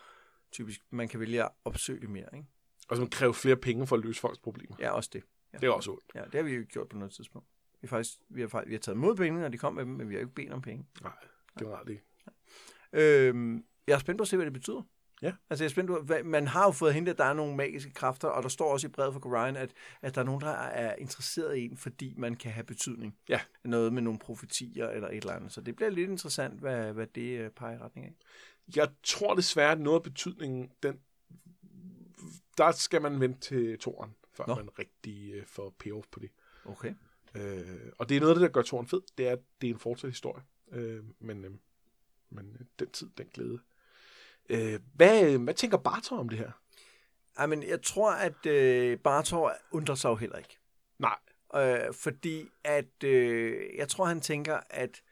Typisk, 0.52 0.80
man 0.90 1.08
kan 1.08 1.20
vælge 1.20 1.42
at 1.44 1.50
opsøge 1.64 2.00
det 2.00 2.10
mere, 2.10 2.28
ikke? 2.34 2.46
Og 2.88 2.96
så 2.96 3.02
man 3.02 3.10
kræver 3.10 3.32
flere 3.32 3.56
penge 3.56 3.86
for 3.86 3.96
at 3.96 4.02
løse 4.04 4.20
folks 4.20 4.38
problemer. 4.38 4.76
Ja, 4.80 4.90
også 4.90 5.10
det. 5.12 5.22
Ja. 5.52 5.58
Det 5.58 5.66
er 5.66 5.70
også 5.70 5.90
ondt. 5.90 6.04
Ja, 6.14 6.24
det 6.24 6.34
har 6.34 6.42
vi 6.42 6.52
jo 6.52 6.60
ikke 6.60 6.72
gjort 6.72 6.88
på 6.88 6.96
noget 6.96 7.12
tidspunkt. 7.12 7.48
Vi 7.80 7.86
har 7.86 7.88
faktisk 7.88 8.18
vi 8.28 8.40
har, 8.40 8.64
vi 8.66 8.72
har 8.72 8.78
taget 8.80 8.96
imod 8.96 9.16
penge, 9.16 9.40
når 9.40 9.48
de 9.48 9.58
kom 9.58 9.74
med 9.74 9.84
dem, 9.84 9.92
men 9.92 10.08
vi 10.08 10.14
har 10.14 10.20
jo 10.20 10.26
ikke 10.26 10.34
bedt 10.34 10.52
om 10.52 10.62
penge. 10.62 10.86
Nej, 11.02 11.12
generelt 11.58 11.88
ikke. 11.90 12.02
Øhm, 12.92 13.64
jeg 13.88 13.94
er 13.94 13.98
spændt 13.98 14.18
på 14.18 14.22
at 14.22 14.28
se, 14.28 14.36
hvad 14.36 14.46
det 14.46 14.52
betyder. 14.52 14.82
Ja. 15.22 15.32
Altså, 15.50 15.64
jeg 15.64 15.68
er 15.68 15.72
spændt 15.72 15.90
på, 15.90 16.00
hvad, 16.00 16.22
man 16.22 16.48
har 16.48 16.64
jo 16.64 16.70
fået 16.70 16.94
hentet, 16.94 17.12
at 17.12 17.18
der 17.18 17.24
er 17.24 17.32
nogle 17.32 17.56
magiske 17.56 17.90
kræfter, 17.90 18.28
og 18.28 18.42
der 18.42 18.48
står 18.48 18.72
også 18.72 18.86
i 18.86 18.90
brevet 18.90 19.14
fra 19.14 19.20
Orion, 19.24 19.56
at, 19.56 19.70
at 20.02 20.14
der 20.14 20.20
er 20.20 20.24
nogen, 20.24 20.40
der 20.40 20.50
er 20.50 20.94
interesseret 20.94 21.56
i 21.56 21.64
en, 21.64 21.76
fordi 21.76 22.14
man 22.16 22.34
kan 22.34 22.52
have 22.52 22.64
betydning. 22.64 23.16
Ja. 23.28 23.40
Noget 23.64 23.92
med 23.92 24.02
nogle 24.02 24.18
profetier 24.18 24.88
eller 24.88 25.08
et 25.08 25.16
eller 25.16 25.32
andet. 25.32 25.52
Så 25.52 25.60
det 25.60 25.76
bliver 25.76 25.90
lidt 25.90 26.10
interessant, 26.10 26.60
hvad, 26.60 26.92
hvad 26.92 27.06
det 27.06 27.38
øh, 27.38 27.50
peger 27.50 27.78
i 27.78 27.82
retning 27.82 28.06
af. 28.06 28.12
Jeg 28.76 28.88
tror 29.02 29.34
desværre, 29.34 29.72
at 29.72 29.80
noget 29.80 29.98
af 29.98 30.02
betydningen, 30.02 30.70
den, 30.82 31.00
der 32.58 32.70
skal 32.70 33.02
man 33.02 33.20
vente 33.20 33.40
til 33.40 33.78
toren, 33.78 34.14
før 34.32 34.44
Nå. 34.46 34.54
Nå. 34.54 34.60
man 34.60 34.78
rigtig 34.78 35.32
øh, 35.32 35.46
får 35.46 35.74
payoff 35.78 36.06
på 36.10 36.20
det. 36.20 36.30
Okay. 36.64 36.94
Øh, 37.34 37.92
og 37.98 38.08
det 38.08 38.16
er 38.16 38.20
noget 38.20 38.34
af 38.34 38.34
det, 38.34 38.42
der 38.42 38.52
gør 38.52 38.62
toren 38.62 38.86
fed, 38.86 39.00
det 39.18 39.28
er, 39.28 39.32
at 39.32 39.40
det 39.60 39.70
er 39.70 39.74
en 39.74 39.80
fortsat 39.80 40.10
historie. 40.10 40.42
Øh, 40.72 41.04
men, 41.18 41.44
øh, 41.44 41.50
men 42.30 42.56
øh, 42.60 42.66
den 42.78 42.90
tid, 42.90 43.08
den 43.18 43.26
glæde. 43.34 43.58
Øh, 44.48 44.80
hvad, 44.94 45.38
hvad 45.38 45.54
tænker 45.54 45.78
Bartor 45.78 46.18
om 46.18 46.28
det 46.28 46.38
her? 46.38 46.50
Ej, 47.36 47.46
men 47.46 47.62
jeg 47.62 47.82
tror, 47.82 48.12
at 48.12 48.46
øh, 48.46 48.98
Bartor 48.98 49.52
undrer 49.70 49.94
sig 49.94 50.08
jo 50.08 50.14
heller 50.14 50.36
ikke. 50.36 50.58
Nej, 50.98 51.16
Øh, 51.56 51.94
fordi 51.94 52.48
at 52.64 53.04
øh, 53.04 53.76
jeg 53.76 53.88
tror, 53.88 54.04
han 54.04 54.20
tænker, 54.20 54.60
at 54.70 55.02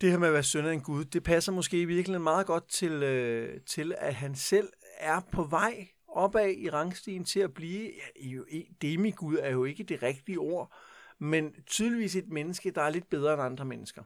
det 0.00 0.10
her 0.10 0.18
med 0.18 0.28
at 0.28 0.34
være 0.34 0.42
søn 0.42 0.66
af 0.66 0.72
en 0.72 0.80
Gud, 0.80 1.04
det 1.04 1.22
passer 1.22 1.52
måske 1.52 1.80
i 1.80 1.84
virkeligheden 1.84 2.22
meget 2.22 2.46
godt 2.46 2.68
til, 2.68 2.92
øh, 2.92 3.60
til 3.60 3.94
at 3.98 4.14
han 4.14 4.34
selv 4.34 4.68
er 4.98 5.20
på 5.32 5.42
vej 5.42 5.88
opad 6.08 6.50
i 6.50 6.70
rangstigen 6.70 7.24
til 7.24 7.40
at 7.40 7.54
blive, 7.54 7.90
ja, 8.16 8.58
demigud 8.82 9.38
er 9.42 9.50
jo 9.50 9.64
ikke 9.64 9.84
det 9.84 10.02
rigtige 10.02 10.38
ord, 10.38 10.72
men 11.18 11.54
tydeligvis 11.66 12.16
et 12.16 12.28
menneske, 12.28 12.70
der 12.70 12.82
er 12.82 12.90
lidt 12.90 13.10
bedre 13.10 13.34
end 13.34 13.42
andre 13.42 13.64
mennesker. 13.64 14.02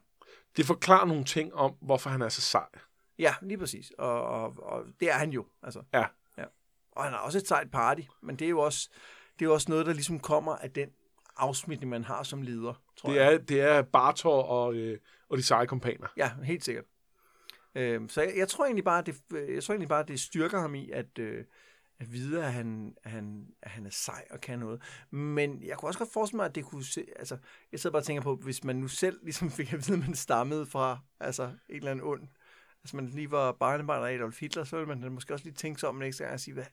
det 0.57 0.65
forklarer 0.65 1.05
nogle 1.05 1.23
ting 1.23 1.53
om, 1.53 1.75
hvorfor 1.81 2.09
han 2.09 2.21
er 2.21 2.29
så 2.29 2.41
sej. 2.41 2.67
Ja, 3.19 3.35
lige 3.41 3.57
præcis. 3.57 3.91
Og, 3.97 4.23
og, 4.23 4.53
og 4.63 4.85
det 4.99 5.09
er 5.09 5.13
han 5.13 5.29
jo. 5.29 5.45
Altså. 5.63 5.83
Ja. 5.93 6.05
ja. 6.37 6.43
Og 6.91 7.03
han 7.03 7.13
har 7.13 7.19
også 7.19 7.37
et 7.37 7.47
sejt 7.47 7.71
party, 7.71 8.01
men 8.21 8.35
det 8.35 8.45
er 8.45 8.49
jo 8.49 8.59
også, 8.59 8.89
det 9.39 9.45
er 9.45 9.49
jo 9.49 9.53
også 9.53 9.65
noget, 9.69 9.85
der 9.85 9.93
ligesom 9.93 10.19
kommer 10.19 10.55
af 10.55 10.71
den 10.71 10.89
afsmitning, 11.37 11.89
man 11.89 12.03
har 12.03 12.23
som 12.23 12.41
leder, 12.41 12.73
tror 12.97 13.09
Det 13.09 13.15
jeg. 13.17 13.33
er, 13.33 13.37
det 13.37 13.61
er 13.61 13.81
Bartor 13.81 14.41
og, 14.43 14.73
øh, 14.75 14.99
og 15.29 15.37
de 15.37 15.43
seje 15.43 15.65
kompaner. 15.65 16.07
Ja, 16.17 16.31
helt 16.43 16.65
sikkert. 16.65 16.85
Øhm, 17.75 18.09
så 18.09 18.21
jeg, 18.21 18.33
jeg 18.37 18.47
tror 18.47 18.65
egentlig 18.65 18.83
bare, 18.83 19.01
det, 19.01 19.15
jeg 19.31 19.63
tror 19.63 19.73
egentlig 19.73 19.89
bare, 19.89 20.03
det 20.03 20.19
styrker 20.19 20.59
ham 20.59 20.75
i 20.75 20.91
at, 20.91 21.19
øh, 21.19 21.45
at 21.99 22.11
vide, 22.11 22.45
at 22.45 22.53
han, 22.53 22.95
han, 23.03 23.47
at 23.61 23.71
han 23.71 23.85
er 23.85 23.89
sej 23.89 24.25
og 24.31 24.41
kan 24.41 24.59
noget. 24.59 24.81
Men 25.11 25.63
jeg 25.63 25.77
kunne 25.77 25.89
også 25.89 25.99
godt 25.99 26.13
forestille 26.13 26.37
mig, 26.37 26.45
at 26.45 26.55
det 26.55 26.65
kunne 26.65 26.83
se, 26.83 27.05
altså, 27.15 27.37
jeg 27.71 27.79
sidder 27.79 27.91
bare 27.93 28.01
og 28.01 28.05
tænker 28.05 28.23
på, 28.23 28.35
hvis 28.35 28.63
man 28.63 28.75
nu 28.75 28.87
selv 28.87 29.19
ligesom 29.23 29.51
fik 29.59 29.73
at 29.73 29.87
vide, 29.87 29.97
at 29.97 30.07
man 30.07 30.15
stammede 30.15 30.65
fra 30.65 30.99
altså, 31.19 31.43
en 31.43 31.75
eller 31.75 31.91
anden 31.91 32.05
ond, 32.05 32.27
altså 32.85 32.95
man 32.95 33.07
lige 33.07 33.31
var 33.31 33.51
barnebarn 33.51 34.03
af 34.03 34.13
Adolf 34.13 34.39
Hitler, 34.39 34.63
så 34.63 34.77
ville 34.77 34.95
man 34.95 35.11
måske 35.11 35.33
også 35.33 35.45
lige 35.45 35.55
tænke 35.55 35.79
sig 35.79 35.89
om 35.89 35.95
en 35.95 36.07
ekstra 36.07 36.23
gang 36.23 36.33
og 36.33 36.39
sige, 36.39 36.53
hvad, 36.53 36.65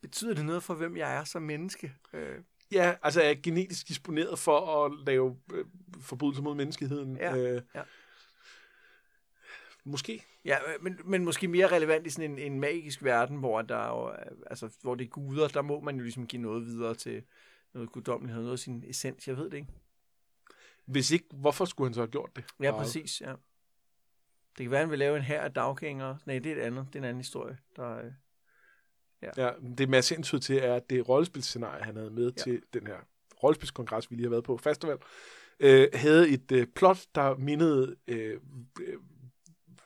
betyder 0.00 0.34
det 0.34 0.44
noget 0.44 0.62
for, 0.62 0.74
hvem 0.74 0.96
jeg 0.96 1.16
er 1.16 1.24
som 1.24 1.42
menneske? 1.42 1.94
Øh, 2.12 2.38
Ja, 2.72 2.94
altså 3.02 3.20
er 3.20 3.26
jeg 3.26 3.42
genetisk 3.42 3.88
disponeret 3.88 4.38
for 4.38 4.84
at 4.84 4.92
lave 5.06 5.36
øh, 5.52 5.64
forbrydelser 6.00 6.42
mod 6.42 6.54
menneskeheden. 6.54 7.16
Ja, 7.16 7.36
øh, 7.36 7.62
ja. 7.74 7.82
Måske. 9.84 10.24
Ja, 10.44 10.56
øh, 10.56 10.82
men, 10.82 10.98
men 11.04 11.24
måske 11.24 11.48
mere 11.48 11.66
relevant 11.66 12.06
i 12.06 12.10
sådan 12.10 12.30
en, 12.30 12.38
en 12.38 12.60
magisk 12.60 13.04
verden, 13.04 13.36
hvor 13.36 13.62
der 13.62 13.76
er 13.76 13.88
jo, 13.88 14.10
øh, 14.10 14.36
altså, 14.46 14.70
hvor 14.82 14.94
det 14.94 15.04
er 15.04 15.08
guder, 15.08 15.48
der 15.48 15.62
må 15.62 15.80
man 15.80 15.96
jo 15.96 16.02
ligesom 16.02 16.26
give 16.26 16.42
noget 16.42 16.66
videre 16.66 16.94
til 16.94 17.22
noget 17.74 17.92
guddommelighed, 17.92 18.42
noget 18.42 18.52
af 18.52 18.58
sin 18.58 18.84
essens, 18.86 19.28
jeg 19.28 19.36
ved 19.36 19.50
det 19.50 19.56
ikke. 19.56 19.68
Hvis 20.84 21.10
ikke, 21.10 21.26
hvorfor 21.30 21.64
skulle 21.64 21.88
han 21.88 21.94
så 21.94 22.00
have 22.00 22.10
gjort 22.10 22.30
det? 22.36 22.44
Ja, 22.60 22.70
præcis, 22.72 23.20
ja. 23.20 23.34
Det 24.58 24.64
kan 24.64 24.70
være, 24.70 24.80
at 24.80 24.86
han 24.86 24.90
vil 24.90 24.98
lave 24.98 25.16
en 25.16 25.22
her 25.22 25.40
af 25.40 25.52
daggængere. 25.52 26.18
Nej, 26.26 26.38
det 26.38 26.52
er 26.52 26.56
et 26.56 26.60
andet. 26.60 26.86
Det 26.88 26.94
er 26.94 27.00
en 27.00 27.04
anden 27.04 27.20
historie. 27.20 27.58
Der, 27.76 27.98
øh, 27.98 28.12
Ja, 29.36 29.50
det 29.78 29.88
Mads 29.88 30.08
Hensød 30.08 30.40
til 30.40 30.56
er, 30.56 30.74
at 30.74 30.90
det 30.90 31.08
rollespilscenarie, 31.08 31.82
han 31.84 31.96
havde 31.96 32.10
med 32.10 32.22
Ja. 32.24 32.32
ja. 32.36 32.42
til 32.42 32.62
den 32.74 32.86
her 32.86 32.96
rollespilskongres, 33.42 34.10
vi 34.10 34.16
lige 34.16 34.24
har 34.24 34.30
været 34.30 34.44
på, 34.44 34.56
festival, 34.56 34.98
øh, 35.60 35.88
havde 35.94 36.28
et 36.28 36.52
øh, 36.52 36.66
plot, 36.66 36.98
der 37.14 37.36
mindede 37.36 37.96
øh, 38.08 38.40
øh, 38.80 38.94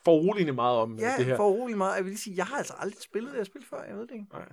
foruroligende 0.04 0.52
meget 0.52 0.78
om 0.78 0.92
øh, 0.94 1.00
ja, 1.00 1.14
det 1.18 1.26
her. 1.26 1.36
for 1.36 1.48
urolig 1.48 1.76
meget. 1.78 1.96
Jeg 1.96 2.04
vil 2.04 2.18
sige, 2.18 2.36
jeg 2.36 2.46
har 2.46 2.56
altså 2.56 2.74
aldrig 2.78 3.02
spillet 3.02 3.32
det, 3.32 3.38
jeg 3.38 3.46
spillet 3.46 3.68
før. 3.68 3.82
Jeg 3.82 3.96
ved 3.96 4.06
det 4.06 4.14
ikke. 4.14 4.26
Nej. 4.32 4.48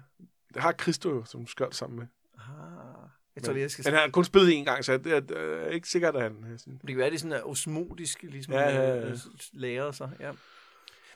Det 0.54 0.62
har 0.62 0.72
Christo 0.72 1.24
som 1.26 1.48
skørt 1.48 1.76
sammen 1.76 2.00
med. 2.00 2.08
Ah, 2.38 3.10
jeg 3.36 3.44
tror 3.44 3.54
Men, 3.54 3.62
jeg 3.62 3.72
skal... 3.72 3.86
han 3.86 3.94
har 3.94 4.10
kun 4.10 4.26
spillet 4.26 4.62
én 4.62 4.64
gang, 4.64 4.86
så 4.86 4.98
det 4.98 5.14
er, 5.14 5.20
det 5.20 5.38
er 5.38 5.68
ikke 5.70 5.90
sikkert, 5.90 6.16
at 6.16 6.22
han... 6.22 6.46
øh, 6.52 6.60
Sådan, 6.60 6.74
Det 6.74 6.88
kan 6.88 6.98
være, 6.98 7.10
det 7.10 7.16
er 7.16 7.20
sådan 7.20 7.44
osmotisk, 7.44 8.24
ligesom 8.24 8.54
Ja, 8.54 8.60
ja, 8.70 8.82
ja. 8.82 8.98
øh, 9.06 9.12
øh, 9.12 9.18
lærer 9.54 9.92
sig. 9.92 10.12
Ja. 10.20 10.32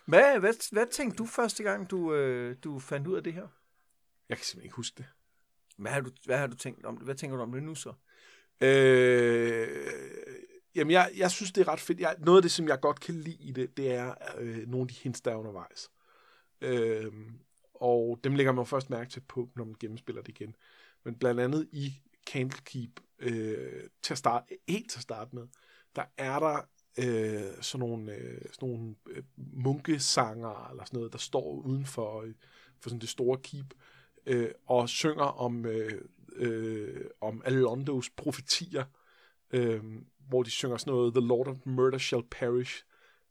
Hvad, 0.06 0.40
hvad, 0.40 0.54
hvad 0.72 0.86
tænkte 0.92 1.18
du 1.18 1.26
første 1.26 1.64
gang, 1.64 1.90
du, 1.92 2.14
øh, 2.14 2.56
du 2.64 2.80
fandt 2.80 3.08
ud 3.08 3.16
af 3.16 3.24
det 3.24 3.34
her? 3.34 3.48
jeg 4.30 4.38
kan 4.38 4.46
simpelthen 4.46 4.66
ikke 4.66 4.76
huske 4.76 4.96
det. 4.98 5.06
Hvad 5.78 5.92
har 5.92 6.02
du, 6.02 6.12
hvad 6.26 6.38
har 6.38 6.48
du 6.48 6.56
tænkt 6.56 6.86
om 6.86 6.98
det? 6.98 7.06
Hvad 7.06 7.16
tænker 7.16 7.38
du 7.38 7.44
om 7.44 7.52
det 7.52 7.64
nu 7.64 7.76
så? 7.76 7.94
Øh, 8.62 9.68
jamen, 10.76 10.92
jeg, 10.92 11.12
jeg 11.18 11.32
synes, 11.32 11.52
det 11.52 11.62
er 11.62 11.68
ret 11.68 11.80
fedt. 11.80 12.00
Jeg, 12.00 12.16
noget 12.20 12.38
af 12.38 12.42
det, 12.42 12.52
som 12.52 12.68
jeg 12.68 12.80
godt 12.80 13.00
kan 13.00 13.16
lide 13.16 13.38
i 13.44 13.52
det, 13.52 13.78
det 13.78 13.92
er 13.92 14.14
øh, 14.38 14.68
nogle 14.68 14.84
af 14.84 14.88
de 14.88 14.94
hints, 14.94 15.22
der 15.22 15.32
er 15.32 15.36
undervejs. 15.36 15.90
Øh, 16.62 17.12
og 17.74 18.20
dem 18.24 18.36
lægger 18.36 18.52
man 18.52 18.66
først 18.66 18.90
mærke 18.90 19.10
til 19.10 19.20
på, 19.20 19.50
når 19.56 19.66
man 19.66 19.76
gennemspiller 19.80 20.22
det 20.22 20.30
igen. 20.30 20.56
Men 21.04 21.16
blandt 21.16 21.40
andet 21.42 21.68
i 21.72 21.94
Candlekeep, 22.32 23.00
øh, 23.20 23.84
til 24.02 24.14
at 24.14 24.18
starte, 24.18 24.58
helt 24.68 24.90
til 24.90 24.98
at 24.98 25.04
starte 25.04 25.36
med, 25.36 25.48
der 25.96 26.04
er 26.18 26.40
der 26.40 26.62
øh, 27.00 27.62
sådan 27.62 27.88
nogle, 27.88 28.14
øh, 28.14 28.42
sådan 28.54 28.70
nogle 28.70 28.96
øh, 29.10 29.24
munkesanger, 29.38 30.70
eller 30.70 30.86
sådan 30.86 30.98
noget, 30.98 31.12
der 31.12 31.18
står 31.18 31.52
udenfor 31.52 32.12
for, 32.12 32.22
øh, 32.22 32.34
for 32.80 32.90
sådan 32.90 33.02
det 33.02 33.10
store 33.10 33.38
keep, 33.38 33.74
øh, 34.26 34.52
og 34.66 34.90
synger 34.90 35.24
om, 35.24 35.66
øh, 35.66 36.02
øh, 36.36 37.06
om 37.22 37.42
Alondos 37.46 38.10
profetier, 38.10 38.86
øh, 39.52 39.84
hvor 40.30 40.44
de 40.44 40.50
synger 40.50 40.78
sådan 40.78 40.94
noget, 40.94 41.14
The 41.14 41.28
Lord 41.28 41.48
of 41.48 41.56
Murder 41.66 41.98
shall 41.98 42.24
perish, 42.32 42.84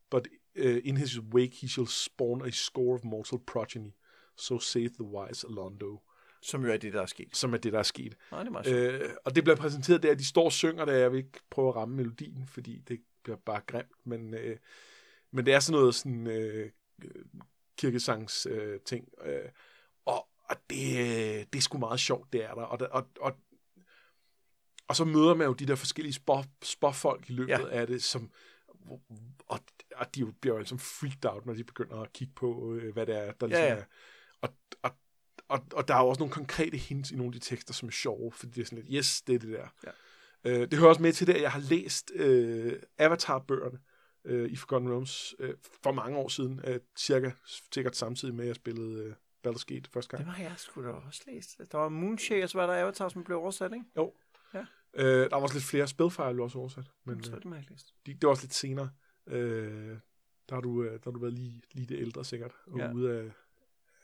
but 0.09 0.27
uh, 0.55 0.77
in 0.83 0.97
his 0.97 1.19
wake 1.19 1.55
he 1.61 1.67
shall 1.67 1.87
spawn 1.87 2.41
a 2.41 2.51
score 2.51 2.95
of 2.95 3.03
mortal 3.03 3.39
progeny. 3.39 3.91
So 4.35 4.59
saith 4.59 4.93
the 4.93 5.03
wise 5.03 5.47
Alondo, 5.47 6.01
som 6.41 6.65
jo 6.65 6.71
er 6.71 6.77
det, 6.77 6.93
der 6.93 7.01
er 7.01 7.05
sket. 7.05 7.37
som 7.37 7.53
er 7.53 7.57
det, 7.57 7.73
der 7.73 7.79
er 7.79 7.83
sket. 7.83 8.15
Nej, 8.31 8.39
det 8.39 8.47
er 8.47 8.51
meget. 8.51 8.93
Øh, 9.03 9.09
og 9.25 9.35
det 9.35 9.43
bliver 9.43 9.57
præsenteret 9.57 10.03
der, 10.03 10.11
at 10.11 10.19
de 10.19 10.25
står 10.25 10.45
og 10.45 10.51
synger 10.51 10.85
det, 10.85 10.99
jeg 10.99 11.11
vil 11.11 11.17
ikke 11.17 11.39
prøve 11.49 11.69
at 11.69 11.75
ramme 11.75 11.95
melodien, 11.95 12.47
fordi 12.47 12.79
det 12.87 13.01
bliver 13.23 13.37
bare 13.37 13.61
grimt, 13.67 13.91
men, 14.05 14.33
øh, 14.33 14.57
men 15.31 15.45
det 15.45 15.53
er 15.53 15.59
sådan 15.59 15.79
noget 15.79 15.95
sådan 15.95 16.27
øh, 16.27 16.71
kirkesangs 17.77 18.45
øh, 18.51 18.79
ting, 18.85 19.07
øh, 19.25 19.49
og, 20.05 20.27
og 20.49 20.55
det, 20.69 20.87
det 21.53 21.57
er 21.59 21.61
sgu 21.61 21.77
meget 21.77 21.99
sjovt, 21.99 22.33
det 22.33 22.43
er 22.43 22.53
der, 22.53 22.61
og, 22.61 22.79
der, 22.79 22.87
og, 22.87 23.07
og 23.21 23.35
og 24.87 24.95
så 24.95 25.05
møder 25.05 25.33
man 25.35 25.47
jo 25.47 25.53
de 25.53 25.65
der 25.65 25.75
forskellige 25.75 26.13
spå, 26.13 26.43
spåfolk 26.63 27.29
i 27.29 27.33
løbet 27.33 27.49
Ja. 27.51 27.67
af 27.69 27.87
det, 27.87 28.03
som, 28.03 28.31
og, 29.47 29.59
og 29.95 30.15
de 30.15 30.19
jo 30.19 30.33
bliver 30.41 30.53
jo 30.55 30.59
ligesom 30.59 30.79
freaked 30.79 31.25
out, 31.25 31.45
når 31.45 31.53
de 31.53 31.63
begynder 31.63 32.01
at 32.01 32.13
kigge 32.13 32.33
på, 32.35 32.73
øh, 32.73 32.93
hvad 32.93 33.05
det 33.05 33.15
er, 33.17 33.31
der 33.31 33.47
ligesom 33.47 33.63
Ja, 33.63 33.73
ja. 33.73 33.79
er. 33.79 33.83
Og, 34.41 34.49
og, 34.81 34.91
og, 35.49 35.65
og 35.73 35.87
der 35.87 35.95
er 35.95 35.99
jo 35.99 36.07
også 36.07 36.19
nogle 36.19 36.33
konkrete 36.33 36.77
hints 36.77 37.11
i 37.11 37.15
nogle 37.15 37.29
af 37.29 37.33
de 37.33 37.39
tekster, 37.39 37.73
som 37.73 37.87
er 37.87 37.91
sjove, 37.91 38.31
fordi 38.31 38.51
det 38.51 38.61
er 38.61 38.65
sådan 38.65 38.77
lidt, 38.77 38.93
yes, 38.93 39.21
det 39.21 39.35
er 39.35 39.39
det 39.39 39.49
der. 39.49 39.67
Ja. 39.85 39.91
Øh, 40.43 40.71
det 40.71 40.79
hører 40.79 40.89
også 40.89 41.01
med 41.01 41.13
til 41.13 41.27
det, 41.27 41.33
at 41.33 41.41
jeg 41.41 41.51
har 41.51 41.59
læst 41.59 42.11
øh, 42.15 42.81
Avatar-bøgerne 42.97 43.79
øh, 44.25 44.51
i 44.51 44.55
Forgotten 44.55 44.89
Realms 44.91 45.35
øh, 45.39 45.53
for 45.83 45.91
mange 45.91 46.17
år 46.17 46.27
siden, 46.27 46.61
øh, 46.63 46.79
cirka 46.97 47.31
sikkert 47.71 47.95
samtidig 47.95 48.35
med, 48.35 48.43
at 48.43 48.47
jeg 48.47 48.55
spillede 48.55 49.03
øh, 49.03 49.13
Baldur's 49.47 49.63
Gate 49.67 49.89
første 49.93 50.17
gang. 50.17 50.25
Det 50.25 50.33
har 50.33 50.43
jeg 50.43 50.53
sgu 50.57 50.83
da 50.83 50.89
også 50.89 51.23
læst. 51.27 51.57
Der 51.71 51.77
var 51.77 51.89
Moonshade, 51.89 52.43
og 52.43 52.49
så 52.49 52.57
var 52.57 52.67
der 52.67 52.81
Avatar, 52.81 53.09
som 53.09 53.23
blev 53.23 53.37
oversat, 53.37 53.73
ikke? 53.73 53.85
Jo. 53.97 54.13
Ja. 54.53 54.65
Øh, 54.93 55.29
der 55.29 55.35
var 55.35 55.41
også 55.41 55.55
lidt 55.55 55.65
flere 55.65 55.87
spilfejl, 55.87 56.37
du 56.37 56.43
også 56.43 56.57
oversat, 56.57 56.91
men 57.03 57.23
så 57.23 57.31
øh, 57.31 57.37
det 57.37 57.45
jeg 57.45 57.59
ikke 57.59 57.71
læst. 57.71 57.95
de, 58.05 58.13
det 58.13 58.23
var 58.23 58.29
også 58.29 58.43
lidt 58.43 58.53
senere. 58.53 58.89
Øh, 59.27 59.97
der 60.49 60.55
har 60.55 60.61
du, 60.61 60.83
øh, 60.83 60.91
der 60.91 60.99
har 61.03 61.11
du 61.11 61.19
været 61.19 61.33
lige, 61.33 61.61
lige 61.71 61.87
det 61.87 61.99
ældre 61.99 62.25
sikkert, 62.25 62.51
og 62.67 62.79
ja. 62.79 62.93
ude 62.93 63.11
af... 63.19 63.31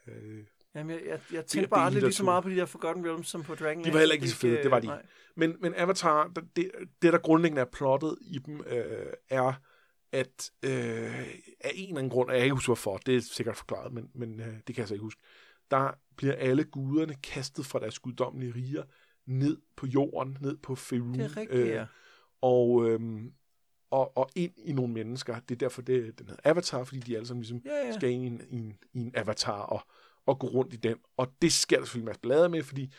Øh, 0.07 0.45
Jamen, 0.75 0.95
jeg, 0.95 1.01
jeg, 1.07 1.19
jeg 1.31 1.45
tænkte 1.45 1.69
bare 1.69 1.85
aldrig 1.85 2.03
lige 2.03 2.13
så 2.13 2.23
meget 2.23 2.43
på 2.43 2.49
de 2.49 2.55
der 2.55 2.65
Forgotten 2.65 3.05
Realms, 3.05 3.27
som 3.27 3.43
på 3.43 3.55
Dragon 3.55 3.83
De 3.83 3.93
var 3.93 3.99
heller 3.99 4.15
ikke 4.15 4.27
så 4.27 4.35
fede, 4.35 4.63
det 4.63 4.71
var 4.71 4.79
de. 4.79 4.87
Nej. 4.87 5.05
Men, 5.35 5.55
men 5.59 5.73
Avatar, 5.77 6.31
det, 6.55 6.71
det 7.01 7.13
der 7.13 7.19
grundlæggende 7.19 7.61
er 7.61 7.65
plottet 7.65 8.17
i 8.21 8.39
dem, 8.39 8.63
øh, 8.67 9.13
er, 9.29 9.53
at 10.11 10.51
øh, 10.63 10.71
af 11.59 11.71
en 11.73 11.87
eller 11.87 11.97
anden 11.97 12.09
grund, 12.09 12.29
og 12.29 12.35
jeg 12.35 12.43
ikke 12.43 12.53
huske 12.53 12.67
hvorfor, 12.67 12.97
det 12.97 13.15
er 13.15 13.21
sikkert 13.21 13.57
forklaret, 13.57 13.93
men, 13.93 14.09
men 14.13 14.39
øh, 14.39 14.47
det 14.67 14.75
kan 14.75 14.77
jeg 14.77 14.87
så 14.87 14.93
ikke 14.93 15.03
huske, 15.03 15.21
der 15.71 15.91
bliver 16.17 16.33
alle 16.33 16.63
guderne 16.63 17.15
kastet 17.23 17.65
fra 17.65 17.79
deres 17.79 17.99
guddommelige 17.99 18.55
riger 18.55 18.83
ned 19.25 19.57
på 19.75 19.87
jorden, 19.87 20.37
ned 20.41 20.57
på 20.57 20.75
Faerun. 20.75 21.13
Det 21.13 21.25
er 21.25 21.37
rigtigt, 21.37 21.67
ja. 21.67 21.85
Og, 22.41 22.89
øhm, 22.89 23.33
og, 23.91 24.17
og 24.17 24.29
ind 24.35 24.53
i 24.57 24.73
nogle 24.73 24.93
mennesker. 24.93 25.39
Det 25.39 25.55
er 25.55 25.59
derfor, 25.59 25.81
det, 25.81 26.19
den 26.19 26.27
hedder 26.27 26.49
Avatar, 26.49 26.83
fordi 26.83 26.99
de 26.99 27.15
alle 27.15 27.27
sammen 27.27 27.41
ligesom 27.41 27.61
Ja, 27.65 27.85
ja. 27.85 27.91
skal 27.91 28.09
ind 28.09 28.23
i 28.23 28.27
en, 28.27 28.41
i 28.49 28.55
en, 28.55 28.77
i 28.93 28.99
en 28.99 29.11
avatar 29.15 29.61
og, 29.61 29.81
og 30.25 30.39
gå 30.39 30.47
rundt 30.47 30.73
i 30.73 30.77
den. 30.77 30.95
Og 31.17 31.27
det 31.41 31.53
sker 31.53 31.77
der 31.77 31.85
selvfølgelig 31.85 32.03
en 32.03 32.05
masse 32.05 32.21
ballade 32.21 32.49
med, 32.49 32.63
fordi 32.63 32.93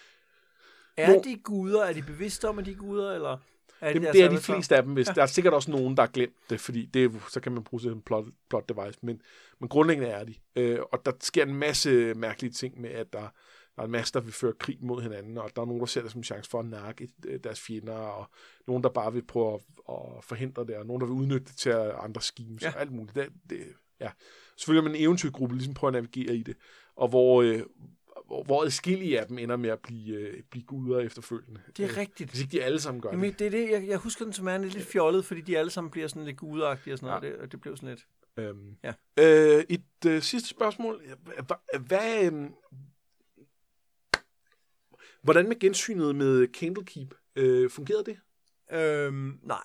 Er 0.97 1.11
Hvor- 1.13 1.23
de 1.23 1.37
guder? 1.45 1.85
Er 1.85 1.93
de 1.93 2.03
bevidste 2.03 2.49
om, 2.49 2.59
at 2.59 2.67
de 2.67 2.71
er 2.71 2.75
guder, 2.77 3.13
eller 3.13 3.39
er 3.81 3.93
det, 3.93 4.03
deres 4.03 4.13
det 4.17 4.25
er 4.25 4.29
de 4.31 4.39
fleste 4.39 4.77
af 4.77 4.83
dem, 4.83 4.93
hvis 4.93 5.09
Ja. 5.09 5.13
der 5.13 5.23
er 5.23 5.27
sikkert 5.27 5.55
også 5.55 5.71
nogen, 5.71 5.97
der 5.97 6.03
har 6.03 6.11
glemt 6.11 6.35
det, 6.51 6.61
fordi 6.61 6.87
det, 6.87 7.13
så 7.31 7.41
kan 7.41 7.53
man 7.53 7.65
bruge 7.65 7.81
det 7.81 7.91
som 7.91 8.03
plot, 8.03 8.25
plot 8.51 8.69
device, 8.69 8.99
men, 9.03 9.23
men 9.61 9.69
grundlæggende 9.69 10.09
er 10.11 10.25
de. 10.25 10.35
Øh, 10.57 10.79
og 10.93 11.07
der 11.07 11.13
sker 11.21 11.43
en 11.43 11.55
masse 11.55 12.15
mærkelige 12.15 12.53
ting 12.53 12.81
med, 12.81 12.91
at 12.91 13.13
der, 13.13 13.19
der 13.77 13.83
er 13.83 13.85
en 13.85 13.91
masse, 13.91 14.13
der 14.13 14.21
vil 14.21 14.33
føre 14.33 14.53
krig 14.59 14.79
mod 14.81 15.03
hinanden, 15.03 15.39
og 15.39 15.51
der 15.57 15.63
er 15.63 15.67
nogen, 15.67 15.81
der 15.81 15.87
ser 15.87 16.03
det 16.03 16.11
som 16.11 16.19
en 16.19 16.25
chance 16.25 16.51
for 16.51 16.61
at 16.61 16.67
nakke 16.67 17.09
øh, 17.27 17.41
deres 17.45 17.61
fjender, 17.61 17.93
og 17.97 18.31
nogen, 18.67 18.83
der 18.83 18.89
bare 18.89 19.13
vil 19.13 19.23
prøve 19.27 19.55
at, 19.55 19.61
at 19.89 20.25
forhindre 20.25 20.67
det, 20.67 20.77
og 20.77 20.87
nogen, 20.87 21.01
der 21.01 21.07
vil 21.07 21.15
udnytte 21.15 21.47
det 21.47 21.57
til 21.57 21.71
andre 21.99 22.21
schemes, 22.21 22.63
ja. 22.63 22.73
og 22.75 22.81
alt 22.81 22.93
muligt. 22.93 23.15
Det, 23.15 23.29
det, 23.51 23.59
ja. 24.01 24.11
Selvfølgelig 24.57 24.85
man 24.85 24.95
en 24.95 25.03
eventyrgruppe, 25.03 25.55
ligesom 25.55 25.75
prøver 25.75 25.89
at 25.89 25.93
navigere 26.03 26.37
i 26.37 26.43
det, 26.43 26.57
og 26.97 27.09
hvor, 27.09 27.43
øh, 27.43 27.63
hvor, 28.27 28.43
hvor 28.45 28.63
adskillige 28.65 29.21
af 29.21 29.27
dem 29.27 29.39
ender 29.39 29.57
med 29.57 29.71
at 29.71 29.79
blive, 29.81 30.17
øh, 30.17 30.43
blive 30.51 30.65
guder 30.65 31.01
efterfølgende. 31.01 31.61
Det 31.77 31.85
er 31.85 31.89
Øh, 31.91 31.97
rigtigt. 31.97 32.31
Hvis 32.31 32.41
ikke 32.41 32.53
de 32.53 32.63
alle 32.63 32.81
sammen 32.81 33.01
gør 33.01 33.11
Jamen, 33.11 33.31
det. 33.31 33.39
det 33.39 33.47
er 33.47 33.51
det, 33.51 33.71
jeg, 33.71 33.89
jeg 33.89 33.99
husker 33.99 34.25
den 34.25 34.33
som 34.33 34.49
er 34.49 34.59
lidt 34.59 34.85
fjollet, 34.87 35.25
fordi 35.25 35.41
de 35.41 35.59
alle 35.59 35.71
sammen 35.71 35.91
bliver 35.91 36.09
sådan 36.09 36.25
lidt 36.25 36.37
gudagtige 36.37 36.95
og 36.95 36.99
sådan 36.99 37.11
noget, 37.11 37.23
Ja. 37.23 37.29
det, 37.33 37.39
og 37.39 37.53
det 37.53 37.61
blev 37.61 37.77
sådan 37.77 37.89
lidt... 37.89 38.07
Øhm, 38.39 38.77
Ja. 38.85 38.93
øh, 39.19 39.65
et 39.69 39.85
øh, 40.07 40.23
sidste 40.23 40.49
spørgsmål. 40.49 41.03
Hva- 41.53 41.79
Hvad, 41.79 42.33
øh, 42.33 42.51
hvordan 45.23 45.49
med 45.49 45.59
gensynet 45.59 46.17
med 46.17 46.47
Candlekeep? 46.53 47.15
Øh, 47.37 47.71
fungerede 47.71 48.05
det? 48.05 48.19
Øhm, 48.73 49.39
nej. 49.43 49.63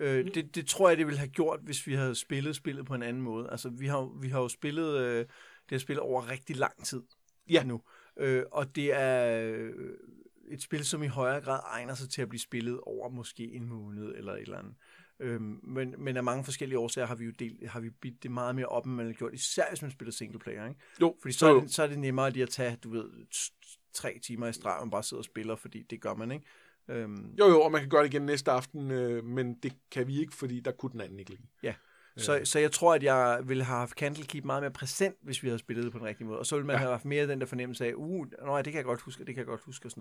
Øh, 0.00 0.34
det, 0.34 0.54
det 0.54 0.66
tror 0.66 0.88
jeg, 0.88 0.98
det 0.98 1.06
ville 1.06 1.18
have 1.18 1.28
gjort, 1.30 1.60
hvis 1.62 1.86
vi 1.86 1.94
havde 1.94 2.14
spillet 2.14 2.56
spillet 2.56 2.86
på 2.86 2.94
en 2.94 3.02
anden 3.02 3.22
måde. 3.22 3.50
Altså, 3.50 3.68
vi 3.68 3.86
har, 3.86 4.20
vi 4.20 4.28
har 4.28 4.40
jo 4.40 4.48
spillet 4.48 4.98
øh, 5.00 5.18
det 5.18 5.70
har 5.70 5.78
spillet 5.78 6.00
over 6.02 6.30
rigtig 6.30 6.56
lang 6.56 6.84
tid 6.84 7.02
Ja. 7.50 7.64
nu. 7.64 7.82
Øh, 8.18 8.42
og 8.52 8.76
det 8.76 8.94
er 8.94 9.40
øh, 9.42 9.72
et 10.48 10.62
spil, 10.62 10.84
som 10.84 11.02
i 11.02 11.06
højere 11.06 11.40
grad 11.40 11.60
egner 11.64 11.94
sig 11.94 12.10
til 12.10 12.22
at 12.22 12.28
blive 12.28 12.40
spillet 12.40 12.80
over 12.80 13.08
måske 13.08 13.52
en 13.52 13.66
måned 13.68 14.14
eller 14.14 14.32
et 14.32 14.42
eller 14.42 14.58
andet. 14.58 14.74
Øhm, 15.20 15.60
men, 15.62 15.94
men 15.98 16.16
af 16.16 16.24
mange 16.24 16.44
forskellige 16.44 16.78
årsager 16.78 17.06
har 17.06 17.14
vi 17.14 17.24
jo 17.24 17.30
delt, 17.30 17.68
har 17.68 17.80
vi 17.80 17.90
bidt 17.90 18.22
det 18.22 18.30
meget 18.30 18.54
mere 18.54 18.66
op, 18.66 18.86
end 18.86 18.94
man 18.94 19.06
har 19.06 19.12
gjort, 19.12 19.34
især 19.34 19.64
hvis 19.68 19.82
man 19.82 19.90
spiller 19.90 20.12
single 20.12 20.38
player. 20.38 20.68
Ikke? 20.68 20.80
Jo, 21.00 21.16
Fordi 21.22 21.32
så 21.32 21.46
er, 21.46 21.60
det, 21.60 21.70
så 21.70 21.82
er 21.82 21.86
det 21.86 21.98
nemmere 21.98 22.30
lige 22.30 22.42
at 22.42 22.48
tage, 22.48 22.76
du 22.76 22.90
ved, 22.90 23.10
tre 23.92 24.18
timer 24.22 24.46
i 24.46 24.52
streg, 24.52 24.72
og 24.74 24.86
man 24.86 24.90
bare 24.90 25.02
sidder 25.02 25.20
og 25.20 25.24
spiller, 25.24 25.56
fordi 25.56 25.82
det 25.82 26.00
gør 26.00 26.14
man, 26.14 26.30
ikke? 26.30 26.46
Øhm, 26.88 27.34
Jo, 27.38 27.48
jo, 27.48 27.62
og 27.62 27.72
man 27.72 27.80
kan 27.80 27.90
gøre 27.90 28.02
det 28.02 28.14
igen 28.14 28.22
næste 28.22 28.50
aften, 28.50 28.90
øh, 28.90 29.24
men 29.24 29.54
det 29.54 29.72
kan 29.90 30.06
vi 30.06 30.20
ikke, 30.20 30.34
fordi 30.34 30.60
der 30.60 30.72
kunne 30.72 30.92
den 30.92 31.00
anden 31.00 31.18
ikke 31.18 31.30
lide. 31.30 31.42
Ja. 31.62 31.74
Så, 32.18 32.40
så 32.44 32.58
jeg 32.58 32.72
tror, 32.72 32.94
at 32.94 33.02
jeg 33.02 33.40
ville 33.44 33.64
have 33.64 33.78
haft 33.78 33.98
Candlekeep 33.98 34.44
meget 34.44 34.62
mere 34.62 34.70
præsent, 34.70 35.16
hvis 35.22 35.42
vi 35.42 35.48
havde 35.48 35.58
spillet 35.58 35.84
det 35.84 35.92
på 35.92 35.98
den 35.98 36.06
rigtige 36.06 36.26
måde. 36.26 36.38
Og 36.38 36.46
så 36.46 36.56
ville 36.56 36.66
man 36.66 36.74
ja. 36.74 36.78
Have 36.78 36.90
haft 36.90 37.04
mere 37.04 37.28
den 37.28 37.40
der 37.40 37.46
fornemmelse 37.46 37.86
af, 37.86 37.92
uh, 37.96 38.26
nå, 38.44 38.56
ja, 38.56 38.62
det 38.62 38.72
kan 38.72 38.76
jeg 38.76 38.84
godt 38.84 39.00
huske, 39.00 39.24
det 39.24 39.34
kan 39.34 39.38
jeg 39.38 39.46
godt 39.46 39.60
huske 39.60 39.86
og 39.86 39.90
sådan 39.90 40.00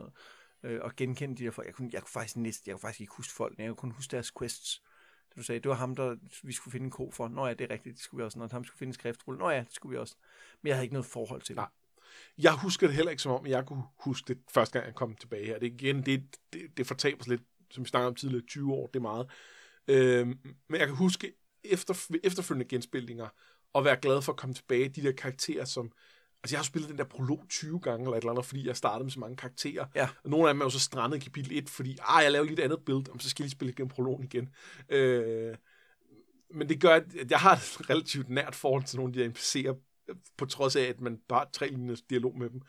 noget. 0.63 0.76
Øh, 0.76 0.82
og 0.84 0.95
genkende 0.95 1.36
de 1.36 1.43
der 1.43 1.52
folk. 1.52 1.67
Jeg 1.67 1.76
kunne, 1.76 1.89
jeg 1.93 2.02
kunne 2.02 2.12
faktisk 2.12 2.38
næsten, 2.38 2.69
jeg 2.69 2.74
kunne 2.74 2.82
faktisk 2.82 3.02
ikke 3.02 3.13
huske 3.17 3.34
folk, 3.34 3.60
jeg 3.60 3.67
kunne 3.67 3.76
kun 3.76 3.91
huske 3.91 4.12
deres 4.12 4.32
quests. 4.39 4.82
Det 5.30 5.38
du 5.38 5.43
sagde, 5.43 5.60
det 5.60 5.69
var 5.69 5.76
ham, 5.76 5.95
der 5.95 6.15
vi 6.43 6.54
skulle 6.54 6.71
finde 6.71 6.86
en 6.86 6.91
ko 6.91 7.12
for. 7.12 7.28
Nå 7.28 7.45
ja, 7.45 7.54
det 7.54 7.62
er 7.62 7.74
rigtigt, 7.74 7.93
det 7.93 8.04
skulle 8.04 8.21
vi 8.21 8.26
også. 8.26 8.39
Når 8.39 8.48
ham 8.52 8.63
skulle 8.63 8.78
finde 8.78 8.89
en 8.89 8.93
skriftrulle. 8.93 9.39
Nå 9.39 9.50
ja, 9.50 9.60
det 9.60 9.74
skulle 9.74 9.91
vi 9.91 10.00
også. 10.00 10.15
Men 10.62 10.67
jeg 10.67 10.76
havde 10.76 10.86
ikke 10.86 10.93
noget 10.93 11.06
forhold 11.06 11.41
til 11.41 11.56
det. 11.56 11.62
Nej. 11.62 11.67
Jeg 12.38 12.54
husker 12.54 12.88
det 12.88 12.95
heller 12.95 13.12
ikke 13.12 13.24
som 13.24 13.32
om, 13.32 13.48
jeg 13.48 13.65
kunne 13.65 13.84
huske 14.00 14.34
det 14.34 14.38
første 14.54 14.74
gang, 14.74 14.86
jeg 14.86 14.95
kom 14.95 15.15
tilbage 15.15 15.45
her. 15.45 15.60
Det, 15.60 15.67
igen, 15.67 16.06
det, 16.06 16.24
det, 16.54 16.62
det 16.78 16.88
fortaber 16.88 17.24
sig 17.24 17.30
lidt, 17.32 17.41
som 17.71 17.84
vi 17.84 17.89
snakkede 17.89 18.08
om 18.08 18.15
tidligere, 18.15 18.45
20 18.45 18.74
år, 18.74 18.88
det 18.88 18.95
er 18.95 19.02
meget. 19.02 19.30
Øhm, 19.88 20.39
men 20.69 20.80
jeg 20.80 20.88
kan 20.88 20.95
huske 20.95 21.34
efter, 21.63 22.08
efterfølgende 22.24 22.69
genspilninger, 22.69 23.28
og 23.74 23.86
være 23.86 23.98
glad 24.02 24.21
for 24.21 24.32
at 24.32 24.38
komme 24.38 24.56
tilbage, 24.56 24.89
de 24.89 25.02
der 25.02 25.12
karakterer, 25.12 25.65
som... 25.65 25.91
Altså, 26.43 26.56
jeg 26.56 26.60
har 26.60 26.63
spillet 26.63 26.89
den 26.89 26.98
der 26.98 27.04
prolog 27.04 27.45
20 27.50 27.80
gange, 27.80 28.04
eller 28.04 28.17
et 28.17 28.21
eller 28.21 28.32
andet, 28.32 28.45
fordi 28.45 28.67
jeg 28.67 28.78
startede 28.78 29.04
med 29.04 29.12
så 29.12 29.19
mange 29.19 29.38
karakterer. 29.38 29.86
Ja. 29.95 30.10
Og 30.24 30.30
nogle 30.30 30.48
af 30.50 30.54
dem 30.54 30.62
er 30.62 30.65
jo 30.65 30.69
så 30.69 30.80
strandet 30.80 31.17
i 31.17 31.19
kapitel 31.19 31.58
1, 31.58 31.69
fordi, 31.69 31.98
ah, 32.02 32.24
jeg 32.24 32.32
laver 32.32 32.45
lige 32.45 32.58
et 32.58 32.63
andet 32.63 32.86
build, 32.86 33.10
og 33.10 33.21
så 33.21 33.30
skal 33.30 33.43
jeg 33.43 33.45
lige 33.45 33.52
spille 33.52 33.71
igennem 33.71 33.89
prologen 33.89 34.24
igen. 34.24 34.50
Øh, 34.89 35.56
men 36.54 36.69
det 36.69 36.82
gør, 36.82 36.95
at 36.95 37.32
jeg 37.32 37.39
har 37.39 37.54
et 37.54 37.89
relativt 37.89 38.30
nært 38.30 38.56
forhold 38.56 38.84
til 38.84 38.98
nogle 38.98 39.10
af 39.10 39.13
de 39.13 39.24
her 39.24 39.30
NPC'er, 39.30 39.94
på 40.38 40.46
trods 40.46 40.76
af, 40.76 40.82
at 40.84 41.02
man 41.02 41.18
bare 41.28 41.39
har 41.39 41.50
tre 41.54 41.68
linjers 41.68 42.02
dialog 42.02 42.38
med 42.38 42.50
dem. 42.50 42.62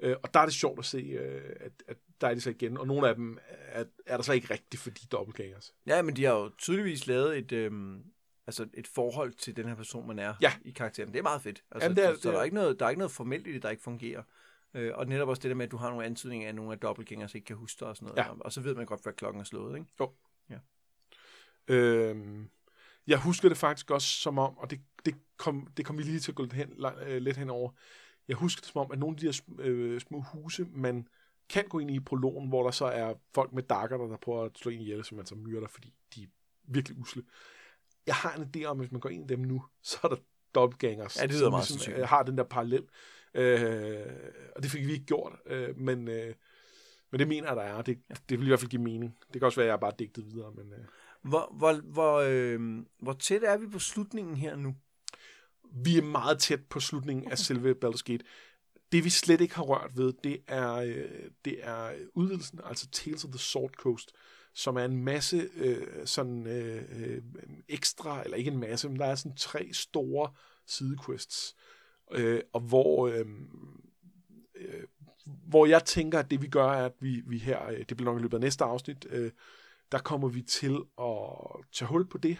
Øh, 0.00 0.16
og 0.22 0.34
der 0.34 0.40
er 0.40 0.44
det 0.44 0.54
sjovt 0.54 0.78
at 0.78 0.84
se, 0.84 0.98
øh, 0.98 1.56
at, 1.60 1.72
at 1.88 1.96
der 2.20 2.28
er 2.28 2.34
de 2.34 2.40
så 2.40 2.50
igen, 2.50 2.78
og 2.78 2.86
nogle 2.86 3.08
af 3.08 3.14
dem 3.14 3.38
er, 3.68 3.84
er 4.06 4.16
der 4.16 4.24
så 4.24 4.32
ikke 4.32 4.50
rigtigt, 4.54 4.82
fordi 4.82 5.00
de 5.00 5.06
er 5.06 5.16
dobbeltgængers. 5.16 5.74
Ja, 5.86 6.02
men 6.02 6.16
de 6.16 6.24
har 6.24 6.32
jo 6.34 6.50
tydeligvis 6.58 7.06
lavet 7.06 7.38
et, 7.38 7.52
øhm, 7.52 8.02
altså 8.46 8.66
et 8.74 8.86
forhold 8.86 9.32
til 9.32 9.56
den 9.56 9.68
her 9.68 9.74
person, 9.74 10.06
man 10.06 10.18
er 10.18 10.34
Ja. 10.42 10.52
i 10.64 10.70
karakteren. 10.70 11.12
Det 11.12 11.18
er 11.18 11.22
meget 11.22 11.42
fedt. 11.42 11.64
Altså, 11.70 11.84
Jamen, 11.84 11.96
det 11.96 12.04
er- 12.04 12.08
så 12.08 12.14
det 12.14 12.24
der, 12.24 12.38
er- 12.40 12.42
ikke 12.44 12.54
noget, 12.54 12.80
der 12.80 12.86
er 12.86 12.90
ikke 12.90 12.98
noget 12.98 13.12
formelt 13.12 13.46
i 13.46 13.52
det, 13.52 13.62
der 13.62 13.70
ikke 13.70 13.82
fungerer. 13.82 14.22
Øh, 14.74 14.92
og 14.94 15.06
netop 15.06 15.28
også 15.28 15.40
det 15.42 15.48
der 15.48 15.54
med, 15.54 15.64
at 15.66 15.70
du 15.72 15.76
har 15.76 15.90
nogle 15.90 16.04
antydninger 16.04 16.46
af, 16.46 16.48
at 16.48 16.54
nogle 16.54 16.72
af 16.72 16.78
dobbeltgængers 16.78 17.34
ikke 17.34 17.44
kan 17.44 17.56
huske 17.56 17.80
dig 17.80 17.88
og 17.88 17.96
sådan 17.96 18.06
noget. 18.06 18.18
Ja. 18.28 18.32
Og, 18.40 18.52
så 18.52 18.60
ved 18.60 18.74
man 18.74 18.86
godt, 18.86 19.02
hvad 19.02 19.12
klokken 19.12 19.40
er 19.40 19.44
slået, 19.44 19.76
ikke? 19.78 19.88
Øhm, 21.68 22.48
jeg 23.06 23.18
husker 23.18 23.48
det 23.48 23.58
faktisk 23.58 23.90
også 23.90 24.08
som 24.08 24.38
om, 24.38 24.58
og 24.58 24.70
det, 24.70 24.80
det, 25.04 25.14
kom, 25.36 25.66
det 25.76 25.84
kom 25.86 25.98
vi 25.98 26.02
lige 26.02 26.20
til 26.20 26.32
at 26.32 26.36
gå 26.36 26.42
lidt, 26.42 26.52
hen, 26.52 26.84
øh, 27.06 27.22
lidt 27.22 27.36
henover. 27.36 27.70
Jeg 28.28 28.36
husker 28.36 28.60
det 28.60 28.68
som 28.70 28.80
om, 28.80 28.92
at 28.92 28.98
nogle 28.98 29.14
af 29.16 29.20
de 29.20 29.26
her 29.26 29.32
sm- 29.32 29.62
øh, 29.62 30.00
små 30.00 30.20
huse, 30.20 30.66
man 30.72 31.06
kan 31.48 31.64
gå 31.68 31.78
ind 31.78 31.90
i 31.90 32.00
prologen, 32.00 32.48
hvor 32.48 32.62
der 32.62 32.70
så 32.70 32.84
er 32.84 33.14
folk 33.34 33.52
med 33.52 33.62
dakker, 33.62 33.96
der 33.96 34.16
prøver 34.16 34.44
at 34.44 34.58
slå 34.58 34.70
en 34.70 34.80
ihjel, 34.80 35.04
som 35.04 35.16
man 35.16 35.26
så 35.26 35.34
myrder, 35.34 35.68
fordi 35.68 35.92
de 36.14 36.22
er 36.22 36.26
virkelig 36.64 36.98
usle. 36.98 37.22
Jeg 38.06 38.14
har 38.14 38.34
en 38.34 38.50
idé 38.56 38.64
om, 38.64 38.80
at 38.80 38.86
hvis 38.86 38.92
man 38.92 39.00
går 39.00 39.08
ind 39.08 39.30
i 39.30 39.34
dem 39.34 39.40
nu, 39.40 39.64
så 39.82 39.98
er 40.04 40.08
der 40.08 40.16
dobbeltgangers, 40.54 41.16
Ja, 41.20 41.26
det 41.26 41.30
lyder 41.34 41.50
meget 41.50 41.62
ligesom, 41.62 41.78
sandsynligt. 41.78 42.02
øh, 42.02 42.08
har 42.08 42.22
den 42.22 42.38
der 42.38 42.44
parallel. 42.44 42.84
Øh, 43.34 44.06
og 44.56 44.62
det 44.62 44.70
fik 44.70 44.86
vi 44.86 44.92
ikke 44.92 45.04
gjort, 45.04 45.32
øh, 45.46 45.78
men, 45.78 46.08
øh, 46.08 46.34
men 47.10 47.18
det 47.18 47.28
mener 47.28 47.48
jeg, 47.48 47.56
der 47.56 47.62
er. 47.62 47.82
Det, 47.82 47.98
det 48.28 48.38
vil 48.38 48.46
i 48.46 48.48
hvert 48.50 48.60
fald 48.60 48.70
give 48.70 48.82
mening. 48.82 49.16
Det 49.32 49.40
kan 49.40 49.42
også 49.46 49.60
være, 49.60 49.66
at 49.66 49.70
jeg 49.70 49.80
bare 49.80 49.92
digtet 49.98 50.26
videre, 50.26 50.52
men... 50.52 50.72
Øh, 50.72 50.78
Hvor, 51.22 51.54
hvor, 51.56 51.72
hvor, 51.80 52.24
øh, 52.28 52.84
hvor 52.98 53.12
tæt 53.12 53.42
er 53.44 53.56
vi 53.58 53.66
på 53.66 53.78
slutningen 53.78 54.36
her 54.36 54.56
nu? 54.56 54.74
Vi 55.74 55.98
er 55.98 56.02
meget 56.02 56.38
tæt 56.38 56.60
på 56.70 56.80
slutningen 56.80 57.30
af 57.30 57.38
selve 57.38 57.74
Baldur's 57.84 58.02
Gate. 58.04 58.24
Det 58.92 59.04
vi 59.04 59.10
slet 59.10 59.40
ikke 59.40 59.54
har 59.54 59.62
rørt 59.62 59.96
ved, 59.96 60.12
det 60.24 60.42
er, 60.48 60.72
øh, 60.72 61.30
det 61.44 61.58
er 61.62 61.92
udvidelsen, 62.14 62.60
altså 62.64 62.88
Tales 62.90 63.24
of 63.24 63.30
the 63.30 63.38
Sword 63.38 63.70
Coast, 63.70 64.12
som 64.54 64.76
er 64.76 64.84
en 64.84 65.04
masse 65.04 65.48
øh, 65.56 66.06
sådan 66.06 66.46
øh, 66.46 66.82
øh, 67.00 67.22
ekstra, 67.68 68.24
eller 68.24 68.36
ikke 68.36 68.50
en 68.50 68.60
masse, 68.60 68.88
men 68.88 68.98
der 68.98 69.06
er 69.06 69.14
sådan 69.14 69.36
tre 69.36 69.68
store 69.72 70.32
sidequests, 70.66 71.56
øh, 72.12 72.40
og 72.52 72.60
hvor, 72.60 73.08
øh, 73.08 73.26
øh, 74.54 74.82
hvor 75.24 75.66
jeg 75.66 75.84
tænker, 75.84 76.18
at 76.18 76.30
det 76.30 76.42
vi 76.42 76.48
gør, 76.48 76.66
er, 76.66 76.84
at 76.84 76.94
vi, 77.00 77.22
vi 77.26 77.38
her, 77.38 77.66
øh, 77.68 77.78
det 77.88 77.96
bliver 77.96 78.10
nok 78.10 78.18
i 78.18 78.22
løbet 78.22 78.36
af 78.36 78.40
næste 78.40 78.64
afsnit, 78.64 79.06
øh, 79.10 79.30
der 79.92 79.98
kommer 79.98 80.28
vi 80.28 80.42
til 80.42 80.78
at 81.00 81.16
tage 81.72 81.88
hul 81.88 82.08
på 82.08 82.18
det, 82.18 82.38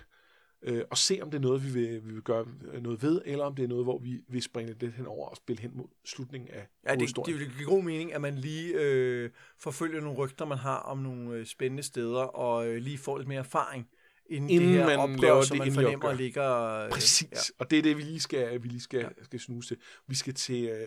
øh, 0.62 0.84
og 0.90 0.98
se, 0.98 1.18
om 1.22 1.30
det 1.30 1.38
er 1.38 1.42
noget, 1.42 1.64
vi 1.64 1.70
vil, 1.70 2.08
vi 2.08 2.12
vil 2.12 2.22
gøre 2.22 2.46
noget 2.82 3.02
ved, 3.02 3.22
eller 3.24 3.44
om 3.44 3.54
det 3.54 3.62
er 3.62 3.68
noget, 3.68 3.84
hvor 3.84 3.98
vi 3.98 4.20
vil 4.28 4.42
springe 4.42 4.74
lidt 4.80 4.94
henover 4.94 5.28
og 5.28 5.36
spille 5.36 5.62
hen 5.62 5.70
mod 5.74 5.86
slutningen 6.04 6.50
af 6.50 6.66
Ja, 6.86 6.94
det, 6.94 7.16
det 7.26 7.38
vil 7.38 7.50
give 7.56 7.68
god 7.68 7.82
mening, 7.82 8.14
at 8.14 8.20
man 8.20 8.34
lige 8.34 8.72
øh, 8.74 9.30
forfølger 9.58 10.00
nogle 10.00 10.18
rygter, 10.18 10.44
man 10.44 10.58
har 10.58 10.76
om 10.78 10.98
nogle 10.98 11.34
øh, 11.34 11.46
spændende 11.46 11.82
steder, 11.82 12.22
og 12.22 12.68
øh, 12.68 12.76
lige 12.76 12.98
får 12.98 13.18
lidt 13.18 13.28
mere 13.28 13.38
erfaring, 13.38 13.88
inden, 14.26 14.50
Inden 14.50 14.68
det 14.68 14.78
her 14.78 14.86
man 14.86 14.98
opgør, 14.98 15.16
laver 15.16 15.42
som 15.42 15.56
det 15.58 15.66
man 15.66 15.74
fornemmer 15.74 16.08
opgør. 16.08 16.12
ligger... 16.22 16.64
Øh, 16.84 16.90
Præcis, 16.90 17.28
Ja. 17.32 17.36
ja. 17.36 17.40
og 17.58 17.70
det 17.70 17.78
er 17.78 17.82
det, 17.82 17.96
vi 17.96 18.02
lige 18.02 18.20
skal, 18.20 18.62
vi 18.62 18.68
lige 18.68 18.80
skal, 18.80 19.00
ja. 19.00 19.24
skal 19.24 19.40
snuse 19.40 19.68
til. 19.68 19.76
Vi 20.08 20.14
skal 20.14 20.34
til, 20.34 20.64
øh, 20.64 20.86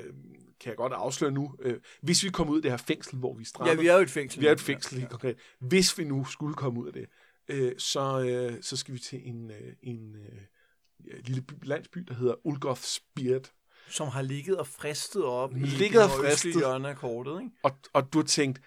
kan 0.59 0.69
jeg 0.69 0.75
godt 0.75 0.93
afsløre 0.93 1.31
nu, 1.31 1.55
øh, 1.59 1.75
hvis 2.01 2.23
vi 2.23 2.29
kommer 2.29 2.53
ud 2.53 2.57
af 2.57 2.61
det 2.61 2.71
her 2.71 2.77
fængsel, 2.77 3.17
hvor 3.17 3.33
vi 3.33 3.47
er 3.59 3.67
ja, 3.67 3.73
vi 3.73 3.87
er 3.87 3.95
jo 3.95 4.01
et 4.01 4.09
fængsel. 4.09 4.41
vi 4.41 4.47
er 4.47 4.51
et 4.51 4.61
fængsel 4.61 4.97
helt 4.97 5.09
konkret, 5.09 5.37
hvis 5.59 5.97
vi 5.97 6.03
nu 6.03 6.25
skulle 6.25 6.53
komme 6.53 6.79
ud 6.81 6.87
af 6.87 6.93
det, 6.93 7.05
øh, 7.47 7.71
så, 7.77 8.19
øh, 8.21 8.63
så 8.63 8.77
skal 8.77 8.93
vi 8.93 8.99
til 8.99 9.27
en, 9.29 9.51
øh, 9.51 9.73
en 9.83 10.15
øh, 10.15 11.19
lille 11.25 11.41
by, 11.41 11.53
landsby, 11.63 11.99
der 11.99 12.13
hedder 12.13 12.47
Ulgoth 12.47 12.81
Spirit, 12.81 13.51
Som 13.89 14.07
har 14.07 14.21
ligget 14.21 14.57
og 14.57 14.67
fristet 14.67 15.23
op 15.23 15.55
i 15.55 15.59
Ligget 15.59 16.03
og 16.03 16.09
det 16.09 16.17
nordøstlige 16.17 16.31
fristet. 16.53 16.55
hjørne 16.61 16.89
af 16.89 16.95
kortet, 16.95 17.39
ikke? 17.41 17.51
og, 17.63 17.71
og 17.93 18.13
du 18.13 18.17
har 18.17 18.25
tænkt, 18.25 18.61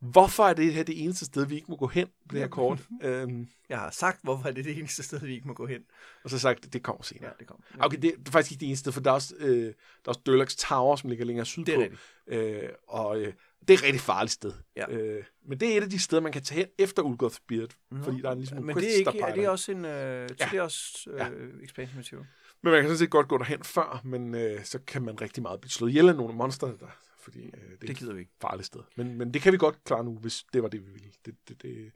hvorfor 0.00 0.44
er 0.44 0.52
det 0.54 0.74
her 0.74 0.82
det 0.82 1.04
eneste 1.04 1.24
sted, 1.24 1.46
vi 1.46 1.54
ikke 1.54 1.66
må 1.70 1.76
gå 1.76 1.86
hen 1.86 2.06
på 2.06 2.32
det 2.34 2.40
her 2.40 2.48
kort? 2.48 2.78
øhm, 3.02 3.48
Jeg 3.68 3.78
har 3.78 3.90
sagt, 3.90 4.20
hvorfor 4.22 4.48
er 4.48 4.52
det 4.52 4.64
det 4.64 4.78
eneste 4.78 5.02
sted, 5.02 5.20
vi 5.20 5.34
ikke 5.34 5.48
må 5.48 5.54
gå 5.54 5.66
hen. 5.66 5.80
og 6.24 6.30
så 6.30 6.38
sagt, 6.38 6.72
det 6.72 6.82
kommer 6.82 7.02
senere. 7.02 7.26
Ja, 7.26 7.32
det 7.38 7.46
kommer. 7.46 7.64
Okay, 7.86 7.98
det 8.02 8.14
er 8.26 8.30
faktisk 8.30 8.52
ikke 8.52 8.60
det 8.60 8.66
eneste, 8.66 8.92
for 8.92 9.00
der 9.00 9.10
er 9.10 9.14
også, 9.14 9.34
øh, 9.38 9.64
der 9.64 9.68
er 10.04 10.08
også 10.08 10.20
Dørlaks 10.26 10.56
Tower, 10.56 10.96
som 10.96 11.08
ligger 11.10 11.24
længere 11.24 11.46
sydpå. 11.46 11.66
Det 11.66 11.74
er 11.74 11.80
rigtigt. 11.82 12.62
Øh, 12.62 12.68
og 12.88 13.20
øh, 13.20 13.32
det 13.68 13.74
er 13.74 13.78
et 13.78 13.82
rigtig 13.84 14.00
farligt 14.00 14.32
sted. 14.32 14.52
Ja. 14.76 14.90
Øh, 14.90 15.24
men 15.46 15.60
det 15.60 15.72
er 15.72 15.76
et 15.76 15.82
af 15.82 15.90
de 15.90 15.98
steder, 15.98 16.22
man 16.22 16.32
kan 16.32 16.42
tage 16.42 16.58
hen 16.58 16.68
efter 16.78 17.02
Ulgoth 17.02 17.34
Spirit, 17.34 17.76
Nå. 17.90 18.02
fordi 18.02 18.20
der 18.20 18.30
er 18.30 18.34
ligesom 18.34 18.56
Men 18.56 18.66
nogle 18.66 18.80
det 18.80 18.94
er, 18.94 18.98
ikke, 18.98 19.20
er 19.20 19.34
det 19.34 19.48
også 19.48 19.72
en, 19.72 19.84
øh, 19.84 20.28
Ja. 20.40 20.48
det 20.50 20.58
er 20.58 20.62
også 20.62 21.10
øh, 21.10 21.64
expansion 21.64 21.96
material? 21.96 22.26
Men 22.62 22.72
man 22.72 22.80
kan 22.80 22.88
sådan 22.88 22.98
set 22.98 23.10
godt 23.10 23.28
gå 23.28 23.38
derhen 23.38 23.64
før, 23.64 24.00
men 24.04 24.34
øh, 24.34 24.64
så 24.64 24.78
kan 24.86 25.02
man 25.02 25.20
rigtig 25.20 25.42
meget 25.42 25.60
blive 25.60 25.70
slået 25.70 25.90
ihjel 25.90 26.08
af 26.08 26.16
nogle 26.16 26.30
af 26.30 26.36
monsterne, 26.36 26.78
der 26.80 26.86
fordi 27.22 27.44
øh, 27.44 27.70
det, 27.80 27.88
Det 27.88 27.96
gider 27.96 28.12
vi 28.12 28.20
ikke. 28.20 28.32
farligt 28.40 28.66
sted. 28.66 28.80
Men, 28.96 29.14
men 29.18 29.34
det 29.34 29.42
kan 29.42 29.52
vi 29.52 29.58
godt 29.58 29.84
klare 29.84 30.04
nu, 30.04 30.18
hvis 30.18 30.44
det 30.52 30.62
var 30.62 30.68
det, 30.68 30.86
vi 30.86 30.90
ville. 30.92 31.08
Det, 31.26 31.34
det, 31.48 31.62
det, 31.62 31.92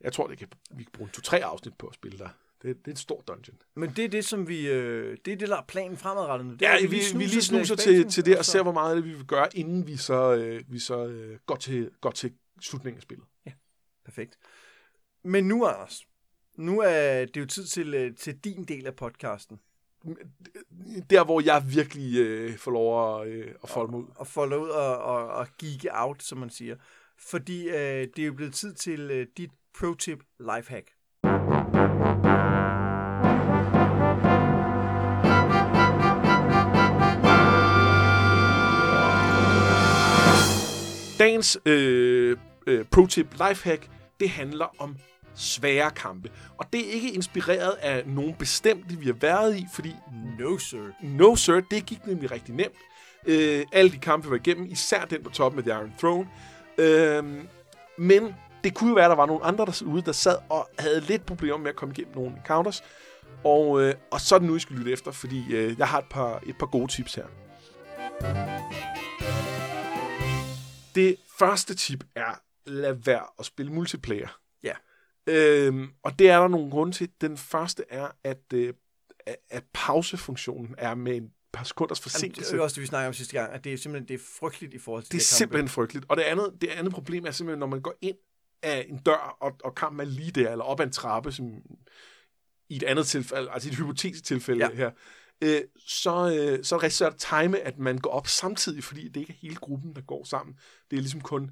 jeg 0.00 0.12
tror, 0.12 0.26
det 0.26 0.38
kan, 0.38 0.48
vi 0.70 0.82
kan 0.84 0.92
bruge 0.92 1.06
en 1.08 1.12
to-tre 1.12 1.44
afsnit 1.44 1.74
på 1.78 1.86
at 1.86 1.94
spille 1.94 2.18
der. 2.18 2.28
Det, 2.62 2.76
det 2.76 2.86
er 2.86 2.90
en 2.90 2.96
stor 2.96 3.20
dungeon. 3.20 3.56
Men 3.74 3.90
det 3.96 4.04
er 4.04 4.08
det, 4.08 4.24
som 4.24 4.48
vi... 4.48 4.68
Øh, 4.70 5.16
det 5.24 5.32
er 5.32 5.36
det, 5.36 5.48
der 5.48 5.56
er 5.56 5.64
planen 5.68 5.96
fremadrettet 5.96 6.46
nu. 6.46 6.52
Det 6.52 6.62
er, 6.62 6.70
Ja, 6.70 6.76
at 6.76 6.82
vi, 6.82 6.96
vi 6.96 7.02
snuser 7.02 7.18
lige 7.28 7.42
snuser 7.42 7.76
til, 7.76 8.08
til 8.10 8.24
det, 8.24 8.38
og 8.38 8.44
så- 8.44 8.50
ser, 8.52 8.62
hvor 8.62 8.72
meget 8.72 8.90
af 8.90 8.96
det 9.02 9.10
vi 9.10 9.14
vil 9.16 9.26
gøre, 9.26 9.56
inden 9.56 9.86
vi 9.86 9.96
så, 9.96 10.34
øh, 10.34 10.62
vi 10.68 10.78
så 10.78 11.06
øh, 11.06 11.38
går, 11.46 11.56
til, 11.56 11.90
går 12.00 12.10
til 12.10 12.32
slutningen 12.60 12.96
af 12.98 13.02
spillet. 13.02 13.26
Perfekt. 14.04 14.38
Men 15.24 15.48
nu, 15.48 15.66
Anders, 15.66 16.02
nu 16.58 16.80
er 16.80 17.24
det 17.24 17.36
jo 17.40 17.46
tid 17.46 17.64
til, 17.66 17.94
øh, 17.94 18.16
til 18.16 18.38
din 18.38 18.64
del 18.64 18.86
af 18.86 18.96
podcasten. 18.96 19.60
Der, 21.10 21.24
hvor 21.24 21.40
jeg 21.44 21.64
virkelig 21.68 22.18
øh, 22.18 22.56
får 22.56 22.70
lov 22.70 23.20
at, 23.22 23.28
øh, 23.28 23.54
at 23.62 23.68
folde 23.68 23.90
mig 23.90 24.00
ud. 24.00 24.06
Og 24.14 24.26
folde 24.26 24.58
ud 24.58 24.68
og, 24.68 24.98
og, 24.98 25.28
og 25.28 25.46
geeke 25.58 25.88
out, 25.92 26.22
som 26.22 26.38
man 26.38 26.50
siger. 26.50 26.76
Fordi 27.18 27.68
øh, 27.68 28.08
det 28.16 28.18
er 28.18 28.26
jo 28.26 28.32
blevet 28.32 28.54
tid 28.54 28.74
til 28.74 29.00
øh, 29.10 29.26
dit 29.36 29.50
pro-tip 29.78 30.18
lifehack. 30.40 30.90
Dagens 41.22 41.58
øh, 41.66 42.36
øh, 42.66 42.84
pro-tip 42.84 43.26
lifehack, 43.32 43.88
det 44.20 44.30
handler 44.30 44.66
om 44.78 44.96
svære 45.34 45.90
kampe. 45.90 46.30
Og 46.58 46.66
det 46.72 46.88
er 46.88 46.92
ikke 46.92 47.10
inspireret 47.10 47.70
af 47.70 48.02
nogen 48.06 48.34
bestemte, 48.34 48.98
vi 48.98 49.06
har 49.06 49.16
været 49.20 49.56
i, 49.56 49.66
fordi 49.74 49.94
No, 50.38 50.58
sir. 50.58 50.78
no 51.02 51.36
sir, 51.36 51.60
det 51.70 51.86
gik 51.86 52.06
nemlig 52.06 52.30
rigtig 52.30 52.54
nemt. 52.54 52.74
Øh, 53.26 53.64
alle 53.72 53.92
de 53.92 53.98
kampe 53.98 54.30
var 54.30 54.36
igennem, 54.36 54.66
især 54.70 55.04
den 55.04 55.22
på 55.22 55.30
toppen 55.30 55.58
af 55.58 55.64
The 55.64 55.72
Iron 55.72 55.92
Throne. 55.98 56.28
Øh, 56.78 57.24
men 57.98 58.34
det 58.64 58.74
kunne 58.74 58.90
jo 58.90 58.94
være, 58.94 59.04
at 59.04 59.10
der 59.10 59.16
var 59.16 59.26
nogle 59.26 59.44
andre 59.44 59.66
derude, 59.66 60.02
der 60.02 60.12
sad 60.12 60.36
og 60.50 60.68
havde 60.78 61.00
lidt 61.00 61.26
problemer 61.26 61.58
med 61.58 61.68
at 61.68 61.76
komme 61.76 61.94
igennem 61.98 62.14
nogle 62.14 62.30
encounters. 62.36 62.82
Og, 63.44 63.82
øh, 63.82 63.94
og 64.10 64.20
så 64.20 64.34
er 64.34 64.38
det 64.38 64.48
nu, 64.48 64.56
I 64.56 64.60
skal 64.60 64.76
lytte 64.76 64.92
efter, 64.92 65.10
fordi 65.10 65.54
øh, 65.54 65.78
jeg 65.78 65.88
har 65.88 65.98
et 65.98 66.06
par, 66.10 66.42
et 66.46 66.58
par 66.58 66.66
gode 66.66 66.92
tips 66.92 67.14
her. 67.14 67.26
Det 70.94 71.16
første 71.38 71.74
tip 71.74 72.04
er, 72.14 72.42
lad 72.66 72.92
være 72.92 73.26
at 73.38 73.44
spille 73.46 73.72
multiplayer. 73.72 74.38
Ja. 74.62 74.72
Øhm, 75.26 75.88
og 76.02 76.18
det 76.18 76.30
er 76.30 76.40
der 76.40 76.48
nogle 76.48 76.70
grunde 76.70 76.92
til. 76.92 77.10
Den 77.20 77.36
første 77.36 77.84
er, 77.88 78.08
at, 78.24 78.42
øh, 78.54 78.74
at- 79.50 79.64
pausefunktionen 79.74 80.74
er 80.78 80.94
med 80.94 81.16
en 81.16 81.30
par 81.52 81.64
sekunders 81.64 81.98
Jamen, 81.98 82.02
forsinkelse. 82.02 82.52
det 82.52 82.58
er 82.58 82.62
også 82.62 82.74
det, 82.74 82.80
vi 82.80 82.86
snakkede 82.86 83.08
om 83.08 83.14
sidste 83.14 83.38
gang, 83.38 83.52
at 83.52 83.64
det 83.64 83.72
er 83.72 83.76
simpelthen 83.76 84.08
det 84.08 84.14
er 84.14 84.24
frygteligt 84.38 84.74
i 84.74 84.78
forhold 84.78 85.02
til 85.02 85.12
Det 85.12 85.16
er 85.18 85.20
de 85.20 85.24
simpelthen 85.24 85.68
frygteligt. 85.68 86.06
Og 86.08 86.16
det 86.16 86.22
andet, 86.22 86.56
det 86.60 86.68
andet 86.68 86.92
problem 86.92 87.26
er 87.26 87.30
simpelthen, 87.30 87.58
når 87.58 87.66
man 87.66 87.80
går 87.80 87.94
ind 88.00 88.16
af 88.62 88.86
en 88.88 88.98
dør, 88.98 89.36
og, 89.40 89.52
og 89.64 89.74
kampen 89.74 90.00
er 90.00 90.04
lige 90.04 90.30
der, 90.30 90.50
eller 90.50 90.64
op 90.64 90.80
ad 90.80 90.84
en 90.86 90.92
trappe, 90.92 91.32
som 91.32 91.46
i 92.68 92.76
et 92.76 92.82
andet 92.82 93.06
tilfælde, 93.06 93.50
altså 93.50 93.68
i 93.68 93.72
et 93.72 93.78
hypotetisk 93.78 94.24
tilfælde 94.24 94.66
ja. 94.66 94.74
her, 94.74 94.90
øh, 95.40 95.60
så, 95.86 96.10
øh, 96.10 96.64
så 96.64 96.74
er 96.74 96.78
det 96.78 96.82
rigtig 96.82 96.92
svært 96.92 97.12
at 97.14 97.18
time, 97.42 97.58
at 97.60 97.78
man 97.78 97.98
går 97.98 98.10
op 98.10 98.26
samtidig, 98.26 98.84
fordi 98.84 99.08
det 99.08 99.20
ikke 99.20 99.32
er 99.32 99.36
hele 99.40 99.56
gruppen, 99.56 99.94
der 99.96 100.00
går 100.02 100.24
sammen. 100.24 100.56
Det 100.90 100.96
er 100.96 101.00
ligesom 101.00 101.20
kun 101.20 101.50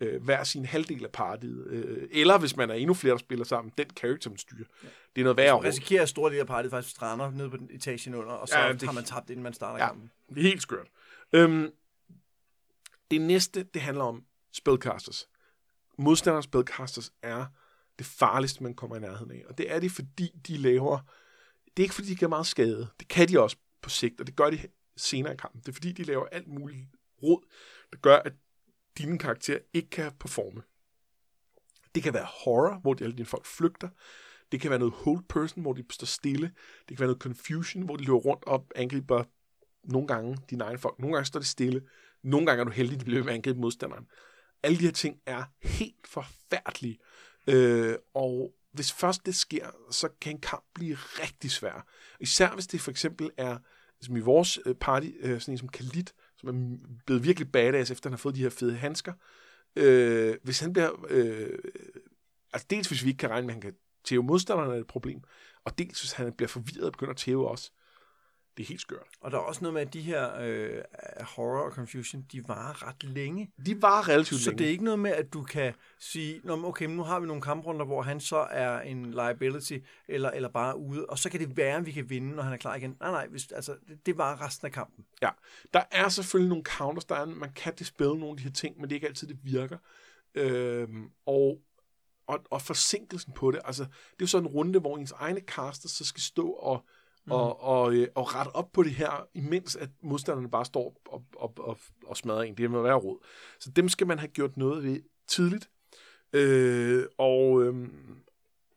øh, 0.00 0.22
hver 0.22 0.44
sin 0.44 0.64
halvdel 0.64 1.04
af 1.04 1.10
partiet. 1.12 1.66
Øh, 1.66 2.08
eller 2.12 2.38
hvis 2.38 2.56
man 2.56 2.70
er 2.70 2.74
endnu 2.74 2.94
flere, 2.94 3.12
der 3.12 3.18
spiller 3.18 3.44
sammen, 3.44 3.72
den 3.78 3.86
character, 3.98 4.30
man 4.30 4.38
styrer. 4.38 4.64
Ja. 4.82 4.88
Det 5.14 5.20
er 5.20 5.24
noget 5.24 5.36
værre 5.36 5.46
Man 5.52 5.56
råd. 5.56 5.64
risikerer, 5.64 6.02
at 6.02 6.08
store 6.08 6.30
dele 6.30 6.40
af 6.40 6.46
partiet 6.46 6.70
faktisk 6.70 6.94
strander 6.96 7.30
nede 7.30 7.50
på 7.50 7.56
den 7.56 7.68
etagen 7.72 8.14
under, 8.14 8.32
og 8.32 8.48
så 8.48 8.58
Ja, 8.58 8.72
det- 8.72 8.82
har 8.82 8.92
man 8.92 9.04
tabt, 9.04 9.30
inden 9.30 9.42
man 9.42 9.54
starter 9.54 9.78
Ja. 9.84 9.86
kampen. 9.88 10.10
Det 10.28 10.38
er 10.38 10.42
helt 10.42 10.62
skørt. 10.62 10.86
Øhm, 11.32 11.70
det 13.10 13.20
næste, 13.20 13.62
det 13.62 13.82
handler 13.82 14.04
om 14.04 14.24
spellcasters. 14.52 15.28
Modstanderens 15.98 16.44
spellcasters 16.44 17.12
er 17.22 17.46
det 17.98 18.06
farligste, 18.06 18.62
man 18.62 18.74
kommer 18.74 18.96
i 18.96 19.00
nærheden 19.00 19.30
af. 19.30 19.42
Og 19.48 19.58
det 19.58 19.72
er 19.72 19.80
det, 19.80 19.90
fordi 19.92 20.30
de 20.48 20.56
laver... 20.56 20.98
Det 21.76 21.82
er 21.82 21.84
ikke, 21.84 21.94
fordi 21.94 22.08
de 22.08 22.16
gør 22.16 22.28
meget 22.28 22.46
skade. 22.46 22.88
Det 23.00 23.08
kan 23.08 23.28
de 23.28 23.40
også 23.40 23.56
på 23.82 23.90
sigt, 23.90 24.20
og 24.20 24.26
det 24.26 24.36
gør 24.36 24.50
de 24.50 24.58
senere 24.96 25.32
i 25.34 25.36
kampen. 25.36 25.60
Det 25.60 25.68
er, 25.68 25.72
fordi 25.72 25.92
de 25.92 26.02
laver 26.02 26.26
alt 26.26 26.48
muligt 26.48 26.86
råd, 27.22 27.46
der 27.92 27.98
gør, 27.98 28.16
at 28.16 28.32
dine 28.98 29.18
karakterer 29.18 29.58
ikke 29.72 29.90
kan 29.90 30.12
performe. 30.20 30.62
Det 31.94 32.02
kan 32.02 32.14
være 32.14 32.26
horror, 32.44 32.78
hvor 32.82 32.94
de, 32.94 33.04
alle 33.04 33.16
dine 33.16 33.26
folk 33.26 33.46
flygter. 33.46 33.88
Det 34.52 34.60
kan 34.60 34.70
være 34.70 34.78
noget 34.78 34.94
hold 34.94 35.24
person, 35.28 35.62
hvor 35.62 35.72
de 35.72 35.84
står 35.90 36.06
stille. 36.06 36.52
Det 36.88 36.96
kan 36.96 36.98
være 36.98 37.06
noget 37.06 37.22
confusion, 37.22 37.82
hvor 37.82 37.96
de 37.96 38.04
løber 38.04 38.18
rundt 38.18 38.44
og 38.44 38.66
angriber 38.74 39.24
nogle 39.84 40.08
gange 40.08 40.38
dine 40.50 40.64
egne 40.64 40.78
folk. 40.78 40.98
Nogle 40.98 41.14
gange 41.14 41.26
står 41.26 41.40
de 41.40 41.46
stille. 41.46 41.82
Nogle 42.22 42.46
gange 42.46 42.60
er 42.60 42.64
du 42.64 42.70
heldig, 42.70 42.94
at 42.94 43.00
de 43.00 43.04
bliver 43.04 43.28
angrebet 43.28 43.56
med 43.56 43.62
modstanderen. 43.62 44.06
Alle 44.62 44.78
de 44.78 44.84
her 44.84 44.92
ting 44.92 45.20
er 45.26 45.44
helt 45.62 46.06
forfærdelige. 46.06 46.98
Øh, 47.46 47.94
og 48.14 48.54
hvis 48.72 48.92
først 48.92 49.26
det 49.26 49.34
sker, 49.34 49.66
så 49.90 50.08
kan 50.20 50.32
en 50.32 50.40
kamp 50.40 50.64
blive 50.74 50.94
rigtig 50.96 51.50
svær. 51.50 51.86
Især 52.20 52.50
hvis 52.54 52.66
det 52.66 52.80
for 52.80 52.90
eksempel 52.90 53.30
er, 53.36 53.58
som 54.00 54.16
i 54.16 54.20
vores 54.20 54.58
øh, 54.66 54.74
party, 54.74 55.06
øh, 55.20 55.40
sådan 55.40 55.54
en 55.54 55.58
som 55.58 55.68
Khalid, 55.68 56.04
som 56.36 56.48
er 56.48 56.78
blevet 57.06 57.24
virkelig 57.24 57.52
badass, 57.52 57.90
efter 57.90 58.10
han 58.10 58.12
har 58.12 58.18
fået 58.18 58.34
de 58.34 58.42
her 58.42 58.50
fede 58.50 58.76
handsker. 58.76 59.12
Øh, 59.76 60.36
hvis 60.42 60.60
han 60.60 60.72
bliver... 60.72 61.06
Øh, 61.08 61.58
altså 62.52 62.66
dels 62.70 62.88
hvis 62.88 63.04
vi 63.04 63.08
ikke 63.08 63.18
kan 63.18 63.30
regne 63.30 63.46
med, 63.46 63.54
at 63.54 63.54
han 63.54 63.60
kan 63.60 63.74
tæve 64.04 64.22
modstanderne, 64.22 64.70
er 64.70 64.74
det 64.74 64.80
et 64.80 64.86
problem. 64.86 65.22
Og 65.64 65.78
dels 65.78 66.00
hvis 66.00 66.12
han 66.12 66.32
bliver 66.32 66.48
forvirret 66.48 66.86
og 66.86 66.92
begynder 66.92 67.12
at 67.12 67.16
tæve 67.16 67.48
os. 67.48 67.72
Det 68.56 68.62
er 68.62 68.66
helt 68.66 68.80
skørt. 68.80 69.06
Og 69.20 69.30
der 69.30 69.36
er 69.38 69.42
også 69.42 69.60
noget 69.60 69.74
med, 69.74 69.82
at 69.82 69.92
de 69.92 70.00
her 70.00 70.40
øh, 70.40 70.82
horror 71.20 71.62
og 71.62 71.72
confusion, 71.72 72.22
de 72.32 72.48
varer 72.48 72.88
ret 72.88 73.04
længe. 73.04 73.50
De 73.66 73.82
var 73.82 74.08
relativt 74.08 74.40
Så 74.40 74.50
længe. 74.50 74.58
det 74.58 74.66
er 74.66 74.70
ikke 74.70 74.84
noget 74.84 74.98
med, 74.98 75.10
at 75.10 75.32
du 75.32 75.42
kan 75.42 75.74
sige, 75.98 76.40
Nå, 76.44 76.64
okay, 76.66 76.86
nu 76.86 77.02
har 77.02 77.20
vi 77.20 77.26
nogle 77.26 77.42
kamprunder, 77.42 77.86
hvor 77.86 78.02
han 78.02 78.20
så 78.20 78.36
er 78.36 78.80
en 78.80 79.10
liability, 79.10 79.78
eller, 80.08 80.30
eller 80.30 80.48
bare 80.48 80.78
ude, 80.78 81.06
og 81.06 81.18
så 81.18 81.30
kan 81.30 81.40
det 81.40 81.56
være, 81.56 81.76
at 81.76 81.86
vi 81.86 81.92
kan 81.92 82.10
vinde, 82.10 82.34
når 82.34 82.42
han 82.42 82.52
er 82.52 82.56
klar 82.56 82.74
igen. 82.74 82.96
Nej, 83.00 83.10
nej, 83.10 83.26
hvis, 83.26 83.52
altså, 83.52 83.76
det, 83.88 84.06
det 84.06 84.18
var 84.18 84.46
resten 84.46 84.66
af 84.66 84.72
kampen. 84.72 85.04
Ja, 85.22 85.30
der 85.74 85.82
er 85.90 86.08
selvfølgelig 86.08 86.48
nogle 86.48 86.64
counters, 86.64 87.04
der 87.04 87.14
er, 87.14 87.26
man 87.26 87.52
kan 87.52 87.74
dispelle 87.74 88.18
nogle 88.18 88.30
af 88.30 88.36
de 88.36 88.42
her 88.42 88.50
ting, 88.50 88.76
men 88.76 88.84
det 88.84 88.92
er 88.92 88.96
ikke 88.96 89.08
altid, 89.08 89.28
det 89.28 89.38
virker. 89.42 89.78
Øhm, 90.34 91.10
og, 91.26 91.58
og, 92.26 92.40
og 92.50 92.62
forsinkelsen 92.62 93.32
på 93.32 93.50
det, 93.50 93.60
altså, 93.64 93.82
det 93.84 93.90
er 93.90 94.16
jo 94.20 94.26
sådan 94.26 94.48
en 94.48 94.54
runde, 94.54 94.80
hvor 94.80 94.98
ens 94.98 95.12
egne 95.12 95.40
caster 95.40 95.88
så 95.88 96.04
skal 96.04 96.22
stå 96.22 96.50
og, 96.50 96.84
mm. 97.26 97.32
og, 97.32 97.62
og, 97.62 97.94
øh, 97.94 98.08
og 98.14 98.34
rette 98.34 98.48
op 98.48 98.72
på 98.72 98.82
det 98.82 98.92
her, 98.92 99.28
imens 99.34 99.76
at 99.76 99.88
modstanderne 100.02 100.50
bare 100.50 100.64
står 100.64 101.00
og, 101.06 101.24
og, 101.36 101.54
og, 101.58 101.78
og 102.06 102.16
smadrer 102.16 102.42
en. 102.42 102.54
Det 102.54 102.70
må 102.70 102.82
være 102.82 102.94
råd. 102.94 103.18
Så 103.60 103.70
dem 103.70 103.88
skal 103.88 104.06
man 104.06 104.18
have 104.18 104.28
gjort 104.28 104.56
noget 104.56 104.84
ved 104.84 105.00
tidligt. 105.26 105.70
Øh, 106.32 107.04
og 107.18 107.62
øhm, 107.62 108.22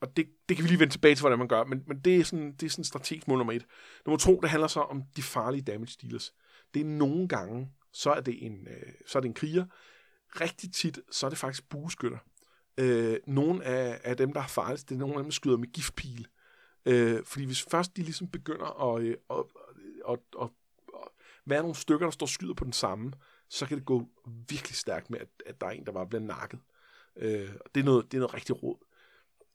og 0.00 0.16
det, 0.16 0.26
det 0.48 0.56
kan 0.56 0.64
vi 0.64 0.68
lige 0.68 0.80
vende 0.80 0.94
tilbage 0.94 1.14
til, 1.14 1.22
hvordan 1.22 1.38
man 1.38 1.48
gør, 1.48 1.64
men, 1.64 1.82
men 1.86 2.00
det 2.00 2.16
er 2.16 2.24
sådan, 2.24 2.52
det 2.52 2.66
er 2.66 2.70
sådan 2.70 2.84
strategisk 2.84 3.28
mål 3.28 3.38
nummer 3.38 3.52
et. 3.52 3.66
Nummer 4.06 4.18
to, 4.18 4.40
det 4.40 4.50
handler 4.50 4.66
så 4.66 4.80
om 4.80 5.02
de 5.16 5.22
farlige 5.22 5.62
damage 5.62 5.96
dealers. 6.02 6.34
Det 6.74 6.80
er 6.80 6.86
nogle 6.86 7.28
gange, 7.28 7.70
så 7.92 8.10
er 8.10 8.20
det 8.20 8.46
en, 8.46 8.68
øh, 8.70 8.92
så 9.06 9.18
er 9.18 9.20
det 9.20 9.28
en 9.28 9.34
kriger. 9.34 9.66
Rigtig 10.40 10.72
tit, 10.72 10.98
så 11.10 11.26
er 11.26 11.30
det 11.30 11.38
faktisk 11.38 11.68
bueskytter. 11.68 12.18
Øh, 12.78 13.16
nogle 13.26 13.64
af, 13.64 14.00
af 14.04 14.16
dem, 14.16 14.32
der 14.32 14.40
er 14.40 14.46
farligst, 14.46 14.88
det 14.88 14.94
er 14.94 14.98
nogle 14.98 15.14
af 15.14 15.18
dem, 15.18 15.26
der 15.26 15.34
skyder 15.34 15.56
med 15.56 15.72
giftpil. 15.72 16.26
Øh, 16.86 17.24
fordi 17.24 17.44
hvis 17.44 17.62
først 17.62 17.96
de 17.96 18.02
ligesom 18.02 18.28
begynder 18.28 18.94
at, 18.94 19.02
øh, 19.02 19.16
at, 19.30 19.44
at, 20.08 20.18
at, 20.42 20.48
at 20.94 21.08
være 21.44 21.60
nogle 21.60 21.74
stykker, 21.74 22.06
der 22.06 22.10
står 22.10 22.26
skyder 22.26 22.54
på 22.54 22.64
den 22.64 22.72
samme, 22.72 23.12
så 23.48 23.66
kan 23.66 23.78
det 23.78 23.86
gå 23.86 24.08
virkelig 24.48 24.74
stærkt 24.74 25.10
med, 25.10 25.18
at, 25.18 25.28
at 25.46 25.60
der 25.60 25.66
er 25.66 25.70
en, 25.70 25.86
der 25.86 25.92
bare 25.92 26.06
bliver 26.06 26.22
nakket. 26.22 26.60
Øh, 27.16 27.50
og 27.64 27.74
det 27.74 27.80
er 27.80 27.84
noget, 27.84 28.12
det 28.12 28.18
er 28.18 28.20
noget 28.20 28.34
rigtig 28.34 28.62
råd. 28.62 28.86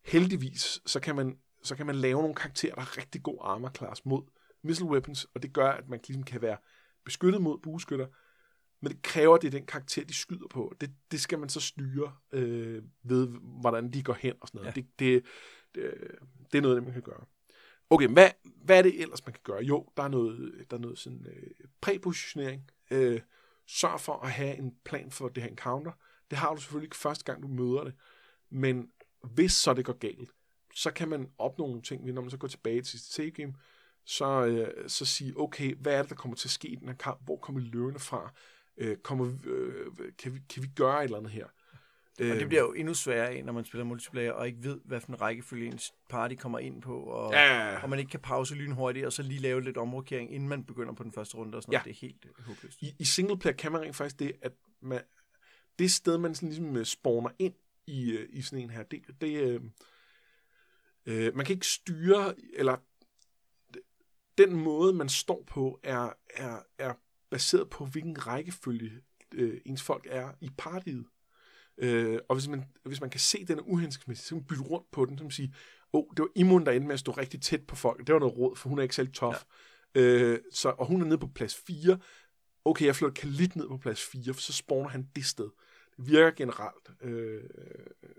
Heldigvis, 0.05 0.81
så 0.85 0.99
kan 0.99 1.15
man, 1.15 1.37
så 1.63 1.75
kan 1.75 1.85
man 1.85 1.95
lave 1.95 2.21
nogle 2.21 2.35
karakterer, 2.35 2.75
der 2.75 2.81
er 2.81 2.97
rigtig 2.97 3.23
god 3.23 3.37
armor 3.41 3.71
class 3.77 4.05
mod 4.05 4.23
missile 4.63 4.89
weapons, 4.89 5.27
og 5.33 5.43
det 5.43 5.53
gør, 5.53 5.71
at 5.71 5.89
man 5.89 5.99
ligesom 6.07 6.23
kan 6.23 6.41
være 6.41 6.57
beskyttet 7.05 7.41
mod 7.41 7.57
bueskytter, 7.57 8.07
men 8.81 8.91
det 8.91 9.01
kræver, 9.01 9.35
at 9.35 9.41
det 9.41 9.47
er 9.47 9.51
den 9.51 9.65
karakter, 9.65 10.05
de 10.05 10.13
skyder 10.13 10.47
på. 10.47 10.73
Det, 10.81 10.91
det 11.11 11.21
skal 11.21 11.39
man 11.39 11.49
så 11.49 11.59
styre 11.59 12.13
øh, 12.31 12.83
ved, 13.03 13.27
hvordan 13.61 13.93
de 13.93 14.03
går 14.03 14.13
hen 14.13 14.33
og 14.41 14.47
sådan 14.47 14.59
noget. 14.61 14.75
Ja. 14.75 14.81
Det, 14.81 14.99
det, 14.99 15.25
det, 15.75 15.83
øh, 15.83 16.09
det 16.51 16.57
er 16.57 16.61
noget 16.61 16.83
man 16.83 16.93
kan 16.93 17.01
gøre. 17.01 17.25
Okay, 17.89 18.07
hvad, 18.07 18.29
hvad 18.43 18.77
er 18.77 18.81
det 18.81 19.01
ellers, 19.01 19.25
man 19.25 19.33
kan 19.33 19.41
gøre? 19.43 19.63
Jo, 19.63 19.89
der 19.97 20.03
er 20.03 20.07
noget, 20.07 20.65
der 20.69 20.77
er 20.77 20.81
noget 20.81 20.99
sådan 20.99 21.25
øh, 21.29 21.67
præpositionering. 21.81 22.71
Øh, 22.91 23.21
sørg 23.67 23.99
for 23.99 24.13
at 24.13 24.31
have 24.31 24.57
en 24.57 24.75
plan 24.85 25.11
for 25.11 25.27
det 25.29 25.43
her 25.43 25.49
encounter. 25.49 25.91
Det 26.29 26.37
har 26.37 26.53
du 26.55 26.61
selvfølgelig 26.61 26.87
ikke 26.87 26.95
første 26.95 27.23
gang, 27.25 27.43
du 27.43 27.47
møder 27.47 27.83
det. 27.83 27.93
Men 28.49 28.89
hvis 29.23 29.51
så 29.53 29.73
det 29.73 29.85
går 29.85 29.93
galt, 29.93 30.29
så 30.75 30.91
kan 30.91 31.09
man 31.09 31.29
opnå 31.37 31.67
nogle 31.67 31.81
ting, 31.81 32.05
når 32.13 32.21
man 32.21 32.31
så 32.31 32.37
går 32.37 32.47
tilbage 32.47 32.81
til 32.81 32.99
sit 32.99 33.13
save 33.13 33.31
game, 33.31 33.53
så, 34.05 34.45
øh, 34.45 34.89
så 34.89 35.05
sige, 35.05 35.33
okay, 35.39 35.75
hvad 35.75 35.93
er 35.93 36.01
det, 36.01 36.09
der 36.09 36.15
kommer 36.15 36.35
til 36.35 36.47
at 36.47 36.51
ske 36.51 36.67
i 36.67 36.75
den 36.75 36.87
her 36.87 36.95
kamp? 36.95 37.25
Hvor 37.25 37.37
kommer 37.37 37.61
løvene 37.61 37.99
fra? 37.99 38.33
Øh, 38.77 38.97
kommer, 38.97 39.25
vi- 39.25 39.49
øh, 39.49 39.85
kan, 40.17 40.33
vi, 40.33 40.39
kan 40.49 40.63
vi 40.63 40.67
gøre 40.75 40.99
et 40.99 41.03
eller 41.03 41.17
andet 41.17 41.31
her? 41.31 41.47
Og 42.31 42.39
det 42.39 42.47
bliver 42.47 42.61
jo 42.61 42.73
endnu 42.73 42.93
sværere 42.93 43.29
af, 43.29 43.45
når 43.45 43.53
man 43.53 43.65
spiller 43.65 43.85
multiplayer, 43.85 44.31
og 44.31 44.47
ikke 44.47 44.63
ved, 44.63 44.79
hvad 44.85 45.01
for 45.01 45.07
en 45.09 45.21
rækkefølge 45.21 45.65
ens 45.65 45.93
party 46.09 46.35
kommer 46.35 46.59
ind 46.59 46.81
på, 46.81 46.99
og, 46.99 47.31
Ja. 47.33 47.83
og 47.83 47.89
man 47.89 47.99
ikke 47.99 48.09
kan 48.09 48.19
pause 48.19 48.55
lynhurtigt, 48.55 49.05
og 49.05 49.13
så 49.13 49.23
lige 49.23 49.39
lave 49.39 49.61
lidt 49.61 49.77
omrokering, 49.77 50.33
inden 50.33 50.49
man 50.49 50.63
begynder 50.63 50.93
på 50.93 51.03
den 51.03 51.11
første 51.11 51.35
runde, 51.37 51.55
og 51.57 51.63
sådan 51.63 51.71
noget. 51.73 51.85
Ja. 51.85 51.89
Det 51.91 51.97
er 51.97 52.01
helt 52.07 52.25
øh, 52.25 52.45
håbløst. 52.45 52.81
I, 52.81 52.95
i 52.99 53.05
singleplayer 53.05 53.55
kan 53.57 53.71
man 53.71 53.81
rent 53.81 53.95
faktisk 53.95 54.19
det, 54.19 54.31
at 54.41 54.51
man, 54.81 55.01
det 55.79 55.91
sted, 55.91 56.17
man 56.17 56.35
sådan 56.35 56.49
ligesom 56.49 56.77
øh, 56.77 56.85
spawner 56.85 57.29
ind 57.39 57.53
i, 57.87 58.11
øh, 58.11 58.27
i 58.29 58.41
sådan 58.41 58.63
en 58.63 58.69
her, 58.69 58.83
det, 58.83 59.01
det 59.21 59.41
øh, 59.41 59.61
øh, 61.05 61.35
man 61.35 61.45
kan 61.45 61.53
ikke 61.53 61.67
styre, 61.67 62.33
eller 62.53 62.77
den 64.37 64.53
måde, 64.55 64.93
man 64.93 65.09
står 65.09 65.43
på, 65.47 65.79
er, 65.83 66.13
er, 66.35 66.59
er 66.77 66.93
baseret 67.29 67.69
på, 67.69 67.85
hvilken 67.85 68.27
rækkefølge 68.27 68.91
øh, 69.33 69.61
ens 69.65 69.83
folk 69.83 70.07
er 70.09 70.31
i 70.41 70.49
partiet. 70.57 71.05
Øh, 71.81 72.19
og 72.29 72.35
hvis 72.35 72.47
man, 72.47 72.65
hvis 72.83 73.01
man 73.01 73.09
kan 73.09 73.19
se, 73.19 73.37
at 73.41 73.47
den 73.47 73.59
er 73.59 73.63
uhensigtsmæssig, 73.63 74.25
så 74.25 74.29
kan 74.29 74.37
man 74.37 74.45
bytte 74.45 74.63
rundt 74.63 74.91
på 74.91 75.05
den, 75.05 75.17
så 75.17 75.21
kan 75.21 75.25
man 75.25 75.31
sige, 75.31 75.53
åh, 75.93 75.99
oh, 75.99 76.05
det 76.17 76.19
var 76.19 76.29
Imon, 76.35 76.65
der 76.65 76.71
endte 76.71 76.87
med 76.87 76.93
at 76.93 76.99
stå 76.99 77.11
rigtig 77.11 77.41
tæt 77.41 77.67
på 77.67 77.75
folk. 77.75 78.07
Det 78.07 78.13
var 78.13 78.19
noget 78.19 78.37
råd, 78.37 78.55
for 78.55 78.69
hun 78.69 78.79
er 78.79 78.83
ikke 78.83 78.95
særlig 78.95 79.13
tough. 79.13 79.37
Ja. 79.95 80.01
Øh, 80.01 80.39
så, 80.51 80.69
og 80.69 80.85
hun 80.85 81.01
er 81.01 81.05
nede 81.05 81.17
på 81.17 81.27
plads 81.27 81.55
4. 81.55 81.99
Okay, 82.65 82.85
jeg 82.85 82.95
flytter 82.95 83.21
Khalid 83.21 83.49
ned 83.55 83.67
på 83.67 83.77
plads 83.77 84.03
4, 84.03 84.33
for 84.33 84.41
så 84.41 84.53
spawner 84.53 84.89
han 84.89 85.07
det 85.15 85.25
sted. 85.25 85.49
Det 85.97 86.07
virker 86.07 86.31
generelt. 86.31 86.91
Øh, 87.01 87.43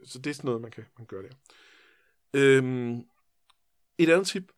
så 0.05 0.19
det 0.19 0.31
er 0.31 0.35
sådan 0.35 0.49
noget, 0.49 0.61
man 0.61 0.71
kan, 0.71 0.85
man 0.99 1.07
gøre 1.07 1.23
der. 1.23 1.35
Øh, 2.35 2.99
et 3.99 4.11
andet 4.11 4.27
tip, 4.27 4.53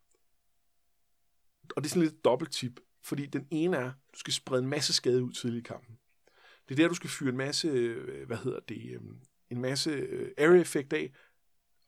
og 1.76 1.82
det 1.82 1.88
er 1.88 1.90
sådan 1.90 2.02
lidt 2.02 2.14
et 2.14 2.24
dobbelt 2.24 2.52
tip, 2.52 2.80
fordi 3.02 3.26
den 3.26 3.48
ene 3.50 3.76
er, 3.76 3.92
du 4.12 4.18
skal 4.18 4.32
sprede 4.32 4.62
en 4.62 4.68
masse 4.68 4.92
skade 4.92 5.24
ud 5.24 5.32
tidligt 5.32 5.66
i 5.66 5.68
kampen. 5.68 5.98
Det 6.68 6.74
er 6.74 6.82
der, 6.82 6.88
du 6.88 6.94
skal 6.94 7.10
fyre 7.10 7.30
en 7.30 7.36
masse, 7.36 7.68
øh, 7.68 8.26
hvad 8.26 8.36
hedder 8.36 8.60
det, 8.68 8.90
øh, 8.94 9.00
en 9.50 9.60
masse 9.60 9.90
øh, 9.90 10.30
area 10.38 10.60
effect 10.60 10.92
af, 10.92 11.12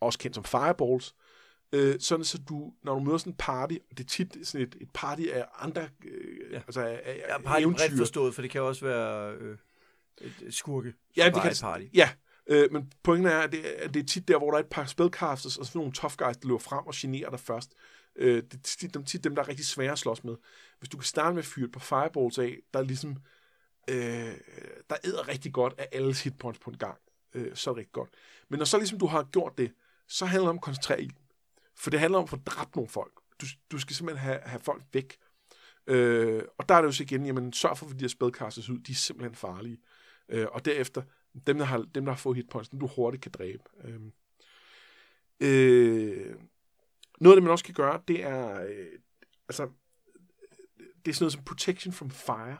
også 0.00 0.18
kendt 0.18 0.34
som 0.34 0.44
fireballs, 0.44 1.14
øh, 1.72 1.94
sådan 2.00 2.24
så 2.24 2.38
du, 2.48 2.72
når 2.82 2.94
du 2.94 3.00
møder 3.00 3.18
sådan 3.18 3.32
en 3.32 3.36
party, 3.36 3.74
det 3.90 4.00
er 4.00 4.04
tit 4.08 4.36
sådan 4.48 4.66
et, 4.66 4.76
et 4.80 4.88
party 4.94 5.22
af 5.22 5.44
andre, 5.58 5.88
øh, 6.04 6.52
Ja. 6.52 6.56
altså 6.56 6.80
af, 6.80 7.00
af 7.04 7.16
Ja, 7.28 7.38
party 7.38 7.64
bredt 7.64 7.80
eventyr. 7.82 7.96
forstået, 7.96 8.34
for 8.34 8.42
det 8.42 8.50
kan 8.50 8.62
også 8.62 8.84
være 8.84 9.34
øh, 9.34 9.58
et, 10.20 10.54
skurke, 10.54 10.94
Ja, 11.16 11.24
det 11.34 11.42
kan- 11.42 11.52
party. 11.60 11.84
Ja, 11.94 12.10
øh, 12.46 12.72
men 12.72 12.92
pointen 13.02 13.26
er, 13.26 13.38
at 13.38 13.52
det, 13.52 13.58
at 13.64 13.94
det 13.94 14.02
er 14.02 14.06
tit 14.06 14.28
der, 14.28 14.38
hvor 14.38 14.50
der 14.50 14.58
er 14.58 14.62
et 14.62 14.68
par 14.70 14.84
spellcasters, 14.84 15.56
og 15.56 15.66
sådan 15.66 15.78
nogle 15.78 15.92
tough 15.92 16.14
guys, 16.16 16.36
der 16.36 16.48
løber 16.48 16.58
frem 16.58 16.86
og 16.86 16.92
generer 16.96 17.30
dig 17.30 17.40
først. 17.40 17.74
Øh, 18.16 18.42
det 18.42 18.54
er 18.54 18.58
tit 18.62 18.94
dem, 18.94 19.04
tit 19.04 19.24
dem, 19.24 19.34
der 19.34 19.42
er 19.42 19.48
rigtig 19.48 19.66
svære 19.66 19.92
at 19.92 19.98
slås 19.98 20.24
med. 20.24 20.36
Hvis 20.78 20.88
du 20.88 20.96
kan 20.96 21.04
starte 21.04 21.34
med 21.34 21.42
at 21.42 21.46
fyre 21.46 21.64
et 21.66 21.72
par 21.72 21.80
fireballs 21.80 22.38
af, 22.38 22.58
der 22.74 22.80
er 22.80 22.84
ligesom, 22.84 23.10
øh, 23.10 23.16
øh, 23.88 24.34
der 24.90 24.96
æder 25.04 25.28
rigtig 25.28 25.52
godt 25.52 25.74
af 25.78 25.88
alle 25.92 26.14
hitpoints 26.14 26.58
på 26.58 26.70
en 26.70 26.78
gang. 26.78 26.98
Øh, 27.34 27.56
så 27.56 27.70
er 27.70 27.74
det 27.74 27.78
rigtig 27.78 27.92
godt. 27.92 28.10
Men 28.48 28.58
når 28.58 28.64
så 28.64 28.78
ligesom 28.78 28.98
du 28.98 29.06
har 29.06 29.22
gjort 29.22 29.58
det, 29.58 29.72
så 30.08 30.26
handler 30.26 30.44
det 30.44 30.50
om 30.50 30.56
at 30.56 30.62
koncentrere 30.62 31.02
ilden. 31.02 31.18
For 31.76 31.90
det 31.90 32.00
handler 32.00 32.18
om 32.18 32.22
at 32.22 32.30
få 32.30 32.36
dræbt 32.36 32.76
nogle 32.76 32.88
folk. 32.88 33.12
Du, 33.40 33.46
du 33.70 33.78
skal 33.78 33.96
simpelthen 33.96 34.24
have, 34.28 34.40
have 34.44 34.60
folk 34.60 34.82
væk. 34.92 35.16
Øh, 35.86 36.42
og 36.58 36.68
der 36.68 36.74
er 36.74 36.80
det 36.80 36.86
jo 36.86 36.92
så 36.92 37.02
igen, 37.02 37.26
jamen 37.26 37.52
sørg 37.52 37.78
for, 37.78 37.86
at 37.86 37.92
de 37.92 38.00
her 38.00 38.08
spædkastes 38.08 38.68
ud, 38.68 38.78
de 38.78 38.92
er 38.92 38.96
simpelthen 38.96 39.34
farlige. 39.34 39.78
Øh, 40.28 40.46
og 40.52 40.64
derefter, 40.64 41.02
dem 41.46 41.58
der, 41.58 41.64
har, 41.64 41.78
dem, 41.78 42.04
der 42.04 42.12
har 42.12 42.18
fået 42.18 42.36
hitpoints, 42.36 42.68
dem 42.68 42.80
du 42.80 42.86
hurtigt 42.86 43.22
kan 43.22 43.32
dræbe. 43.32 43.62
Øh, 43.84 44.00
øh, 45.40 46.36
noget 47.20 47.34
af 47.34 47.36
det, 47.36 47.42
man 47.42 47.52
også 47.52 47.64
kan 47.64 47.74
gøre, 47.74 48.02
det 48.08 48.24
er, 48.24 48.62
øh, 48.62 48.86
altså, 49.48 49.68
det 50.78 51.10
er 51.10 51.14
sådan 51.14 51.24
noget 51.24 51.32
som 51.32 51.44
protection 51.44 51.92
from 51.92 52.10
fire. 52.10 52.56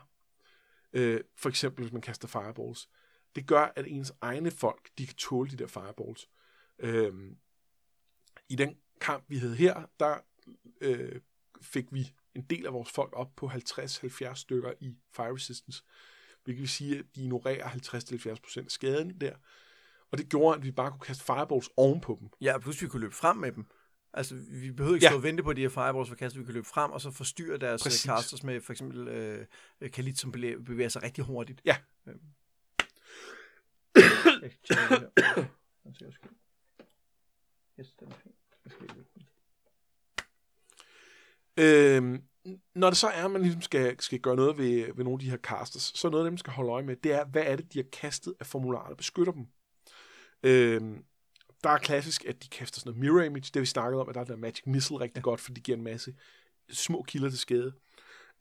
Øh, 0.97 1.21
for 1.37 1.49
eksempel, 1.49 1.83
hvis 1.85 1.93
man 1.93 2.03
kaster 2.03 2.29
fireballs. 2.29 2.89
Det 3.35 3.47
gør, 3.47 3.73
at 3.77 3.85
ens 3.89 4.13
egne 4.21 4.51
folk, 4.51 4.91
de 4.99 5.07
kan 5.07 5.17
tåle 5.17 5.51
de 5.51 5.57
der 5.57 5.67
fireballs. 5.67 6.29
Øh, 6.79 7.13
I 8.49 8.57
den 8.57 8.77
kamp, 9.01 9.25
vi 9.29 9.39
havde 9.39 9.57
her, 9.57 9.87
der 10.01 10.19
øh, 10.81 11.21
fik 11.63 11.87
vi 11.91 12.13
en 12.35 12.43
del 12.43 12.67
af 12.67 12.73
vores 12.73 12.91
folk 12.91 13.13
op 13.13 13.37
på 13.37 13.47
50-70 13.47 14.35
stykker 14.35 14.73
i 14.81 14.97
fire 15.13 15.35
resistance. 15.35 15.85
Hvilket 16.45 16.61
vil 16.61 16.69
sige, 16.69 16.99
at 16.99 17.05
de 17.15 17.23
ignorerer 17.23 17.69
50-70% 17.69 18.65
af 18.65 18.71
skaden 18.71 19.21
der. 19.21 19.37
Og 20.11 20.19
det 20.19 20.29
gjorde, 20.29 20.57
at 20.57 20.65
vi 20.65 20.71
bare 20.71 20.91
kunne 20.91 21.01
kaste 21.01 21.25
fireballs 21.25 21.71
ovenpå 21.77 22.17
dem. 22.21 22.29
Ja, 22.41 22.59
plus 22.59 22.83
vi 22.83 22.89
kunne 22.89 23.01
løbe 23.01 23.15
frem 23.15 23.37
med 23.37 23.53
dem. 23.53 23.67
Altså, 24.17 24.35
vi 24.35 24.71
behøvede 24.73 24.97
ikke 24.97 25.05
Ja. 25.05 25.11
stå 25.11 25.17
og 25.17 25.23
vente 25.23 25.43
på 25.43 25.53
de 25.53 25.61
her 25.61 25.69
fireballs 25.69 26.09
for 26.09 26.17
kaster. 26.17 26.39
Vi 26.39 26.45
kunne 26.45 26.55
løbe 26.55 26.67
frem 26.67 26.91
og 26.91 27.01
så 27.01 27.11
forstyrre 27.11 27.59
deres 27.59 27.83
Præcis. 27.83 28.07
Præcis. 28.07 28.25
casters 28.25 28.43
med 28.43 28.61
for 28.61 28.73
eksempel 28.73 29.09
øh, 29.09 29.47
øh, 29.81 29.91
Khalid, 29.91 30.15
som 30.15 30.33
bevæger, 30.33 30.59
bevæger 30.59 30.89
sig 30.89 31.03
rigtig 31.03 31.25
hurtigt. 31.25 31.61
Ja. 31.65 31.77
Skyld. 35.95 36.37
Yes, 37.81 37.95
den 38.01 38.09
er 38.09 38.15
fin. 38.23 38.33
Øhm, 41.59 42.23
når 42.75 42.91
det 42.91 42.97
så 42.97 43.07
er, 43.09 43.25
at 43.25 43.31
man 43.31 43.43
ligesom 43.43 43.63
skal, 43.63 44.01
skal 44.01 44.21
gøre 44.21 44.37
noget 44.37 44.59
ved, 44.59 44.87
ved 44.95 45.05
nogle 45.05 45.13
af 45.15 45.19
de 45.21 45.31
her 45.31 45.37
casters, 45.37 45.83
så 45.95 46.09
er 46.09 46.11
noget 46.11 46.25
af 46.25 46.27
det, 46.27 46.33
man 46.33 46.39
skal 46.39 46.53
holde 46.53 46.71
øje 46.71 46.83
med, 46.83 46.97
det 46.97 47.13
er, 47.13 47.25
hvad 47.25 47.43
er 47.47 47.57
det, 47.57 47.73
de 47.73 47.79
har 47.79 47.87
kastet 47.93 48.35
af 48.41 48.47
formularer, 48.47 48.89
der 48.89 48.95
beskytter 48.95 49.33
dem. 49.33 49.47
Øhm, 50.43 51.05
der 51.65 51.71
er 51.71 51.79
klassisk, 51.79 52.25
at 52.25 52.43
de 52.43 52.49
kaster 52.49 52.81
sådan 52.81 52.91
noget 52.91 53.01
mirror 53.01 53.23
image, 53.23 53.51
det 53.55 53.61
vi 53.61 53.67
snakket 53.67 54.01
om, 54.01 54.09
at 54.09 54.15
der 54.15 54.21
er 54.21 54.25
der 54.25 54.37
magic 54.37 54.63
missile 54.67 55.01
rigtig 55.01 55.17
ja. 55.17 55.23
godt, 55.23 55.41
for 55.41 55.53
det 55.53 55.63
giver 55.63 55.79
en 55.79 55.85
masse 55.85 56.15
små 56.71 57.03
kilder 57.03 57.29
til 57.29 57.39
skade. 57.39 57.73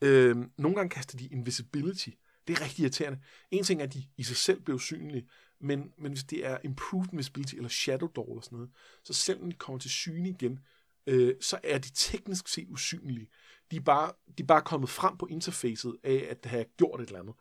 Øhm, 0.01 0.51
nogle 0.57 0.76
gange 0.76 0.89
kaster 0.89 1.18
de 1.18 1.28
invisibility. 1.28 2.09
Det 2.47 2.57
er 2.57 2.61
rigtig 2.63 2.82
irriterende. 2.82 3.20
En 3.51 3.63
ting 3.63 3.82
er, 3.82 3.86
at 3.86 3.93
de 3.93 4.03
i 4.18 4.24
sig 4.24 4.38
selv 4.38 4.61
bliver 4.61 4.76
usynlige, 4.76 5.28
men, 5.59 5.93
men 5.97 6.11
hvis 6.11 6.24
det 6.24 6.45
er 6.45 6.57
improved 6.63 7.13
invisibility 7.13 7.55
eller 7.55 7.70
shadow 7.70 8.07
door 8.07 8.30
eller 8.30 8.41
sådan 8.41 8.55
noget, 8.55 8.72
så 9.03 9.13
selv 9.13 9.41
når 9.41 9.49
de 9.49 9.55
kommer 9.55 9.80
til 9.80 9.89
syne 9.89 10.30
igen, 10.30 10.59
øh, 11.07 11.36
så 11.41 11.59
er 11.63 11.78
de 11.78 11.89
teknisk 11.93 12.47
set 12.47 12.68
usynlige. 12.70 13.28
De 13.72 13.76
er, 13.76 13.82
bare, 13.82 14.11
de 14.38 14.43
er 14.43 14.47
bare 14.47 14.61
kommet 14.61 14.89
frem 14.89 15.18
på 15.18 15.26
interfacet 15.26 15.95
af 16.03 16.28
at 16.30 16.49
have 16.49 16.66
gjort 16.78 17.01
et 17.01 17.07
eller 17.07 17.20
andet. 17.20 17.36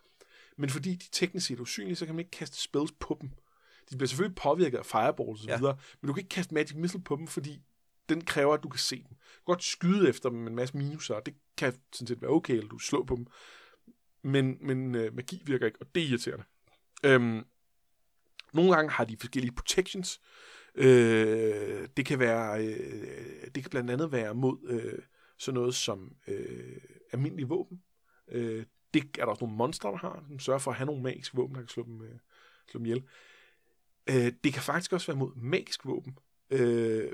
Men 0.57 0.71
fordi 0.71 0.95
de 0.95 1.11
teknisk 1.13 1.47
set 1.47 1.59
er 1.59 1.63
usynlige, 1.63 1.97
så 1.97 2.07
kan 2.07 2.15
man 2.15 2.21
ikke 2.21 2.31
kaste 2.31 2.63
spells 2.63 2.93
på 3.01 3.19
dem. 3.21 3.31
De 3.91 3.97
bliver 3.97 4.09
selvfølgelig 4.09 4.37
påvirket 4.37 4.79
af 4.79 4.87
fireballs 4.87 5.31
og 5.31 5.39
så 5.39 5.51
Ja. 5.51 5.57
videre, 5.59 5.77
men 6.01 6.07
du 6.09 6.13
kan 6.13 6.21
ikke 6.21 6.29
kaste 6.35 6.55
magic 6.55 6.77
missile 6.77 7.03
på 7.05 7.17
dem, 7.17 7.27
fordi 7.27 7.61
den 8.09 8.25
kræver, 8.25 8.55
at 8.55 8.63
du 8.63 8.69
kan 8.69 8.79
se 8.79 8.97
dem. 8.97 9.05
Du 9.09 9.15
kan 9.17 9.45
godt 9.45 9.63
skyde 9.65 10.09
efter 10.09 10.29
dem 10.29 10.39
med 10.39 10.49
en 10.49 10.57
masse 10.57 10.77
minuser, 10.77 11.15
og 11.15 11.27
det 11.27 11.35
kan 11.57 11.75
sådan 11.93 12.07
set 12.07 12.23
være 12.23 12.31
okay, 12.31 12.55
eller 12.55 12.69
du 12.69 12.79
slår 12.79 13.05
på 13.05 13.17
dem. 13.17 13.27
Men, 14.23 14.59
men 14.61 14.95
øh, 14.95 15.15
magi 15.17 15.43
virker 15.47 15.67
ikke, 15.67 15.79
og 15.81 15.87
det 15.95 16.03
er 16.03 16.07
irriterende. 16.09 16.45
Øhm, 17.05 17.45
nogle 18.53 18.75
gange 18.75 18.91
har 18.91 19.05
de 19.05 19.17
forskellige 19.21 19.55
protections. 19.55 20.21
Øh, 20.75 21.89
det 21.97 22.07
kan 22.07 22.19
være, 22.19 22.67
øh, 22.67 23.45
det 23.55 23.63
kan 23.63 23.71
blandt 23.71 23.91
andet 23.91 24.13
være 24.13 24.35
mod 24.35 24.59
øh, 24.69 24.99
sådan 25.39 25.55
noget 25.55 25.75
som 25.75 26.17
øh, 26.29 26.77
almindelige 27.13 27.49
våben. 27.49 27.83
Øh, 28.29 28.65
det 28.95 29.03
er 29.03 29.25
der 29.25 29.27
også 29.27 29.45
nogle 29.45 29.57
monstre, 29.57 29.91
der 29.91 29.97
har, 29.97 30.25
som 30.29 30.39
sørger 30.39 30.59
for 30.59 30.71
at 30.71 30.77
have 30.77 30.87
nogle 30.87 31.03
magiske 31.03 31.37
våben, 31.37 31.55
der 31.55 31.61
kan 31.61 31.69
slå 31.69 31.83
dem, 31.85 32.03
øh, 32.03 32.15
slå 32.71 32.79
dem 32.79 32.87
ihjel. 32.87 33.05
Øh, 34.11 34.33
det 34.45 34.53
kan 34.53 34.63
faktisk 34.63 34.93
også 34.93 35.07
være 35.07 35.17
mod 35.17 35.33
magisk 35.37 35.87
våben. 35.87 36.19
Øh, 36.51 37.13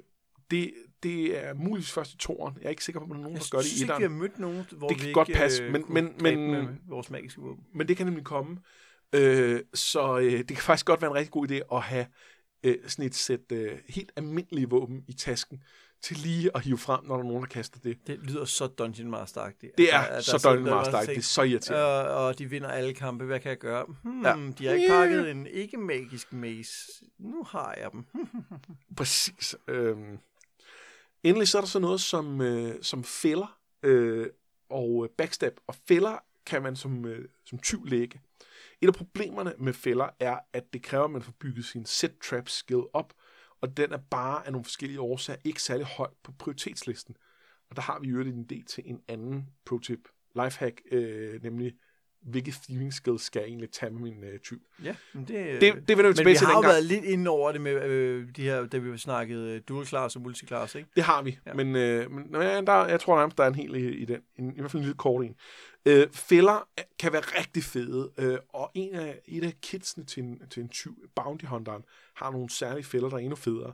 det, 0.50 0.74
det 1.02 1.44
er 1.46 1.54
muligvis 1.54 1.92
først 1.92 2.12
i 2.14 2.16
toren. 2.16 2.54
Jeg 2.60 2.64
er 2.66 2.70
ikke 2.70 2.84
sikker 2.84 3.00
på, 3.00 3.04
om 3.04 3.10
der 3.10 3.16
er 3.16 3.20
nogen, 3.22 3.34
Jeg 3.36 3.42
der 3.42 3.48
gør 3.50 3.58
det 3.58 3.66
synes 3.66 3.80
i 3.80 3.84
ikke, 3.84 3.92
vi 3.92 3.96
etteren. 3.96 4.12
har 4.12 4.18
mødt 4.18 4.38
nogen, 4.38 4.64
hvor 4.72 4.88
Det 4.88 4.96
vi 4.96 5.00
kan 5.00 5.08
ikke, 5.08 5.14
godt 5.14 5.32
passe, 5.34 5.62
øh, 5.62 5.72
men- 5.72 5.82
kunne 5.82 5.94
men- 5.94 6.12
dræbe 6.20 6.36
men- 6.40 6.50
med 6.50 6.74
vores 6.88 7.10
magiske 7.10 7.40
våben. 7.40 7.64
Men 7.74 7.88
det 7.88 7.96
kan 7.96 8.06
nemlig 8.06 8.24
komme. 8.24 8.58
Øh, 9.14 9.60
så 9.74 10.18
øh, 10.18 10.32
det 10.38 10.46
kan 10.48 10.56
faktisk 10.56 10.86
godt 10.86 11.00
være 11.02 11.10
en 11.10 11.16
rigtig 11.16 11.30
god 11.32 11.50
idé 11.50 11.76
at 11.76 11.82
have 11.82 12.06
øh, 12.64 12.76
sådan 12.86 13.04
et 13.04 13.14
sæt 13.14 13.52
øh, 13.52 13.78
helt 13.88 14.12
almindelige 14.16 14.68
våben 14.68 15.04
i 15.08 15.12
tasken, 15.12 15.62
til 16.02 16.16
lige 16.16 16.50
at 16.56 16.62
hive 16.62 16.78
frem, 16.78 17.04
når 17.04 17.14
der 17.16 17.22
er 17.24 17.28
nogen, 17.28 17.42
der 17.42 17.48
kaster 17.48 17.80
det. 17.84 17.98
Det 18.06 18.18
lyder 18.22 18.44
så 18.44 18.66
Dungeon 18.66 19.10
Master-agtigt. 19.14 19.72
Det 19.78 19.94
er 19.94 19.98
Altså, 19.98 20.38
så 20.38 20.48
Dungeon 20.48 20.64
noget, 20.64 20.76
Master, 20.78 20.98
der 21.00 21.06
det 21.06 21.16
er 21.16 21.22
så 21.22 21.42
irriterende. 21.42 22.10
Øh, 22.10 22.16
og 22.16 22.38
de 22.38 22.46
vinder 22.50 22.68
alle 22.68 22.94
kampe. 22.94 23.24
Hvad 23.24 23.40
kan 23.40 23.48
jeg 23.48 23.58
gøre? 23.58 23.86
Hmm, 24.02 24.22
Ja. 24.22 24.36
De 24.58 24.66
har 24.66 24.74
ikke 24.74 24.88
pakket 24.88 25.30
en 25.30 25.46
ikke-magisk 25.46 26.32
mace. 26.32 27.04
Nu 27.18 27.42
har 27.42 27.74
jeg 27.82 27.92
dem. 27.92 28.04
Præcis. 28.96 29.56
Øhm. 29.68 30.18
Endelig 31.22 31.48
så 31.48 31.58
er 31.58 31.62
der 31.62 31.68
så 31.68 31.78
noget 31.78 32.00
som, 32.00 32.40
øh, 32.40 32.74
som 32.82 33.04
fælder 33.04 33.58
øh, 33.82 34.26
og 34.70 35.04
øh, 35.04 35.10
backstab. 35.18 35.52
Og 35.66 35.74
fælder 35.88 36.18
kan 36.46 36.62
man 36.62 36.76
som, 36.76 37.04
øh, 37.04 37.28
som 37.44 37.58
tyv 37.58 37.84
lægge. 37.84 38.20
Et 38.80 38.86
af 38.88 38.94
problemerne 38.94 39.54
med 39.58 39.72
fælder 39.72 40.08
er, 40.20 40.38
at 40.52 40.72
det 40.72 40.82
kræver, 40.82 41.04
at 41.04 41.10
man 41.10 41.22
får 41.22 41.32
bygget 41.40 41.64
sin 41.64 41.86
set 41.86 42.18
trap 42.18 42.48
skill 42.48 42.80
op, 42.92 43.12
og 43.60 43.76
den 43.76 43.92
er 43.92 43.98
bare 44.10 44.46
af 44.46 44.52
nogle 44.52 44.64
forskellige 44.64 45.00
årsager 45.00 45.40
ikke 45.44 45.62
særlig 45.62 45.86
højt 45.86 46.16
på 46.22 46.32
prioritetslisten. 46.32 47.16
Og 47.70 47.76
der 47.76 47.82
har 47.82 47.98
vi 48.00 48.08
jo 48.08 48.20
en 48.20 48.46
idé 48.52 48.64
til 48.64 48.82
en 48.86 49.02
anden 49.08 49.50
pro-tip, 49.64 50.08
lifehack, 50.34 50.80
øh, 50.92 51.42
nemlig 51.42 51.74
hvilke 52.22 52.54
theming 52.62 52.94
skills 52.94 53.22
skal 53.22 53.40
jeg 53.40 53.48
egentlig 53.48 53.70
tage 53.70 53.90
med 53.92 54.00
min 54.00 54.24
øh, 54.24 54.38
tyv. 54.38 54.60
Ja, 54.84 54.94
men 55.12 55.24
det, 55.24 55.60
Det, 55.60 55.60
det 55.60 55.72
vender 55.88 56.02
vi 56.02 56.02
men 56.02 56.14
tilbage 56.14 56.34
vi 56.34 56.38
til 56.38 56.46
har 56.46 56.54
jo 56.54 56.60
været 56.60 56.84
lidt 56.84 57.04
inde 57.04 57.30
over 57.30 57.52
det 57.52 57.60
med 57.60 57.84
øh, 57.84 58.28
de 58.36 58.42
her, 58.42 58.66
da 58.66 58.78
vi 58.78 58.98
snakkede 58.98 59.54
øh, 59.54 59.60
dual 59.68 59.86
class 59.86 60.16
og 60.16 60.22
multiclass, 60.22 60.74
ikke? 60.74 60.88
Det 60.96 61.02
har 61.02 61.22
vi, 61.22 61.38
Ja. 61.46 61.54
men, 61.54 61.76
øh, 61.76 62.10
men 62.10 62.32
der, 62.66 62.86
jeg 62.86 63.00
tror 63.00 63.18
nærmest, 63.18 63.38
der 63.38 63.44
er 63.44 63.48
en 63.48 63.54
hel 63.54 63.74
i, 63.74 63.88
i 63.88 64.04
den. 64.04 64.20
En, 64.38 64.56
I 64.56 64.60
hvert 64.60 64.70
fald 64.70 64.80
en 64.80 64.84
lille 64.84 64.96
kort 64.98 65.24
en. 65.24 65.34
Øh, 65.86 66.06
fælder 66.12 66.68
kan 66.98 67.12
være 67.12 67.22
rigtig 67.38 67.64
fede, 67.64 68.10
øh, 68.18 68.38
og 68.48 68.70
en 68.74 68.94
af, 68.94 69.20
et 69.26 69.44
af 69.44 69.54
kidsene 69.62 70.04
til 70.04 70.22
en, 70.22 70.42
til 70.50 70.62
en 70.62 70.68
tyv, 70.68 70.96
Bounty 71.16 71.44
Hunteren, 71.44 71.82
har 72.16 72.30
nogle 72.30 72.50
særlige 72.50 72.84
fælder, 72.84 73.08
der 73.08 73.16
er 73.16 73.20
endnu 73.20 73.36
federe. 73.36 73.72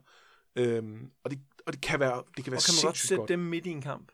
Øhm, 0.56 1.10
og, 1.24 1.30
det, 1.30 1.38
og 1.66 1.72
det 1.72 1.80
kan 1.80 2.00
være, 2.00 2.22
det 2.36 2.44
kan 2.44 2.50
være 2.52 2.58
Og 2.58 2.62
kan 2.66 2.74
man 2.84 2.88
godt 2.88 2.98
sætte 2.98 3.16
godt. 3.16 3.28
dem 3.28 3.38
midt 3.38 3.66
i 3.66 3.70
en 3.70 3.82
kamp? 3.82 4.12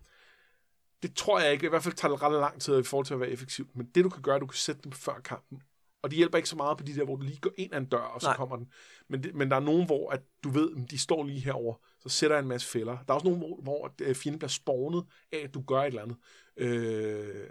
Det 1.03 1.17
tror 1.17 1.41
jeg 1.41 1.53
ikke. 1.53 1.67
I 1.67 1.69
hvert 1.69 1.83
fald 1.83 1.95
tager 1.95 2.13
det 2.15 2.23
ret 2.23 2.33
lang 2.41 2.61
tid 2.61 2.79
i 2.79 2.83
forhold 2.83 3.07
til 3.07 3.15
at 3.15 3.21
være 3.21 3.31
effektivt. 3.31 3.77
Men 3.77 3.87
det 3.95 4.05
du 4.05 4.09
kan 4.09 4.23
gøre, 4.23 4.39
du 4.39 4.47
kan 4.47 4.57
sætte 4.57 4.83
dem 4.83 4.93
før 4.93 5.21
kampen. 5.25 5.63
Og 6.03 6.11
det 6.11 6.17
hjælper 6.17 6.37
ikke 6.39 6.49
så 6.49 6.57
meget 6.57 6.79
på 6.79 6.85
de 6.85 6.95
der, 6.95 7.05
hvor 7.05 7.17
du 7.17 7.23
lige 7.23 7.41
går 7.41 7.51
ind 7.57 7.75
ad 7.75 7.79
en 7.79 7.85
dør, 7.87 7.99
og 7.99 8.21
så 8.21 8.27
Nej. 8.27 8.37
Kommer 8.37 8.57
den. 8.57 8.69
Men, 9.09 9.23
det, 9.23 9.35
men 9.35 9.51
der 9.51 9.57
er 9.57 9.61
nogen, 9.61 9.87
hvor 9.87 10.11
at 10.11 10.21
du 10.45 10.51
ved, 10.51 10.71
at 10.85 10.91
de 10.91 10.99
står 10.99 11.25
lige 11.25 11.41
herover, 11.41 11.75
så 12.01 12.09
sætter 12.09 12.37
jeg 12.37 12.43
en 12.43 12.49
masse 12.49 12.69
fælder. 12.69 12.93
Der 12.93 13.05
er 13.09 13.15
også 13.15 13.27
nogen, 13.27 13.39
hvor, 13.41 13.61
hvor 13.63 13.87
at, 13.87 13.93
øh, 14.01 14.15
fjenden 14.15 14.39
bliver 14.39 14.49
spawnet 14.49 15.05
af, 15.33 15.39
at 15.39 15.55
du 15.55 15.63
gør 15.63 15.81
et 15.81 15.87
eller 15.87 16.03
andet. 16.03 16.17
Øh, 16.57 17.47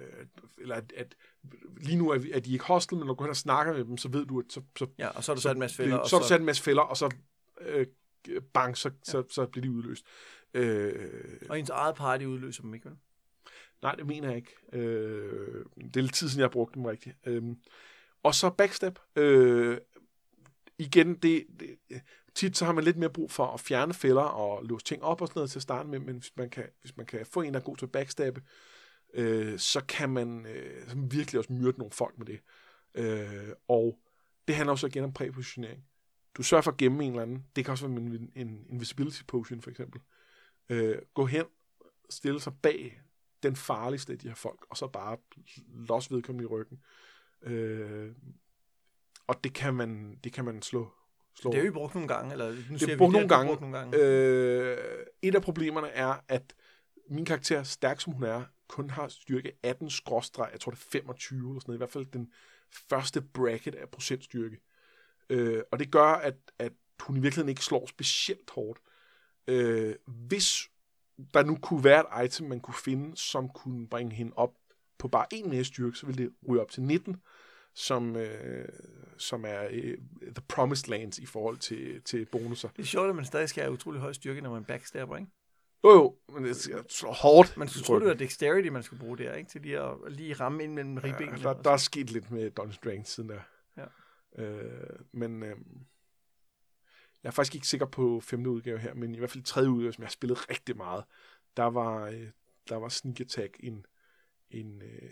eller 0.57 0.75
at, 0.75 0.93
at 0.97 1.15
lige 1.77 1.97
nu 1.97 2.09
er, 2.09 2.17
vi- 2.17 2.31
er 2.31 2.39
de 2.39 2.53
ikke 2.53 2.65
hostel, 2.65 2.97
men 2.97 3.05
når 3.07 3.13
du 3.13 3.17
går 3.17 3.25
hen 3.25 3.29
og 3.29 3.35
snakker 3.37 3.73
med 3.73 3.85
dem, 3.85 3.97
så 3.97 4.09
ved 4.09 4.25
du, 4.25 4.39
at 4.39 4.45
så, 4.49 4.61
så, 4.77 4.87
Ja, 4.99 5.07
og 5.07 5.23
så 5.23 5.31
er 5.31 5.35
der 5.35 5.41
sat 5.41 5.51
en 5.55 5.59
masse 5.59 5.77
fælder. 5.77 5.95
så, 5.95 6.01
og 6.01 6.09
så, 6.09 6.19
så, 6.19 6.27
sat 6.27 6.39
en 6.39 6.45
masse 6.45 6.63
fælder, 6.63 6.81
og 6.81 6.97
så 6.97 7.15
øh, 7.61 7.85
bang, 8.53 8.77
så, 8.77 8.89
ja. 8.89 9.11
så, 9.11 9.23
så 9.29 9.45
bliver 9.45 9.61
de 9.61 9.71
udløst. 9.71 10.05
Øh, 10.53 11.09
og 11.49 11.59
ens 11.59 11.69
eget 11.69 11.95
party 11.95 12.25
udløser 12.25 12.61
dem 12.61 12.73
ikke, 12.73 12.85
vel? 12.89 12.97
Nej, 13.81 13.95
det 13.95 14.07
mener 14.07 14.27
jeg 14.27 14.37
ikke. 14.37 14.55
Øh, 14.73 15.65
det 15.75 15.97
er 15.97 16.01
lidt 16.01 16.13
tid 16.13 16.29
siden, 16.29 16.39
jeg 16.39 16.45
har 16.45 16.51
brugt 16.51 16.75
dem 16.75 16.85
rigtigt. 16.85 17.15
Øh, 17.25 17.43
og 18.23 18.35
så 18.35 18.49
backstep. 18.49 18.99
Øh, 19.15 19.77
igen, 20.77 21.15
det, 21.15 21.45
det, 21.59 22.01
tit 22.35 22.57
så 22.57 22.65
har 22.65 22.73
man 22.73 22.83
lidt 22.83 22.97
mere 22.97 23.09
brug 23.09 23.31
for 23.31 23.45
at 23.45 23.59
fjerne 23.59 23.93
fælder 23.93 24.21
og 24.21 24.65
låse 24.65 24.85
ting 24.85 25.03
op 25.03 25.21
og 25.21 25.27
sådan 25.27 25.39
noget 25.39 25.51
til 25.51 25.59
at 25.59 25.63
starte 25.63 25.89
med, 25.89 25.99
men 25.99 26.17
hvis 26.17 26.31
man 26.37 26.49
kan, 26.49 26.65
hvis 26.81 26.97
man 26.97 27.05
kan 27.05 27.25
få 27.25 27.41
en, 27.41 27.53
der 27.53 27.59
er 27.59 27.63
god 27.63 27.77
til 27.77 27.85
at 27.85 27.91
backstappe, 27.91 28.41
øh, 29.13 29.59
så 29.59 29.81
kan 29.85 30.09
man 30.09 30.45
øh, 30.45 30.89
så 30.89 30.95
virkelig 31.11 31.39
også 31.39 31.53
myrde 31.53 31.77
nogle 31.77 31.91
folk 31.91 32.17
med 32.17 32.25
det. 32.25 32.39
Øh, 32.95 33.53
og 33.67 33.99
det 34.47 34.55
handler 34.55 34.71
også 34.71 34.87
igen 34.87 35.03
om 35.03 35.13
præpositionering. 35.13 35.83
Du 36.37 36.43
sørger 36.43 36.61
for 36.61 36.71
at 36.71 36.77
gemme 36.77 37.03
en 37.03 37.09
eller 37.09 37.21
anden. 37.21 37.45
Det 37.55 37.65
kan 37.65 37.71
også 37.71 37.87
være 37.87 37.97
en, 37.97 38.31
en 38.35 38.65
invisibility 38.69 39.21
potion, 39.27 39.61
for 39.61 39.69
eksempel. 39.69 40.01
Øh, 40.69 40.97
gå 41.13 41.25
hen, 41.25 41.45
stille 42.09 42.39
sig 42.39 42.53
bag 42.61 43.01
den 43.43 43.55
farligste 43.55 44.13
af 44.13 44.19
de 44.19 44.27
her 44.27 44.35
folk, 44.35 44.65
og 44.69 44.77
så 44.77 44.87
bare 44.87 45.17
los 45.73 46.11
vedkommende 46.11 46.43
i 46.43 46.47
ryggen. 46.47 46.79
Øh, 47.43 48.11
og 49.27 49.43
det 49.43 49.53
kan 49.53 49.73
man, 49.73 50.19
det 50.23 50.33
kan 50.33 50.45
man 50.45 50.61
slå. 50.61 50.91
slå. 51.35 51.51
Det 51.51 51.59
er 51.59 51.65
jo 51.65 51.71
brugt 51.73 51.93
nogle 51.95 52.07
gange, 52.07 52.31
eller 52.31 52.51
nu 52.51 52.55
Det 52.55 52.73
er 52.73 52.77
ser 52.77 52.97
brugt 52.97 53.09
vi, 53.09 53.13
nogle 53.13 53.21
det 53.21 53.29
gange. 53.29 53.47
brugt 53.47 53.61
nogle 53.61 53.77
gange. 53.77 53.97
Øh, 53.97 54.77
et 55.21 55.35
af 55.35 55.41
problemerne 55.41 55.87
er, 55.89 56.15
at 56.27 56.53
min 57.09 57.25
karakter, 57.25 57.63
stærk 57.63 58.01
som 58.01 58.13
hun 58.13 58.23
er, 58.23 58.43
kun 58.67 58.89
har 58.89 59.07
styrke 59.07 59.51
18 59.63 59.89
skråstreg, 59.89 60.49
jeg 60.51 60.59
tror 60.59 60.71
det 60.71 60.79
er 60.79 60.89
25 60.91 61.49
eller 61.49 61.59
sådan 61.59 61.69
noget, 61.69 61.77
i 61.77 61.79
hvert 61.79 61.89
fald 61.91 62.05
den 62.05 62.31
første 62.89 63.21
bracket 63.21 63.75
af 63.75 63.89
procentstyrke. 63.89 64.59
Øh, 65.29 65.63
og 65.71 65.79
det 65.79 65.91
gør, 65.91 66.03
at, 66.07 66.35
at 66.59 66.71
hun 66.99 67.17
i 67.17 67.19
virkeligheden 67.19 67.49
ikke 67.49 67.65
slår 67.65 67.85
specielt 67.87 68.49
hårdt. 68.49 68.79
Øh, 69.47 69.95
hvis 70.05 70.69
der 71.33 71.43
nu 71.43 71.57
kunne 71.61 71.83
være 71.83 72.23
et 72.23 72.25
item, 72.25 72.49
man 72.49 72.59
kunne 72.59 72.75
finde, 72.83 73.17
som 73.17 73.49
kunne 73.49 73.87
bringe 73.87 74.15
hende 74.15 74.33
op 74.35 74.53
på 74.97 75.07
bare 75.07 75.25
en 75.31 75.49
mere 75.49 75.63
styrke, 75.63 75.97
så 75.97 76.05
ville 76.05 76.23
det 76.23 76.33
ryge 76.49 76.61
op 76.61 76.71
til 76.71 76.83
19, 76.83 77.21
som, 77.75 78.15
øh, 78.15 78.67
som 79.17 79.45
er 79.47 79.67
øh, 79.71 79.97
the 80.21 80.43
promised 80.47 80.89
lands 80.89 81.19
i 81.19 81.25
forhold 81.25 81.57
til, 81.57 82.01
til 82.01 82.25
bonusser. 82.25 82.69
Det 82.69 82.81
er 82.81 82.85
sjovt, 82.85 83.09
at 83.09 83.15
man 83.15 83.25
stadig 83.25 83.49
skal 83.49 83.63
have 83.63 83.73
utrolig 83.73 84.01
høj 84.01 84.13
styrke, 84.13 84.41
når 84.41 84.51
man 84.51 84.63
backstabber, 84.63 85.17
ikke? 85.17 85.31
Jo, 85.83 85.89
jo, 85.89 86.15
men 86.33 86.43
det 86.43 86.55
slår 86.89 87.13
hårdt. 87.13 87.57
Man 87.57 87.67
skulle 87.67 87.85
tro, 87.85 87.99
det 87.99 88.07
var 88.07 88.13
dexterity, 88.13 88.67
man 88.67 88.83
skulle 88.83 88.99
bruge 88.99 89.17
der, 89.17 89.33
ikke? 89.33 89.49
Til 89.49 89.61
lige 89.61 89.79
at 89.79 89.95
lige 90.07 90.33
ramme 90.33 90.63
ind 90.63 90.73
mellem 90.73 90.97
ribbenene. 90.97 91.37
Ja, 91.37 91.43
der, 91.43 91.61
der 91.61 91.71
er 91.71 91.77
sket 91.77 92.11
lidt 92.11 92.31
med 92.31 92.51
Dungeons 92.51 92.77
Dragons 92.77 93.09
siden 93.09 93.29
der. 93.29 93.41
Ja. 93.77 94.43
Øh, 94.43 94.99
men 95.13 95.43
øh, 95.43 95.55
jeg 97.23 97.29
er 97.29 97.31
faktisk 97.31 97.55
ikke 97.55 97.67
sikker 97.67 97.85
på 97.85 98.19
femte 98.19 98.49
udgave 98.49 98.79
her, 98.79 98.93
men 98.93 99.15
i 99.15 99.17
hvert 99.17 99.29
fald 99.29 99.43
tredje 99.43 99.69
udgave, 99.69 99.93
som 99.93 100.01
jeg 100.01 100.07
har 100.07 100.11
spillet 100.11 100.49
rigtig 100.49 100.77
meget, 100.77 101.03
der 101.57 101.63
var, 101.63 102.05
øh, 102.05 102.27
der 102.69 102.75
var 102.75 102.89
Sneak 102.89 103.19
Attack 103.19 103.57
en, 103.59 103.85
en, 104.49 104.81
øh, 104.81 105.09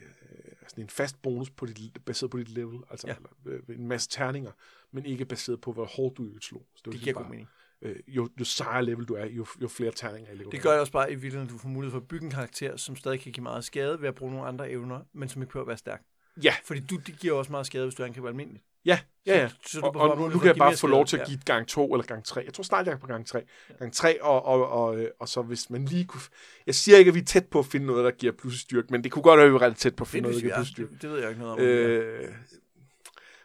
sådan 0.68 0.84
en 0.84 0.90
fast 0.90 1.22
bonus 1.22 1.50
på 1.50 1.66
dit, 1.66 1.98
baseret 2.06 2.32
på 2.32 2.38
dit 2.38 2.50
level, 2.50 2.80
altså 2.90 3.08
Ja. 3.08 3.16
eller, 3.16 3.30
øh, 3.70 3.76
en 3.76 3.88
masse 3.88 4.10
terninger, 4.10 4.52
men 4.92 5.06
ikke 5.06 5.26
baseret 5.26 5.62
på, 5.62 5.72
hvor 5.74 5.86
hårdt 5.86 6.18
du 6.18 6.40
slog. 6.42 6.66
Så 6.76 6.82
det 6.86 6.94
ligesom 6.94 7.04
giver 7.04 7.14
god 7.14 7.24
bare, 7.24 7.30
mening. 7.32 7.50
øh, 7.82 7.96
jo, 8.08 8.30
jo 8.40 8.46
sejere 8.46 8.86
level 8.86 9.06
du 9.06 9.14
er, 9.14 9.26
jo, 9.26 9.46
jo 9.62 9.68
flere 9.68 9.92
terninger 9.92 10.32
i 10.32 10.36
level. 10.36 10.52
Det 10.52 10.62
gør 10.62 10.72
det 10.72 10.80
også 10.80 10.92
bare 10.94 11.12
i 11.12 11.16
virkeligheden, 11.16 11.48
at 11.48 11.54
du 11.54 11.58
får 11.58 11.70
mulighed 11.70 11.92
for 11.92 12.00
at 12.00 12.08
bygge 12.08 12.26
en 12.26 12.32
karakter, 12.32 12.78
som 12.78 12.96
stadig 12.96 13.20
kan 13.20 13.32
give 13.32 13.44
meget 13.44 13.64
skade 13.64 14.02
ved 14.02 14.08
at 14.08 14.16
bruge 14.16 14.32
nogle 14.32 14.48
andre 14.48 14.72
evner, 14.72 15.02
men 15.14 15.30
som 15.30 15.42
ikke 15.42 15.52
behøver 15.52 15.64
at 15.64 15.68
være 15.68 15.78
stærk. 15.78 16.04
Ja, 16.44 16.54
Fordi 16.66 16.80
du, 16.80 16.96
det 17.08 17.20
giver 17.20 17.34
også 17.34 17.52
meget 17.52 17.66
skade, 17.66 17.86
hvis 17.86 17.96
du 17.96 18.04
angriber 18.04 18.28
almindeligt. 18.30 18.64
Ja, 18.86 19.00
ja, 19.26 19.38
ja. 19.38 19.50
Så- 19.50 19.56
så 19.72 19.80
du 19.80 19.86
og, 20.00 20.10
og 20.12 20.18
nu, 20.18 20.28
nu 20.30 20.40
kan 20.40 20.48
jeg 20.48 20.56
bare 20.56 20.78
få 20.78 20.88
lov 20.88 21.06
til 21.06 21.18
at 21.18 21.22
ja. 21.22 21.26
give 21.26 21.40
gang 21.46 21.68
2 21.68 21.94
eller 21.94 22.06
gang 22.06 22.26
3. 22.26 22.42
Jeg 22.46 22.54
tror 22.54 22.64
snart, 22.64 22.86
jeg 22.86 22.94
er 22.94 22.98
på 22.98 23.08
gang 23.08 23.28
3. 23.28 23.42
Gang 23.80 23.94
3, 23.94 24.22
og, 24.24 24.46
og, 24.46 24.70
og, 24.70 25.00
øh, 25.00 25.10
og 25.20 25.30
så 25.30 25.42
hvis 25.42 25.70
man 25.70 25.86
lige 25.86 26.06
kunne... 26.06 26.22
Jeg 26.66 26.76
siger 26.76 26.98
ikke, 26.98 27.10
at 27.10 27.16
vi 27.16 27.20
er 27.20 27.26
tæt 27.26 27.48
på 27.48 27.60
at 27.60 27.66
finde 27.66 27.86
noget, 27.86 28.06
der 28.06 28.12
giver 28.12 28.34
styrke, 28.52 28.88
men 28.92 29.04
det 29.04 29.12
kunne 29.12 29.24
godt 29.24 29.38
være, 29.38 29.46
at 29.46 29.50
vi 29.50 29.54
var 29.54 29.62
ret 29.62 29.78
tæt 29.78 29.96
på 29.96 30.04
at 30.04 30.08
finde 30.08 30.22
noget, 30.30 30.36
hvis 30.36 30.42
der 30.42 30.48
giver 30.48 30.60
er. 30.60 30.64
styrke. 30.64 30.94
Det, 30.94 31.02
det 31.02 31.10
ved 31.12 31.20
jeg 31.20 31.30
ikke 31.30 31.42
noget 31.42 31.54
om. 31.54 31.60
Øh, 31.60 32.24
Øh, 32.24 32.30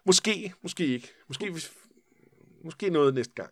måske, 0.04 0.54
måske 0.62 0.86
ikke. 0.86 1.12
Måske, 1.28 1.50
hvis, 1.50 1.72
måske 2.64 2.90
noget 2.90 3.14
næste 3.14 3.32
gang. 3.34 3.50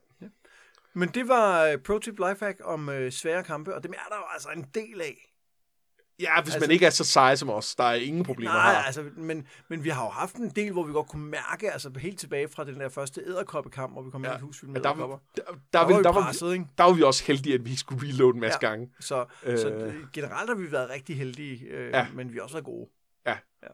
Men 0.95 1.09
det 1.09 1.28
var 1.28 1.72
uh, 1.72 1.80
Pro 1.83 1.99
Tip 1.99 2.18
Lifehack 2.18 2.61
om 2.64 2.89
uh, 2.89 3.09
svære 3.11 3.45
kampe, 3.45 3.74
og 3.74 3.83
dem 3.83 3.93
er 3.93 4.09
der 4.09 4.16
jo 4.16 4.22
altså 4.33 4.49
en 4.57 4.66
del 4.74 5.01
af. 5.01 5.32
Ja, 6.22 6.42
hvis 6.42 6.54
Altså- 6.54 6.60
man 6.60 6.70
ikke 6.70 6.86
er 6.86 6.90
så 6.90 7.04
sej 7.04 7.36
som 7.36 7.50
os, 7.50 7.74
der 7.74 7.84
er 7.84 7.94
ingen 7.94 8.24
problemer 8.24 8.52
Nej, 8.52 8.72
her. 8.72 8.78
altså, 8.82 9.04
men, 9.16 9.46
men 9.68 9.84
vi 9.84 9.88
har 9.88 10.04
jo 10.04 10.10
haft 10.10 10.34
en 10.34 10.50
del, 10.50 10.72
hvor 10.72 10.82
vi 10.84 10.92
godt 10.92 11.08
kunne 11.08 11.26
mærke, 11.26 11.72
altså 11.72 11.90
helt 11.98 12.18
tilbage 12.18 12.48
fra 12.48 12.64
den 12.64 12.80
der 12.80 12.88
første 12.88 13.20
æderkoppekamp, 13.26 13.92
hvor 13.92 14.02
vi 14.02 14.10
kom 14.10 14.24
ja. 14.24 14.28
Ind 14.30 14.34
i 14.34 14.36
et 14.36 14.42
hus 14.42 14.58
fyldt 14.60 14.68
Ja, 14.70 14.72
med 14.72 14.80
der, 14.80 14.88
æderkopper. 14.90 15.18
der, 15.36 15.42
der, 15.42 15.52
Der, 15.52 15.58
der, 15.72 15.78
var 15.78 15.86
vi 15.86 15.92
der, 15.92 16.12
var, 16.12 16.52
vi, 16.52 16.64
der 16.78 16.84
var 16.84 16.92
vi 16.92 17.02
også 17.02 17.24
heldige, 17.24 17.54
at 17.54 17.64
vi 17.64 17.76
skulle 17.76 18.08
reload 18.08 18.34
en 18.34 18.40
masse 18.40 18.58
Ja. 18.62 18.68
gange. 18.68 18.90
Så, 19.00 19.24
øh, 19.44 19.58
så 19.58 19.92
generelt 20.12 20.48
har 20.50 20.56
vi 20.56 20.72
været 20.72 20.90
rigtig 20.90 21.16
heldige, 21.16 21.66
øh, 21.66 21.90
ja. 21.90 21.98
Ja. 21.98 22.06
men 22.14 22.28
vi 22.32 22.34
har 22.36 22.42
også 22.42 22.54
været 22.54 22.64
gode. 22.64 22.88
Ja. 23.26 23.36
ja. 23.62 23.68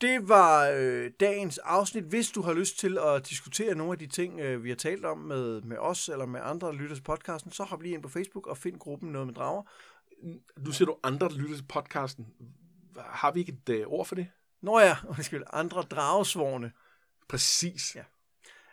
Det 0.00 0.28
var 0.28 0.70
øh, 0.76 1.10
dagens 1.20 1.58
afsnit. 1.58 2.04
Hvis 2.04 2.28
du 2.30 2.42
har 2.42 2.52
lyst 2.52 2.78
til 2.78 2.98
at 3.06 3.28
diskutere 3.28 3.74
nogle 3.74 3.92
af 3.92 3.98
de 3.98 4.06
ting, 4.06 4.40
øh, 4.40 4.64
vi 4.64 4.68
har 4.68 4.76
talt 4.76 5.04
om 5.04 5.18
med, 5.18 5.60
med 5.62 5.76
os 5.80 6.08
eller 6.08 6.26
med 6.26 6.40
andre 6.44 6.74
lytter 6.74 6.96
til 6.96 7.02
podcasten, 7.02 7.52
så 7.52 7.62
hop 7.62 7.82
lige 7.82 7.94
ind 7.94 8.02
på 8.02 8.08
Facebook 8.08 8.46
og 8.46 8.56
find 8.56 8.78
gruppen 8.78 9.12
Noget 9.12 9.26
med 9.26 9.34
Drager. 9.34 9.62
Nu 10.56 10.72
ser 10.72 10.84
du 10.84 10.96
andre, 11.02 11.28
der 11.28 11.34
lytter 11.34 11.56
til 11.56 11.64
podcasten. 11.68 12.26
Har 12.96 13.30
vi 13.32 13.40
ikke 13.40 13.52
et 13.52 13.68
øh, 13.68 13.86
ord 13.86 14.06
for 14.06 14.14
det? 14.14 14.26
Nå 14.60 14.80
ja, 14.80 14.96
undskyld, 15.18 15.42
andre 15.52 15.82
dragesvorne. 15.82 16.72
Præcis. 17.28 17.96
Ja. 17.96 18.02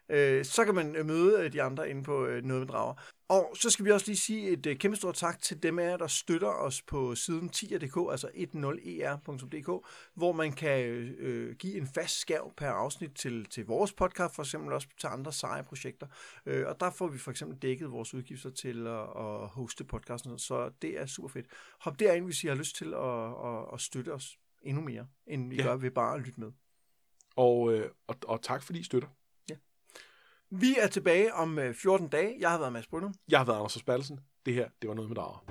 Øh, 0.10 0.46
så 0.46 0.66
kan 0.66 0.76
man 0.76 0.96
øh, 0.96 1.06
møde 1.06 1.44
øh, 1.44 1.54
de 1.54 1.62
andre 1.62 1.90
inde 1.90 2.04
på 2.04 2.26
øh, 2.26 2.44
Noget 2.44 2.62
med 2.62 2.68
Drager. 2.68 2.94
Og 3.28 3.56
så 3.62 3.70
skal 3.70 3.86
vi 3.86 3.92
også 3.92 4.08
lige 4.08 4.18
sige 4.18 4.50
et 4.50 4.66
øh, 4.66 4.78
kæmpe 4.78 4.98
stort 4.98 5.16
tak 5.16 5.42
til 5.42 5.64
dem 5.64 5.80
af 5.80 5.90
jer, 5.90 5.98
der 5.98 6.08
støtter 6.08 6.48
os 6.48 6.82
på 6.82 7.16
siden 7.16 7.50
10.dk, 7.56 8.12
altså 8.12 8.28
10er.dk, 8.28 9.88
hvor 10.14 10.32
man 10.32 10.54
kan 10.54 10.80
øh, 11.20 11.56
give 11.56 11.78
en 11.78 11.88
fast 11.88 12.20
skærv 12.20 12.54
per 12.58 12.68
afsnit 12.68 13.12
til, 13.16 13.46
til 13.46 13.66
vores 13.66 13.94
podcast, 13.94 14.36
for 14.36 14.44
eksempel 14.44 14.74
også 14.74 14.88
til 15.00 15.08
andre 15.08 15.34
seje 15.34 15.64
projekter. 15.64 16.08
Øh, 16.46 16.68
og 16.68 16.80
der 16.80 16.90
får 16.90 17.08
vi 17.08 17.18
for 17.18 17.32
eksempel 17.32 17.58
dækket 17.58 17.92
vores 17.92 18.14
udgifter 18.14 18.50
til 18.50 18.88
at, 18.88 19.02
at 19.02 19.48
hoste 19.48 19.84
podcasten, 19.84 20.40
så 20.40 20.72
det 20.82 21.00
er 21.00 21.06
super 21.06 21.30
fedt. 21.30 21.46
Hop 21.80 22.00
derind, 22.00 22.26
hvis 22.26 22.44
I 22.44 22.48
har 22.48 22.56
lyst 22.56 22.76
til 22.76 22.94
at, 22.94 23.28
at, 23.46 23.74
at 23.74 23.82
støtte 23.82 24.14
os 24.14 24.38
endnu 24.64 24.82
mere, 24.82 25.08
end 25.28 25.50
vi 25.50 25.56
ja. 25.56 25.64
Ja. 25.64 25.68
gør 25.68 25.76
ved 25.76 25.92
bare 25.92 26.16
at 26.16 26.22
lytte 26.22 26.40
med. 26.40 26.52
Og, 27.36 27.74
øh, 27.74 27.90
og, 28.08 28.16
og 28.28 28.42
tak 28.42 28.64
fordi 28.64 28.80
I 28.80 28.84
støtter. 28.84 29.08
Vi 30.52 30.76
er 30.80 30.88
tilbage 30.88 31.34
om 31.34 31.60
øh, 31.60 31.74
14 31.74 32.08
dage. 32.08 32.36
Jeg 32.40 32.50
har 32.52 32.58
været 32.58 32.74
Mads 32.74 32.88
Brynum. 32.88 33.14
Jeg 33.30 33.40
har 33.40 33.46
været 33.46 33.58
Anders 33.58 33.72
Spalsen. 33.74 34.20
Det 34.46 34.54
her, 34.54 34.70
det 34.82 34.88
var 34.88 34.96
noget 34.96 35.10
med 35.10 35.16
drager. 35.16 35.46